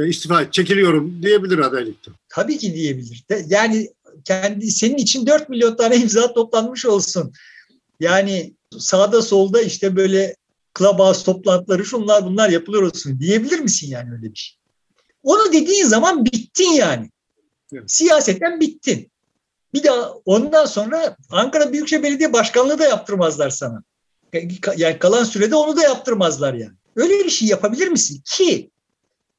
İstifa 0.08 0.52
çekiliyorum 0.52 1.24
diyebilir 1.24 1.60
adaylıktan. 1.60 2.16
Tabii 2.30 2.58
ki 2.58 2.74
diyebilir. 2.74 3.24
Yani 3.48 3.90
kendi 4.26 4.72
senin 4.72 4.98
için 4.98 5.28
4 5.28 5.50
milyon 5.50 5.76
tane 5.76 5.96
imza 6.02 6.34
toplanmış 6.34 6.86
olsun. 6.86 7.34
Yani 8.00 8.54
sağda 8.78 9.22
solda 9.22 9.62
işte 9.62 9.96
böyle 9.96 10.36
clubhouse 10.78 11.24
toplantıları 11.26 11.86
şunlar 11.86 12.26
bunlar 12.26 12.50
yapılır 12.50 12.82
olsun 12.82 13.20
diyebilir 13.20 13.60
misin 13.60 13.88
yani 13.88 14.12
öyle 14.12 14.34
bir 14.34 14.38
şey? 14.38 14.60
Onu 15.24 15.54
dediğin 15.54 15.86
zaman 15.86 16.26
bittin 16.26 16.72
yani. 16.72 17.10
Evet. 17.74 17.92
Siyasetten 17.92 18.60
bittin. 18.60 19.12
Bir 19.74 19.84
daha 19.84 20.12
ondan 20.26 20.66
sonra 20.66 21.16
Ankara 21.30 21.74
Büyükşehir 21.74 22.04
Belediye 22.04 22.34
Başkanlığı 22.34 22.80
da 22.80 22.86
yaptırmazlar 22.86 23.50
sana. 23.50 23.84
Yani 24.78 25.00
kalan 25.00 25.24
sürede 25.24 25.56
onu 25.56 25.78
da 25.78 25.82
yaptırmazlar 25.82 26.54
yani. 26.54 26.74
Öyle 26.96 27.14
bir 27.26 27.30
şey 27.30 27.48
yapabilir 27.48 27.88
misin? 27.88 28.22
Ki 28.26 28.70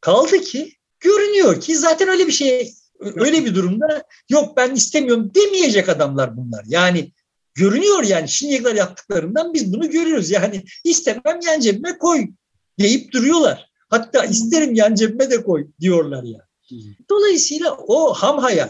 kaldı 0.00 0.40
ki 0.40 0.72
görünüyor 1.00 1.60
ki 1.60 1.76
zaten 1.76 2.08
öyle 2.08 2.26
bir 2.26 2.32
şey 2.32 2.74
öyle 3.00 3.44
bir 3.44 3.54
durumda 3.54 4.04
yok 4.28 4.56
ben 4.56 4.74
istemiyorum 4.74 5.30
demeyecek 5.34 5.88
adamlar 5.88 6.36
bunlar. 6.36 6.64
Yani 6.68 7.12
görünüyor 7.54 8.02
yani 8.02 8.28
şimdiye 8.28 8.62
kadar 8.62 8.74
yaptıklarından 8.74 9.54
biz 9.54 9.72
bunu 9.72 9.90
görüyoruz. 9.90 10.30
Yani 10.30 10.64
istemem 10.84 11.40
yan 11.46 11.60
cebime 11.60 11.98
koy 11.98 12.26
deyip 12.78 13.12
duruyorlar. 13.12 13.70
Hatta 13.88 14.24
isterim 14.24 14.74
yan 14.74 14.94
cebime 14.94 15.30
de 15.30 15.42
koy 15.42 15.68
diyorlar 15.80 16.22
ya. 16.22 16.46
Dolayısıyla 17.10 17.72
o 17.72 18.14
ham 18.14 18.38
hayal. 18.38 18.68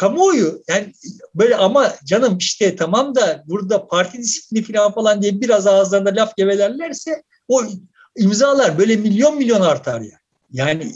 Kamuoyu 0.00 0.62
yani 0.68 0.92
böyle 1.34 1.56
ama 1.56 1.94
canım 2.04 2.38
işte 2.38 2.76
tamam 2.76 3.14
da 3.14 3.44
burada 3.46 3.86
parti 3.86 4.18
disiplini 4.18 4.62
falan 4.62 4.92
falan 4.92 5.22
diye 5.22 5.40
biraz 5.40 5.66
ağızlarında 5.66 6.10
laf 6.16 6.36
gevelerlerse 6.36 7.22
o 7.48 7.62
imzalar 8.16 8.78
böyle 8.78 8.96
milyon 8.96 9.36
milyon 9.36 9.60
artar 9.60 10.00
ya. 10.00 10.18
Yani 10.52 10.92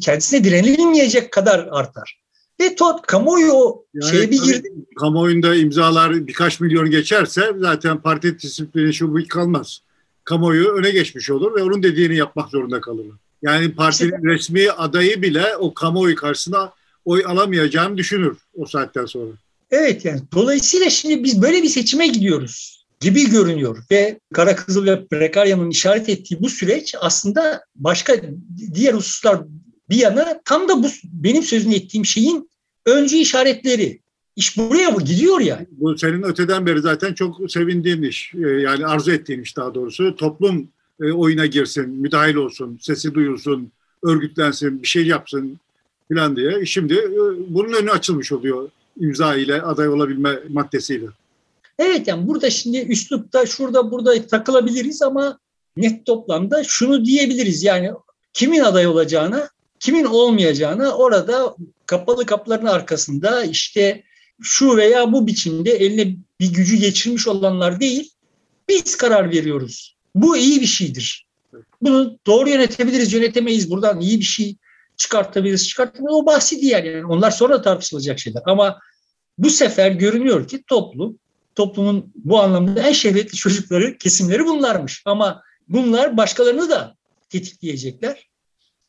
kendisine 0.00 0.44
direnilmeyecek 0.44 1.32
kadar 1.32 1.68
artar. 1.70 2.20
Ve 2.60 2.74
tot 2.74 3.06
kamuoyu 3.06 3.52
o 3.52 3.84
yani, 3.94 4.10
şeye 4.10 4.30
bir 4.30 4.42
girdi. 4.42 4.72
Kamuoyunda 5.00 5.54
imzalar 5.54 6.26
birkaç 6.26 6.60
milyon 6.60 6.90
geçerse 6.90 7.42
zaten 7.58 8.02
parti 8.02 8.38
disiplini 8.38 8.94
şu 8.94 9.14
bu 9.14 9.18
kalmaz. 9.28 9.80
Kamuoyu 10.24 10.68
öne 10.68 10.90
geçmiş 10.90 11.30
olur 11.30 11.56
ve 11.56 11.62
onun 11.62 11.82
dediğini 11.82 12.16
yapmak 12.16 12.50
zorunda 12.50 12.80
kalırlar. 12.80 13.16
Yani 13.42 13.74
partinin 13.74 14.12
işte, 14.12 14.28
resmi 14.28 14.70
adayı 14.70 15.22
bile 15.22 15.56
o 15.56 15.74
kamuoyu 15.74 16.16
karşısında 16.16 16.72
oy 17.04 17.22
alamayacağını 17.26 17.96
düşünür 17.96 18.36
o 18.54 18.66
saatten 18.66 19.06
sonra. 19.06 19.32
Evet 19.70 20.04
yani 20.04 20.20
dolayısıyla 20.34 20.90
şimdi 20.90 21.24
biz 21.24 21.42
böyle 21.42 21.62
bir 21.62 21.68
seçime 21.68 22.06
gidiyoruz 22.06 22.84
gibi 23.00 23.30
görünüyor 23.30 23.78
ve 23.90 24.20
Kara 24.34 24.56
Kızıl 24.56 24.86
ve 24.86 25.06
Prekarya'nın 25.06 25.70
işaret 25.70 26.08
ettiği 26.08 26.42
bu 26.42 26.48
süreç 26.48 26.94
aslında 27.00 27.64
başka 27.76 28.14
diğer 28.74 28.94
hususlar 28.94 29.40
bir 29.90 29.96
yana 29.96 30.40
tam 30.44 30.68
da 30.68 30.82
bu 30.82 30.88
benim 31.04 31.42
sözünü 31.42 31.74
ettiğim 31.74 32.04
şeyin 32.04 32.50
öncü 32.86 33.16
işaretleri. 33.16 34.02
İş 34.36 34.56
buraya 34.56 34.90
gidiyor 34.90 35.40
yani. 35.40 35.66
Bu 35.70 35.98
senin 35.98 36.22
öteden 36.22 36.66
beri 36.66 36.80
zaten 36.80 37.14
çok 37.14 37.50
sevindiğin 37.50 38.02
iş. 38.02 38.32
Ee, 38.34 38.48
yani 38.48 38.86
arzu 38.86 39.12
ettiğin 39.12 39.42
iş 39.42 39.56
daha 39.56 39.74
doğrusu. 39.74 40.16
Toplum 40.16 40.68
e, 41.02 41.12
oyuna 41.12 41.46
girsin, 41.46 41.90
müdahil 41.90 42.34
olsun, 42.34 42.78
sesi 42.82 43.14
duyulsun, 43.14 43.72
örgütlensin, 44.02 44.82
bir 44.82 44.88
şey 44.88 45.06
yapsın 45.06 45.58
filan 46.12 46.36
diye. 46.36 46.66
Şimdi 46.66 46.94
e, 46.94 47.10
bunun 47.48 47.72
önü 47.72 47.90
açılmış 47.90 48.32
oluyor 48.32 48.70
imza 49.00 49.36
ile 49.36 49.62
aday 49.62 49.88
olabilme 49.88 50.38
maddesiyle. 50.48 51.06
Evet 51.78 52.08
yani 52.08 52.28
burada 52.28 52.50
şimdi 52.50 52.78
üslupta 52.78 53.46
şurada 53.46 53.90
burada 53.90 54.26
takılabiliriz 54.26 55.02
ama 55.02 55.38
net 55.76 56.06
toplamda 56.06 56.64
şunu 56.64 57.04
diyebiliriz 57.04 57.62
yani 57.62 57.90
kimin 58.32 58.60
aday 58.60 58.86
olacağına 58.86 59.48
kimin 59.80 60.04
olmayacağını 60.04 60.94
orada 60.94 61.56
kapalı 61.86 62.26
kapıların 62.26 62.66
arkasında 62.66 63.44
işte 63.44 64.02
şu 64.42 64.76
veya 64.76 65.12
bu 65.12 65.26
biçimde 65.26 65.70
eline 65.70 66.16
bir 66.40 66.52
gücü 66.52 66.76
geçirmiş 66.76 67.28
olanlar 67.28 67.80
değil, 67.80 68.10
biz 68.68 68.96
karar 68.96 69.30
veriyoruz. 69.30 69.96
Bu 70.14 70.36
iyi 70.36 70.60
bir 70.60 70.66
şeydir. 70.66 71.26
Bunu 71.82 72.18
doğru 72.26 72.48
yönetebiliriz, 72.48 73.12
yönetemeyiz. 73.12 73.70
Buradan 73.70 74.00
iyi 74.00 74.18
bir 74.18 74.24
şey 74.24 74.56
çıkartabiliriz, 75.02 75.68
çıkartamayız. 75.68 76.16
O 76.16 76.26
bahsi 76.26 76.60
diğer 76.60 76.84
yani. 76.84 77.06
Onlar 77.06 77.30
sonra 77.30 77.62
tartışılacak 77.62 78.18
şeyler. 78.18 78.42
Ama 78.46 78.78
bu 79.38 79.50
sefer 79.50 79.90
görünüyor 79.90 80.48
ki 80.48 80.62
toplum, 80.66 81.18
toplumun 81.54 82.12
bu 82.14 82.40
anlamda 82.40 82.82
en 82.82 82.92
şehvetli 82.92 83.36
çocukları, 83.36 83.98
kesimleri 83.98 84.46
bunlarmış. 84.46 85.02
Ama 85.06 85.42
bunlar 85.68 86.16
başkalarını 86.16 86.70
da 86.70 86.94
tetikleyecekler. 87.28 88.28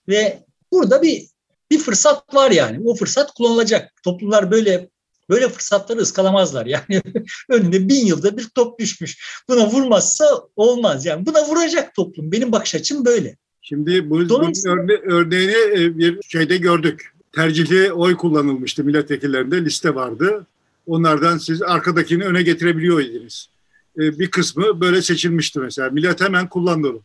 Ve 0.07 0.43
burada 0.71 1.01
bir 1.01 1.27
bir 1.71 1.79
fırsat 1.79 2.35
var 2.35 2.51
yani. 2.51 2.79
O 2.85 2.95
fırsat 2.95 3.31
kullanılacak. 3.31 3.91
Toplumlar 4.03 4.51
böyle 4.51 4.89
böyle 5.29 5.49
fırsatları 5.49 5.99
ıskalamazlar. 5.99 6.65
Yani 6.65 7.01
önüne 7.49 7.89
bin 7.89 8.05
yılda 8.05 8.37
bir 8.37 8.49
top 8.55 8.79
düşmüş. 8.79 9.43
Buna 9.49 9.67
vurmazsa 9.67 10.41
olmaz. 10.55 11.05
Yani 11.05 11.25
buna 11.25 11.47
vuracak 11.47 11.95
toplum. 11.95 12.31
Benim 12.31 12.51
bakış 12.51 12.75
açım 12.75 13.05
böyle. 13.05 13.37
Şimdi 13.63 14.09
bu, 14.09 14.29
bunun 14.29 14.53
örne 14.67 14.93
örneğini 14.93 15.81
e, 15.81 15.97
bir 15.97 16.21
şeyde 16.21 16.57
gördük. 16.57 17.13
Tercihli 17.31 17.93
oy 17.93 18.17
kullanılmıştı 18.17 18.83
milletvekillerinde 18.83 19.65
liste 19.65 19.95
vardı. 19.95 20.47
Onlardan 20.87 21.37
siz 21.37 21.61
arkadakini 21.61 22.23
öne 22.25 22.41
getirebiliyor 22.41 23.01
idiniz. 23.01 23.49
E, 23.97 24.19
bir 24.19 24.31
kısmı 24.31 24.81
böyle 24.81 25.01
seçilmişti 25.01 25.59
mesela. 25.59 25.89
Millet 25.89 26.21
hemen 26.21 26.49
kullandı 26.49 26.89
onu. 26.89 27.01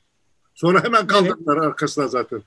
Sonra 0.54 0.84
hemen 0.84 1.06
kaldırdılar 1.06 1.56
evet. 1.56 1.66
arkasına 1.66 2.08
zaten. 2.08 2.42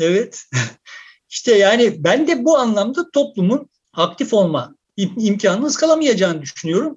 Evet. 0.00 0.46
İşte 1.30 1.54
yani 1.54 1.96
ben 1.98 2.26
de 2.26 2.44
bu 2.44 2.58
anlamda 2.58 3.10
toplumun 3.10 3.68
aktif 3.92 4.34
olma 4.34 4.74
imkanını 4.96 5.66
ıskalamayacağını 5.66 6.42
düşünüyorum. 6.42 6.96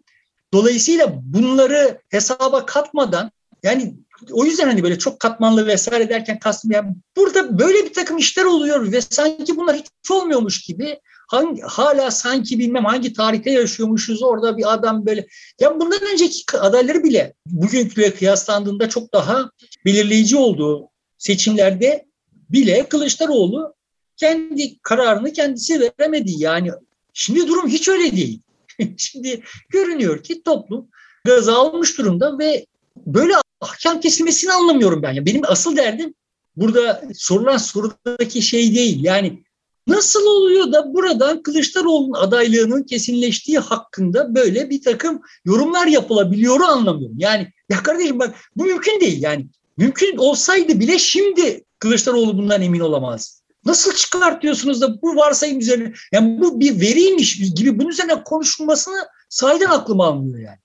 Dolayısıyla 0.53 1.19
bunları 1.23 2.01
hesaba 2.09 2.65
katmadan 2.65 3.31
yani 3.63 3.95
o 4.31 4.45
yüzden 4.45 4.67
hani 4.67 4.83
böyle 4.83 4.99
çok 4.99 5.19
katmanlı 5.19 5.67
vesaire 5.67 6.09
derken 6.09 6.39
kastım 6.39 6.71
yani 6.71 6.95
burada 7.17 7.59
böyle 7.59 7.85
bir 7.85 7.93
takım 7.93 8.17
işler 8.17 8.45
oluyor 8.45 8.91
ve 8.91 9.01
sanki 9.01 9.57
bunlar 9.57 9.75
hiç 9.75 10.11
olmuyormuş 10.11 10.61
gibi 10.61 10.99
hangi, 11.27 11.61
hala 11.61 12.11
sanki 12.11 12.59
bilmem 12.59 12.85
hangi 12.85 13.13
tarihte 13.13 13.51
yaşıyormuşuz 13.51 14.23
orada 14.23 14.57
bir 14.57 14.73
adam 14.73 15.05
böyle. 15.05 15.27
Ya 15.59 15.79
bundan 15.79 15.99
önceki 16.13 16.57
adayları 16.57 17.03
bile 17.03 17.33
bugünküyle 17.45 18.13
kıyaslandığında 18.13 18.89
çok 18.89 19.13
daha 19.13 19.49
belirleyici 19.85 20.37
olduğu 20.37 20.89
seçimlerde 21.17 22.05
bile 22.49 22.89
Kılıçdaroğlu 22.89 23.73
kendi 24.17 24.79
kararını 24.79 25.33
kendisi 25.33 25.79
veremedi. 25.79 26.31
Yani 26.37 26.71
şimdi 27.13 27.47
durum 27.47 27.67
hiç 27.67 27.87
öyle 27.87 28.11
değil. 28.11 28.41
şimdi 28.97 29.41
görünüyor 29.69 30.23
ki 30.23 30.43
toplum 30.43 30.89
gaz 31.25 31.49
almış 31.49 31.97
durumda 31.97 32.39
ve 32.39 32.65
böyle 33.13 33.33
ahkam 33.61 33.99
kesilmesini 33.99 34.53
anlamıyorum 34.53 35.03
ben. 35.03 35.13
Yani 35.13 35.25
benim 35.25 35.41
asıl 35.47 35.75
derdim 35.75 36.13
burada 36.55 37.01
sorulan 37.15 37.57
sorudaki 37.57 38.41
şey 38.41 38.75
değil. 38.75 39.03
Yani 39.03 39.43
nasıl 39.87 40.25
oluyor 40.25 40.71
da 40.71 40.93
buradan 40.93 41.43
Kılıçdaroğlu'nun 41.43 42.13
adaylığının 42.13 42.83
kesinleştiği 42.83 43.59
hakkında 43.59 44.35
böyle 44.35 44.69
bir 44.69 44.81
takım 44.81 45.21
yorumlar 45.45 45.87
yapılabiliyor 45.87 46.59
anlamıyorum. 46.59 47.15
Yani 47.19 47.47
ya 47.69 47.83
kardeşim 47.83 48.19
bak 48.19 48.35
bu 48.55 48.65
mümkün 48.65 48.99
değil 48.99 49.21
yani. 49.21 49.47
Mümkün 49.77 50.17
olsaydı 50.17 50.79
bile 50.79 50.99
şimdi 50.99 51.63
Kılıçdaroğlu 51.79 52.37
bundan 52.37 52.61
emin 52.61 52.79
olamaz. 52.79 53.41
Nasıl 53.65 53.93
çıkartıyorsunuz 53.93 54.81
da 54.81 55.01
bu 55.01 55.15
varsayım 55.15 55.59
üzerine 55.59 55.93
yani 56.11 56.41
bu 56.41 56.59
bir 56.59 56.81
veriymiş 56.81 57.53
gibi 57.55 57.79
bunun 57.79 57.89
üzerine 57.89 58.23
konuşulmasını 58.23 59.07
sahiden 59.29 59.69
aklıma 59.69 60.05
almıyor 60.05 60.39
yani. 60.39 60.57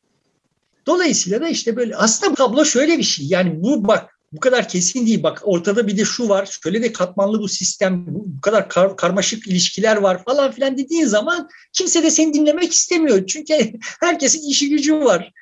Dolayısıyla 0.86 1.40
da 1.40 1.48
işte 1.48 1.76
böyle 1.76 1.96
aslında 1.96 2.34
tablo 2.34 2.64
şöyle 2.64 2.98
bir 2.98 3.02
şey. 3.02 3.26
Yani 3.26 3.62
bu 3.62 3.88
bak 3.88 4.14
bu 4.32 4.40
kadar 4.40 4.68
kesin 4.68 5.06
değil. 5.06 5.22
Bak 5.22 5.40
ortada 5.44 5.86
bir 5.86 5.96
de 5.96 6.04
şu 6.04 6.28
var. 6.28 6.58
Şöyle 6.62 6.82
de 6.82 6.92
katmanlı 6.92 7.40
bu 7.40 7.48
sistem. 7.48 8.06
Bu, 8.06 8.24
bu 8.26 8.40
kadar 8.40 8.68
kar, 8.68 8.96
karmaşık 8.96 9.46
ilişkiler 9.46 9.96
var 9.96 10.24
falan 10.24 10.52
filan 10.52 10.78
dediğin 10.78 11.04
zaman 11.04 11.48
kimse 11.72 12.02
de 12.02 12.10
seni 12.10 12.34
dinlemek 12.34 12.72
istemiyor. 12.72 13.26
Çünkü 13.26 13.54
herkesin 14.00 14.48
işi 14.48 14.68
gücü 14.68 14.94
var. 14.94 15.32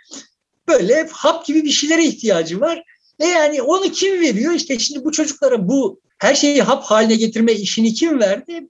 Böyle 0.68 1.09
hap 1.12 1.47
gibi 1.47 1.64
bir 1.64 1.70
şeylere 1.70 2.05
ihtiyacı 2.05 2.61
var. 2.61 2.82
E 3.18 3.26
yani 3.26 3.62
onu 3.62 3.93
kim 3.93 4.20
veriyor? 4.20 4.53
İşte 4.53 4.78
şimdi 4.78 5.05
bu 5.05 5.12
çocuklara 5.12 5.68
bu 5.68 6.01
her 6.18 6.34
şeyi 6.34 6.62
hap 6.62 6.84
haline 6.84 7.14
getirme 7.14 7.53
işini 7.53 7.95
kim 7.95 8.20
verdi? 8.20 8.68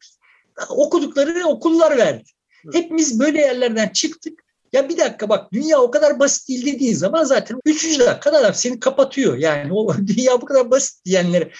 Okudukları 0.69 1.47
okullar 1.47 1.97
verdi. 1.97 2.25
Hepimiz 2.73 3.21
böyle 3.21 3.41
yerlerden 3.41 3.89
çıktık. 3.89 4.45
Ya 4.73 4.89
bir 4.89 4.99
dakika 4.99 5.29
bak 5.29 5.53
dünya 5.53 5.81
o 5.81 5.91
kadar 5.91 6.19
basit 6.19 6.49
değil 6.49 6.67
dediğin 6.67 6.95
zaman 6.95 7.25
zaten 7.25 7.61
üçüncü 7.65 7.99
dakikada 7.99 8.39
adam 8.39 8.55
seni 8.55 8.81
kapatıyor. 8.81 9.37
Yani 9.37 9.73
o 9.73 9.95
dünya 10.07 10.41
bu 10.41 10.47
kadar 10.47 10.71
basit 10.71 11.05
diyenleri, 11.05 11.51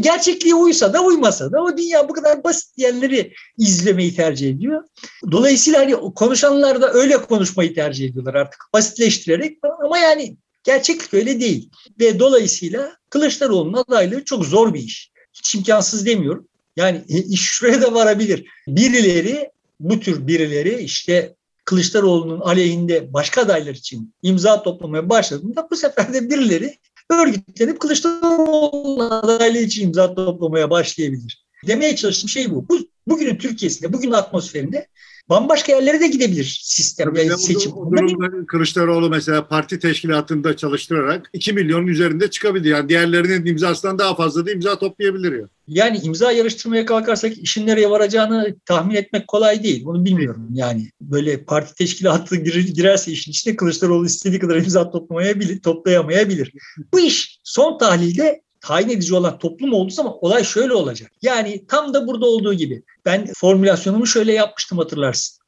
gerçekliğe 0.00 0.54
uysa 0.54 0.92
da 0.92 1.04
uymasa 1.04 1.52
da 1.52 1.62
o 1.62 1.76
dünya 1.76 2.08
bu 2.08 2.12
kadar 2.12 2.44
basit 2.44 2.76
diyenleri 2.76 3.32
izlemeyi 3.58 4.16
tercih 4.16 4.50
ediyor. 4.50 4.84
Dolayısıyla 5.30 5.80
hani 5.80 6.14
konuşanlar 6.14 6.82
da 6.82 6.92
öyle 6.92 7.22
konuşmayı 7.22 7.74
tercih 7.74 8.08
ediyorlar 8.08 8.34
artık 8.34 8.60
basitleştirerek 8.74 9.58
ama 9.84 9.98
yani 9.98 10.36
gerçeklik 10.64 11.14
öyle 11.14 11.40
değil. 11.40 11.70
Ve 12.00 12.18
dolayısıyla 12.18 12.96
Kılıçdaroğlu'nun 13.10 13.84
adaylığı 13.88 14.24
çok 14.24 14.44
zor 14.44 14.74
bir 14.74 14.80
iş. 14.80 15.12
Hiç 15.34 15.54
imkansız 15.54 16.06
demiyorum. 16.06 16.48
Yani 16.76 17.04
iş 17.08 17.40
şuraya 17.40 17.82
da 17.82 17.94
varabilir. 17.94 18.44
Birileri 18.68 19.50
bu 19.80 20.00
tür 20.00 20.26
birileri 20.26 20.82
işte 20.82 21.34
Kılıçdaroğlu'nun 21.64 22.40
aleyhinde 22.40 23.12
başka 23.12 23.40
adaylar 23.40 23.74
için 23.74 24.14
imza 24.22 24.62
toplamaya 24.62 25.08
başladığında 25.08 25.68
bu 25.70 25.76
sefer 25.76 26.14
de 26.14 26.30
birileri 26.30 26.78
örgütlenip 27.10 27.80
Kılıçdaroğlu'nun 27.80 29.10
adaylığı 29.10 29.58
için 29.58 29.86
imza 29.86 30.14
toplamaya 30.14 30.70
başlayabilir. 30.70 31.46
Demeye 31.66 31.96
çalıştığım 31.96 32.28
şey 32.28 32.50
bu. 32.50 32.68
bu 32.68 32.78
bugünün 33.06 33.36
Türkiye'sinde, 33.36 33.92
bugünün 33.92 34.12
atmosferinde 34.12 34.86
bambaşka 35.28 35.72
yerlere 35.72 36.00
de 36.00 36.06
gidebilir 36.06 36.60
sistem 36.62 37.14
ve 37.14 37.36
seçim. 37.36 37.72
O 37.72 37.92
durumda 37.92 38.46
Kılıçdaroğlu 38.46 39.10
mesela 39.10 39.48
parti 39.48 39.78
teşkilatında 39.78 40.56
çalıştırarak 40.56 41.30
2 41.32 41.52
milyonun 41.52 41.86
üzerinde 41.86 42.30
çıkabilir. 42.30 42.70
Yani 42.70 42.88
diğerlerinin 42.88 43.46
imzasından 43.46 43.98
daha 43.98 44.16
fazla 44.16 44.46
da 44.46 44.50
imza 44.50 44.78
toplayabilir 44.78 45.32
ya. 45.32 45.48
Yani 45.68 45.98
imza 45.98 46.32
yarıştırmaya 46.32 46.86
kalkarsak 46.86 47.38
işin 47.38 47.66
nereye 47.66 47.90
varacağını 47.90 48.56
tahmin 48.66 48.94
etmek 48.94 49.28
kolay 49.28 49.62
değil. 49.62 49.84
Bunu 49.84 50.04
bilmiyorum 50.04 50.48
yani. 50.52 50.90
Böyle 51.00 51.44
parti 51.44 51.74
teşkilatı 51.74 52.36
girerse 52.36 53.12
işin 53.12 53.30
içine 53.30 53.56
Kılıçdaroğlu 53.56 54.06
istediği 54.06 54.38
kadar 54.38 54.56
imza 54.56 54.90
toplamayabilir, 54.90 55.60
toplayamayabilir. 55.60 56.52
Bu 56.92 57.00
iş 57.00 57.40
son 57.44 57.78
tahlilde 57.78 58.42
tayin 58.62 58.88
edici 58.88 59.14
olan 59.14 59.38
toplum 59.38 59.72
olduğu 59.72 59.90
zaman 59.90 60.14
olay 60.20 60.44
şöyle 60.44 60.74
olacak. 60.74 61.12
Yani 61.22 61.66
tam 61.66 61.94
da 61.94 62.06
burada 62.06 62.26
olduğu 62.26 62.54
gibi 62.54 62.82
ben 63.04 63.32
formülasyonumu 63.36 64.06
şöyle 64.06 64.32
yapmıştım 64.32 64.78
hatırlarsın. 64.78 65.42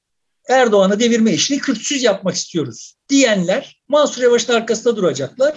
Erdoğan'ı 0.49 1.01
devirme 1.01 1.33
işini 1.33 1.59
Kürtsüz 1.59 2.03
yapmak 2.03 2.35
istiyoruz 2.35 2.95
diyenler 3.09 3.83
Mansur 3.89 4.23
Yavaş'ın 4.23 4.53
arkasında 4.53 4.97
duracaklar. 4.97 5.55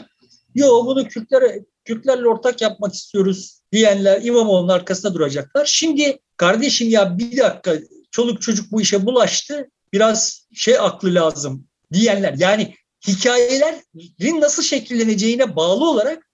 Yo 0.56 0.86
bunu 0.86 1.08
Kürtler, 1.08 1.60
Kürtlerle 1.86 2.28
ortak 2.28 2.62
yapmak 2.62 2.94
istiyoruz 2.94 3.62
diyenler 3.72 4.22
İmamoğlu'nun 4.22 4.74
arkasında 4.74 5.14
duracaklar. 5.14 5.66
Şimdi 5.66 6.20
kardeşim 6.38 6.90
ya 6.90 7.18
bir 7.18 7.38
dakika 7.38 7.78
çoluk 8.12 8.42
çocuk 8.42 8.72
bu 8.72 8.82
işe 8.82 9.06
bulaştı 9.06 9.70
biraz 9.94 10.48
şey 10.54 10.80
aklı 10.80 11.16
lazım 11.16 11.68
diyenler. 11.94 12.34
Yani 12.38 12.76
hikayelerin 13.08 14.42
nasıl 14.42 14.64
şekilleneceğine 14.64 15.56
bağlı 15.56 15.90
olarak 15.90 16.27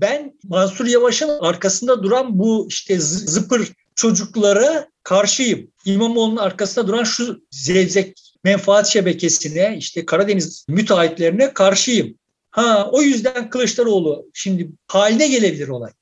ben 0.00 0.32
Mansur 0.44 0.86
Yavaş'ın 0.86 1.28
arkasında 1.28 2.02
duran 2.02 2.38
bu 2.38 2.66
işte 2.68 3.00
zıpır 3.00 3.72
çocuklara 3.94 4.88
karşıyım. 5.02 5.70
İmamoğlu'nun 5.84 6.36
arkasında 6.36 6.88
duran 6.88 7.04
şu 7.04 7.42
zevzek 7.50 8.34
menfaat 8.44 8.86
şebekesine 8.86 9.76
işte 9.78 10.06
Karadeniz 10.06 10.64
müteahhitlerine 10.68 11.54
karşıyım. 11.54 12.14
Ha 12.50 12.88
o 12.92 13.02
yüzden 13.02 13.50
Kılıçdaroğlu 13.50 14.26
şimdi 14.34 14.70
haline 14.88 15.28
gelebilir 15.28 15.68
olay. 15.68 15.92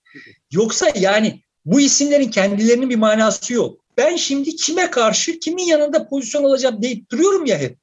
Yoksa 0.51 0.87
yani 1.01 1.43
bu 1.65 1.81
isimlerin 1.81 2.31
kendilerinin 2.31 2.91
bir 2.91 2.97
manası 2.97 3.55
yok. 3.55 3.81
Ben 3.97 4.17
şimdi 4.17 4.57
kime 4.57 4.91
karşı, 4.91 5.39
kimin 5.39 5.67
yanında 5.67 6.09
pozisyon 6.09 6.45
alacağım 6.45 6.83
deyip 6.83 7.11
duruyorum 7.11 7.47
ya 7.47 7.59
hep. 7.59 7.77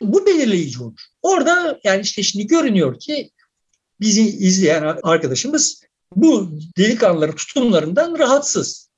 Bu 0.00 0.26
belirleyici 0.26 0.82
olur. 0.82 1.00
Orada 1.22 1.80
yani 1.84 2.00
işte 2.00 2.22
şimdi 2.22 2.46
görünüyor 2.46 2.98
ki 2.98 3.30
bizi 4.00 4.22
izleyen 4.22 4.96
arkadaşımız 5.02 5.82
bu 6.16 6.50
delikanlıların 6.78 7.36
tutumlarından 7.36 8.18
rahatsız. 8.18 8.90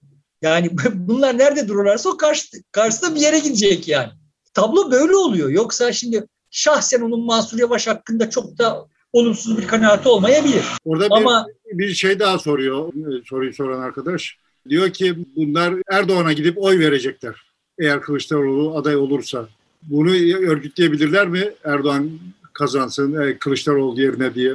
Yani 0.42 0.70
bunlar 0.94 1.38
nerede 1.38 1.68
dururlarsa 1.68 2.08
o 2.08 2.16
karşı, 2.16 2.46
karşısında 2.72 3.14
bir 3.14 3.20
yere 3.20 3.38
gidecek 3.38 3.88
yani. 3.88 4.10
Tablo 4.54 4.90
böyle 4.90 5.16
oluyor. 5.16 5.48
Yoksa 5.48 5.92
şimdi 5.92 6.26
şahsen 6.50 7.00
onun 7.00 7.24
Mansur 7.24 7.58
Yavaş 7.58 7.86
hakkında 7.86 8.30
çok 8.30 8.58
da 8.58 8.86
olumsuz 9.12 9.58
bir 9.58 9.66
kanaati 9.66 10.08
olmayabilir. 10.08 10.64
Orada 10.84 11.06
bir, 11.06 11.16
Ama, 11.16 11.46
bir 11.72 11.94
şey 11.94 12.18
daha 12.18 12.38
soruyor 12.38 12.92
soruyu 13.24 13.54
soran 13.54 13.80
arkadaş. 13.80 14.36
Diyor 14.68 14.90
ki 14.90 15.14
bunlar 15.36 15.74
Erdoğan'a 15.90 16.32
gidip 16.32 16.58
oy 16.58 16.78
verecekler. 16.78 17.34
Eğer 17.78 18.00
Kılıçdaroğlu 18.00 18.78
aday 18.78 18.96
olursa. 18.96 19.48
Bunu 19.82 20.10
örgütleyebilirler 20.46 21.28
mi? 21.28 21.52
Erdoğan 21.64 22.10
kazansın 22.52 23.22
e, 23.22 23.38
Kılıçdaroğlu 23.38 24.00
yerine 24.00 24.34
diye. 24.34 24.54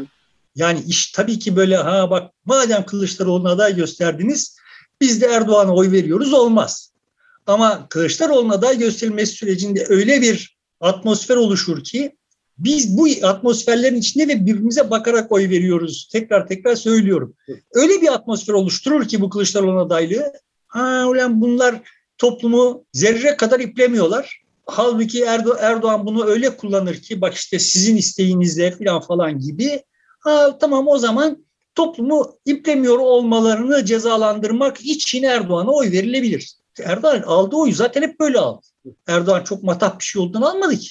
Yani 0.57 0.83
iş 0.87 1.11
tabii 1.11 1.39
ki 1.39 1.55
böyle 1.55 1.75
ha 1.75 2.09
bak 2.09 2.31
madem 2.45 2.85
Kılıçdaroğlu'na 2.85 3.51
aday 3.51 3.75
gösterdiniz 3.75 4.57
biz 5.01 5.21
de 5.21 5.25
Erdoğan'a 5.25 5.75
oy 5.75 5.91
veriyoruz 5.91 6.33
olmaz. 6.33 6.91
Ama 7.47 7.89
Kılıçdaroğlu'na 7.89 8.53
aday 8.53 8.77
gösterilmesi 8.77 9.33
sürecinde 9.33 9.85
öyle 9.89 10.21
bir 10.21 10.57
atmosfer 10.81 11.35
oluşur 11.35 11.83
ki 11.83 12.17
biz 12.57 12.97
bu 12.97 13.07
atmosferlerin 13.23 13.95
içinde 13.95 14.27
ve 14.27 14.45
birbirimize 14.45 14.89
bakarak 14.89 15.31
oy 15.31 15.49
veriyoruz. 15.49 16.09
Tekrar 16.11 16.47
tekrar 16.47 16.75
söylüyorum. 16.75 17.33
Öyle 17.73 18.01
bir 18.01 18.13
atmosfer 18.13 18.53
oluşturur 18.53 19.07
ki 19.07 19.21
bu 19.21 19.29
Kılıçdaroğlu 19.29 19.79
adaylığı. 19.79 20.33
Ha 20.67 21.05
ulan 21.07 21.41
bunlar 21.41 21.81
toplumu 22.17 22.85
zerre 22.93 23.37
kadar 23.37 23.59
iplemiyorlar. 23.59 24.41
Halbuki 24.65 25.23
Erdo 25.23 25.55
Erdoğan 25.59 26.05
bunu 26.05 26.25
öyle 26.25 26.57
kullanır 26.57 26.95
ki 26.95 27.21
bak 27.21 27.33
işte 27.33 27.59
sizin 27.59 27.97
isteğinizle 27.97 28.71
falan 28.71 29.01
falan 29.01 29.39
gibi 29.39 29.83
Ha, 30.27 30.57
tamam 30.59 30.87
o 30.87 30.97
zaman 30.97 31.45
toplumu 31.75 32.37
iplemiyor 32.45 32.97
olmalarını 32.99 33.85
cezalandırmak 33.85 34.81
için 34.81 35.23
Erdoğan'a 35.23 35.71
oy 35.71 35.91
verilebilir. 35.91 36.53
Erdoğan 36.83 37.21
aldığı 37.21 37.55
oyu 37.55 37.73
zaten 37.73 38.01
hep 38.01 38.19
böyle 38.19 38.39
aldı. 38.39 38.65
Erdoğan 39.07 39.43
çok 39.43 39.63
matah 39.63 39.99
bir 39.99 40.03
şey 40.03 40.21
olduğunu 40.21 40.49
almadı 40.49 40.77
ki. 40.77 40.89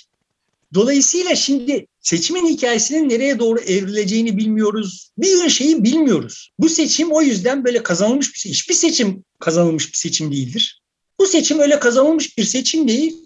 Dolayısıyla 0.75 1.35
şimdi 1.35 1.87
seçimin 2.01 2.47
hikayesinin 2.47 3.09
nereye 3.09 3.39
doğru 3.39 3.61
evrileceğini 3.61 4.37
bilmiyoruz. 4.37 5.11
Bir 5.19 5.49
şeyi 5.49 5.85
bilmiyoruz. 5.85 6.53
Bu 6.59 6.69
seçim 6.69 7.13
o 7.13 7.23
yüzden 7.23 7.65
böyle 7.65 7.83
kazanılmış 7.83 8.35
bir 8.35 8.39
seçim. 8.39 8.53
Hiçbir 8.53 8.75
seçim 8.75 9.25
kazanılmış 9.39 9.93
bir 9.93 9.99
seçim 9.99 10.33
değildir. 10.33 10.83
Bu 11.19 11.27
seçim 11.27 11.59
öyle 11.59 11.79
kazanılmış 11.79 12.39
bir 12.39 12.45
seçim 12.45 12.89
değil 12.89 13.17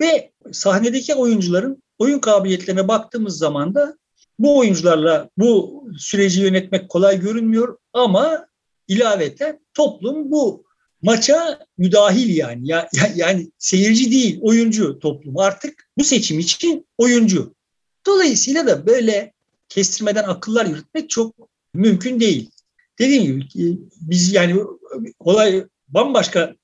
ve 0.00 0.30
sahnedeki 0.52 1.14
oyuncuların 1.14 1.82
oyun 1.98 2.18
kabiliyetlerine 2.18 2.88
baktığımız 2.88 3.38
zaman 3.38 3.74
da 3.74 3.99
bu 4.40 4.58
oyuncularla 4.58 5.30
bu 5.38 5.84
süreci 5.98 6.40
yönetmek 6.40 6.88
kolay 6.88 7.20
görünmüyor 7.20 7.78
ama 7.92 8.46
ilaveten 8.88 9.60
toplum 9.74 10.30
bu 10.30 10.64
maça 11.02 11.58
müdahil 11.78 12.36
yani. 12.36 12.68
Ya, 12.68 12.88
ya, 12.92 13.12
yani 13.16 13.50
seyirci 13.58 14.10
değil, 14.10 14.38
oyuncu 14.42 14.98
toplum. 14.98 15.38
Artık 15.38 15.88
bu 15.98 16.04
seçim 16.04 16.38
için 16.38 16.86
oyuncu. 16.98 17.54
Dolayısıyla 18.06 18.66
da 18.66 18.86
böyle 18.86 19.32
kestirmeden 19.68 20.24
akıllar 20.24 20.66
yürütmek 20.66 21.10
çok 21.10 21.34
mümkün 21.74 22.20
değil. 22.20 22.50
Dediğim 22.98 23.40
gibi 23.40 23.78
biz 24.00 24.32
yani 24.32 24.64
olay 25.18 25.64
bambaşka 25.88 26.54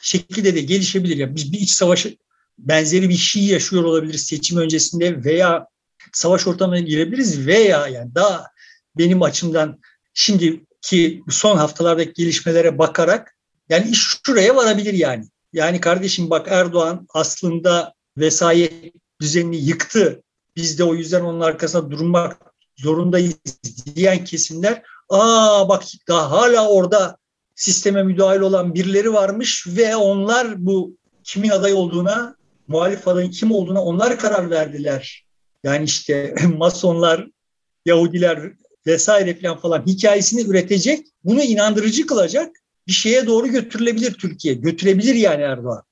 şekilde 0.00 0.54
de 0.54 0.60
gelişebilir. 0.60 1.16
Yani 1.16 1.36
biz 1.36 1.52
bir 1.52 1.60
iç 1.60 1.70
savaşı 1.70 2.16
benzeri 2.58 3.08
bir 3.08 3.16
şey 3.16 3.44
yaşıyor 3.44 3.84
olabiliriz 3.84 4.26
seçim 4.26 4.58
öncesinde 4.58 5.24
veya 5.24 5.66
savaş 6.12 6.46
ortamına 6.46 6.78
girebiliriz 6.78 7.46
veya 7.46 7.88
yani 7.88 8.14
daha 8.14 8.46
benim 8.98 9.22
açımdan 9.22 9.80
şimdiki 10.14 11.22
son 11.30 11.56
haftalardaki 11.56 12.12
gelişmelere 12.12 12.78
bakarak 12.78 13.36
yani 13.68 13.90
iş 13.90 14.18
şuraya 14.26 14.56
varabilir 14.56 14.94
yani. 14.94 15.24
Yani 15.52 15.80
kardeşim 15.80 16.30
bak 16.30 16.46
Erdoğan 16.50 17.06
aslında 17.14 17.94
vesayet 18.16 18.72
düzenini 19.20 19.56
yıktı. 19.56 20.22
Biz 20.56 20.78
de 20.78 20.84
o 20.84 20.94
yüzden 20.94 21.20
onun 21.20 21.40
arkasında 21.40 21.90
durmak 21.90 22.36
zorundayız 22.76 23.34
diyen 23.96 24.24
kesimler 24.24 24.82
aa 25.08 25.68
bak 25.68 25.82
daha 26.08 26.30
hala 26.30 26.68
orada 26.68 27.16
sisteme 27.54 28.02
müdahil 28.02 28.40
olan 28.40 28.74
birileri 28.74 29.12
varmış 29.12 29.66
ve 29.66 29.96
onlar 29.96 30.66
bu 30.66 30.96
kimin 31.24 31.50
aday 31.50 31.72
olduğuna, 31.72 32.36
muhalif 32.68 33.08
adayın 33.08 33.30
kim 33.30 33.52
olduğuna 33.52 33.82
onlar 33.82 34.18
karar 34.18 34.50
verdiler. 34.50 35.27
Yani 35.64 35.84
işte 35.84 36.34
masonlar, 36.58 37.28
Yahudiler 37.86 38.52
vesaire 38.86 39.34
falan 39.34 39.58
falan 39.58 39.86
hikayesini 39.86 40.50
üretecek, 40.50 41.06
bunu 41.24 41.42
inandırıcı 41.42 42.06
kılacak 42.06 42.56
bir 42.86 42.92
şeye 42.92 43.26
doğru 43.26 43.46
götürülebilir 43.46 44.14
Türkiye. 44.14 44.54
Götürebilir 44.54 45.14
yani 45.14 45.42
Erdoğan. 45.42 45.82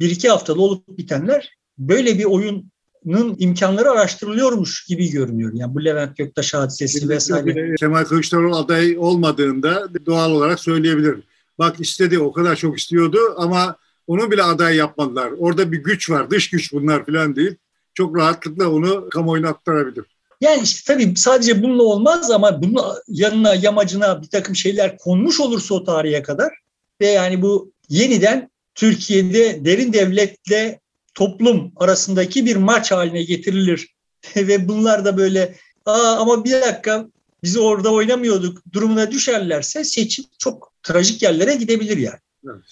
Bir 0.00 0.10
iki 0.10 0.28
haftada 0.28 0.60
olup 0.60 0.98
bitenler 0.98 1.54
böyle 1.78 2.18
bir 2.18 2.24
oyunun 2.24 3.36
imkanları 3.38 3.90
araştırılıyormuş 3.90 4.84
gibi 4.84 5.10
görünüyor. 5.10 5.52
Yani 5.54 5.74
bu 5.74 5.84
Levent 5.84 6.16
Göktaş 6.16 6.54
hadisesi 6.54 7.08
vesaire. 7.08 7.74
Kemal 7.74 8.04
Kılıçdaroğlu 8.04 8.56
aday 8.56 8.98
olmadığında 8.98 9.88
doğal 10.06 10.30
olarak 10.30 10.60
söyleyebilir. 10.60 11.16
Bak 11.58 11.80
istedi 11.80 12.18
o 12.18 12.32
kadar 12.32 12.56
çok 12.56 12.78
istiyordu 12.78 13.18
ama 13.36 13.76
onu 14.06 14.30
bile 14.30 14.42
aday 14.42 14.76
yapmadılar. 14.76 15.30
Orada 15.38 15.72
bir 15.72 15.78
güç 15.78 16.10
var, 16.10 16.30
dış 16.30 16.50
güç 16.50 16.72
bunlar 16.72 17.06
falan 17.06 17.36
değil. 17.36 17.56
Çok 17.94 18.16
rahatlıkla 18.16 18.70
onu 18.70 19.08
kamuoyuna 19.08 19.48
aktarabilir. 19.48 20.04
Yani 20.40 20.62
işte 20.62 20.94
tabii 20.94 21.16
sadece 21.16 21.62
bununla 21.62 21.82
olmaz 21.82 22.30
ama 22.30 22.62
bunun 22.62 22.82
yanına 23.08 23.54
yamacına 23.54 24.22
bir 24.22 24.28
takım 24.28 24.56
şeyler 24.56 24.98
konmuş 24.98 25.40
olursa 25.40 25.74
o 25.74 25.84
tarihe 25.84 26.22
kadar 26.22 26.52
ve 27.00 27.06
yani 27.06 27.42
bu 27.42 27.72
yeniden 27.88 28.50
Türkiye'de 28.74 29.64
derin 29.64 29.92
devletle 29.92 30.80
toplum 31.14 31.72
arasındaki 31.76 32.46
bir 32.46 32.56
maç 32.56 32.92
haline 32.92 33.22
getirilir 33.22 33.94
ve 34.36 34.68
bunlar 34.68 35.04
da 35.04 35.16
böyle 35.16 35.54
Aa, 35.86 36.16
ama 36.16 36.44
bir 36.44 36.52
dakika 36.52 37.06
biz 37.42 37.56
orada 37.56 37.92
oynamıyorduk 37.92 38.62
durumuna 38.72 39.10
düşerlerse 39.10 39.84
seçim 39.84 40.24
çok 40.38 40.72
trajik 40.82 41.22
yerlere 41.22 41.54
gidebilir 41.54 41.96
yani. 41.96 42.18
Evet. 42.46 42.64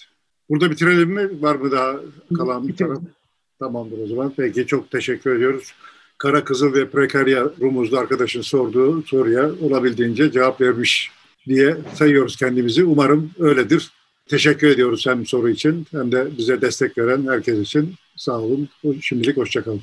Burada 0.49 0.71
bitirelim 0.71 1.09
mi? 1.09 1.41
Var 1.41 1.55
mı 1.55 1.71
daha 1.71 1.95
kalan 2.37 2.67
bir 2.67 2.77
taraf? 2.77 2.99
Tamamdır 3.59 3.97
o 4.03 4.07
zaman. 4.07 4.33
Peki 4.37 4.67
çok 4.67 4.91
teşekkür 4.91 5.35
ediyoruz. 5.35 5.73
Kara 6.17 6.43
Kızıl 6.43 6.73
ve 6.73 6.89
Prekarya 6.89 7.49
Rumuzlu 7.61 7.97
arkadaşın 7.97 8.41
sorduğu 8.41 9.03
soruya 9.03 9.51
olabildiğince 9.61 10.31
cevap 10.31 10.61
vermiş 10.61 11.11
diye 11.47 11.77
sayıyoruz 11.93 12.37
kendimizi. 12.37 12.83
Umarım 12.83 13.31
öyledir. 13.39 13.91
Teşekkür 14.29 14.67
ediyoruz 14.67 15.05
hem 15.07 15.25
soru 15.25 15.49
için 15.49 15.87
hem 15.91 16.11
de 16.11 16.27
bize 16.37 16.61
destek 16.61 16.97
veren 16.97 17.27
herkes 17.27 17.59
için. 17.59 17.93
Sağ 18.15 18.39
olun. 18.39 18.69
Şimdilik 19.01 19.37
hoşçakalın. 19.37 19.81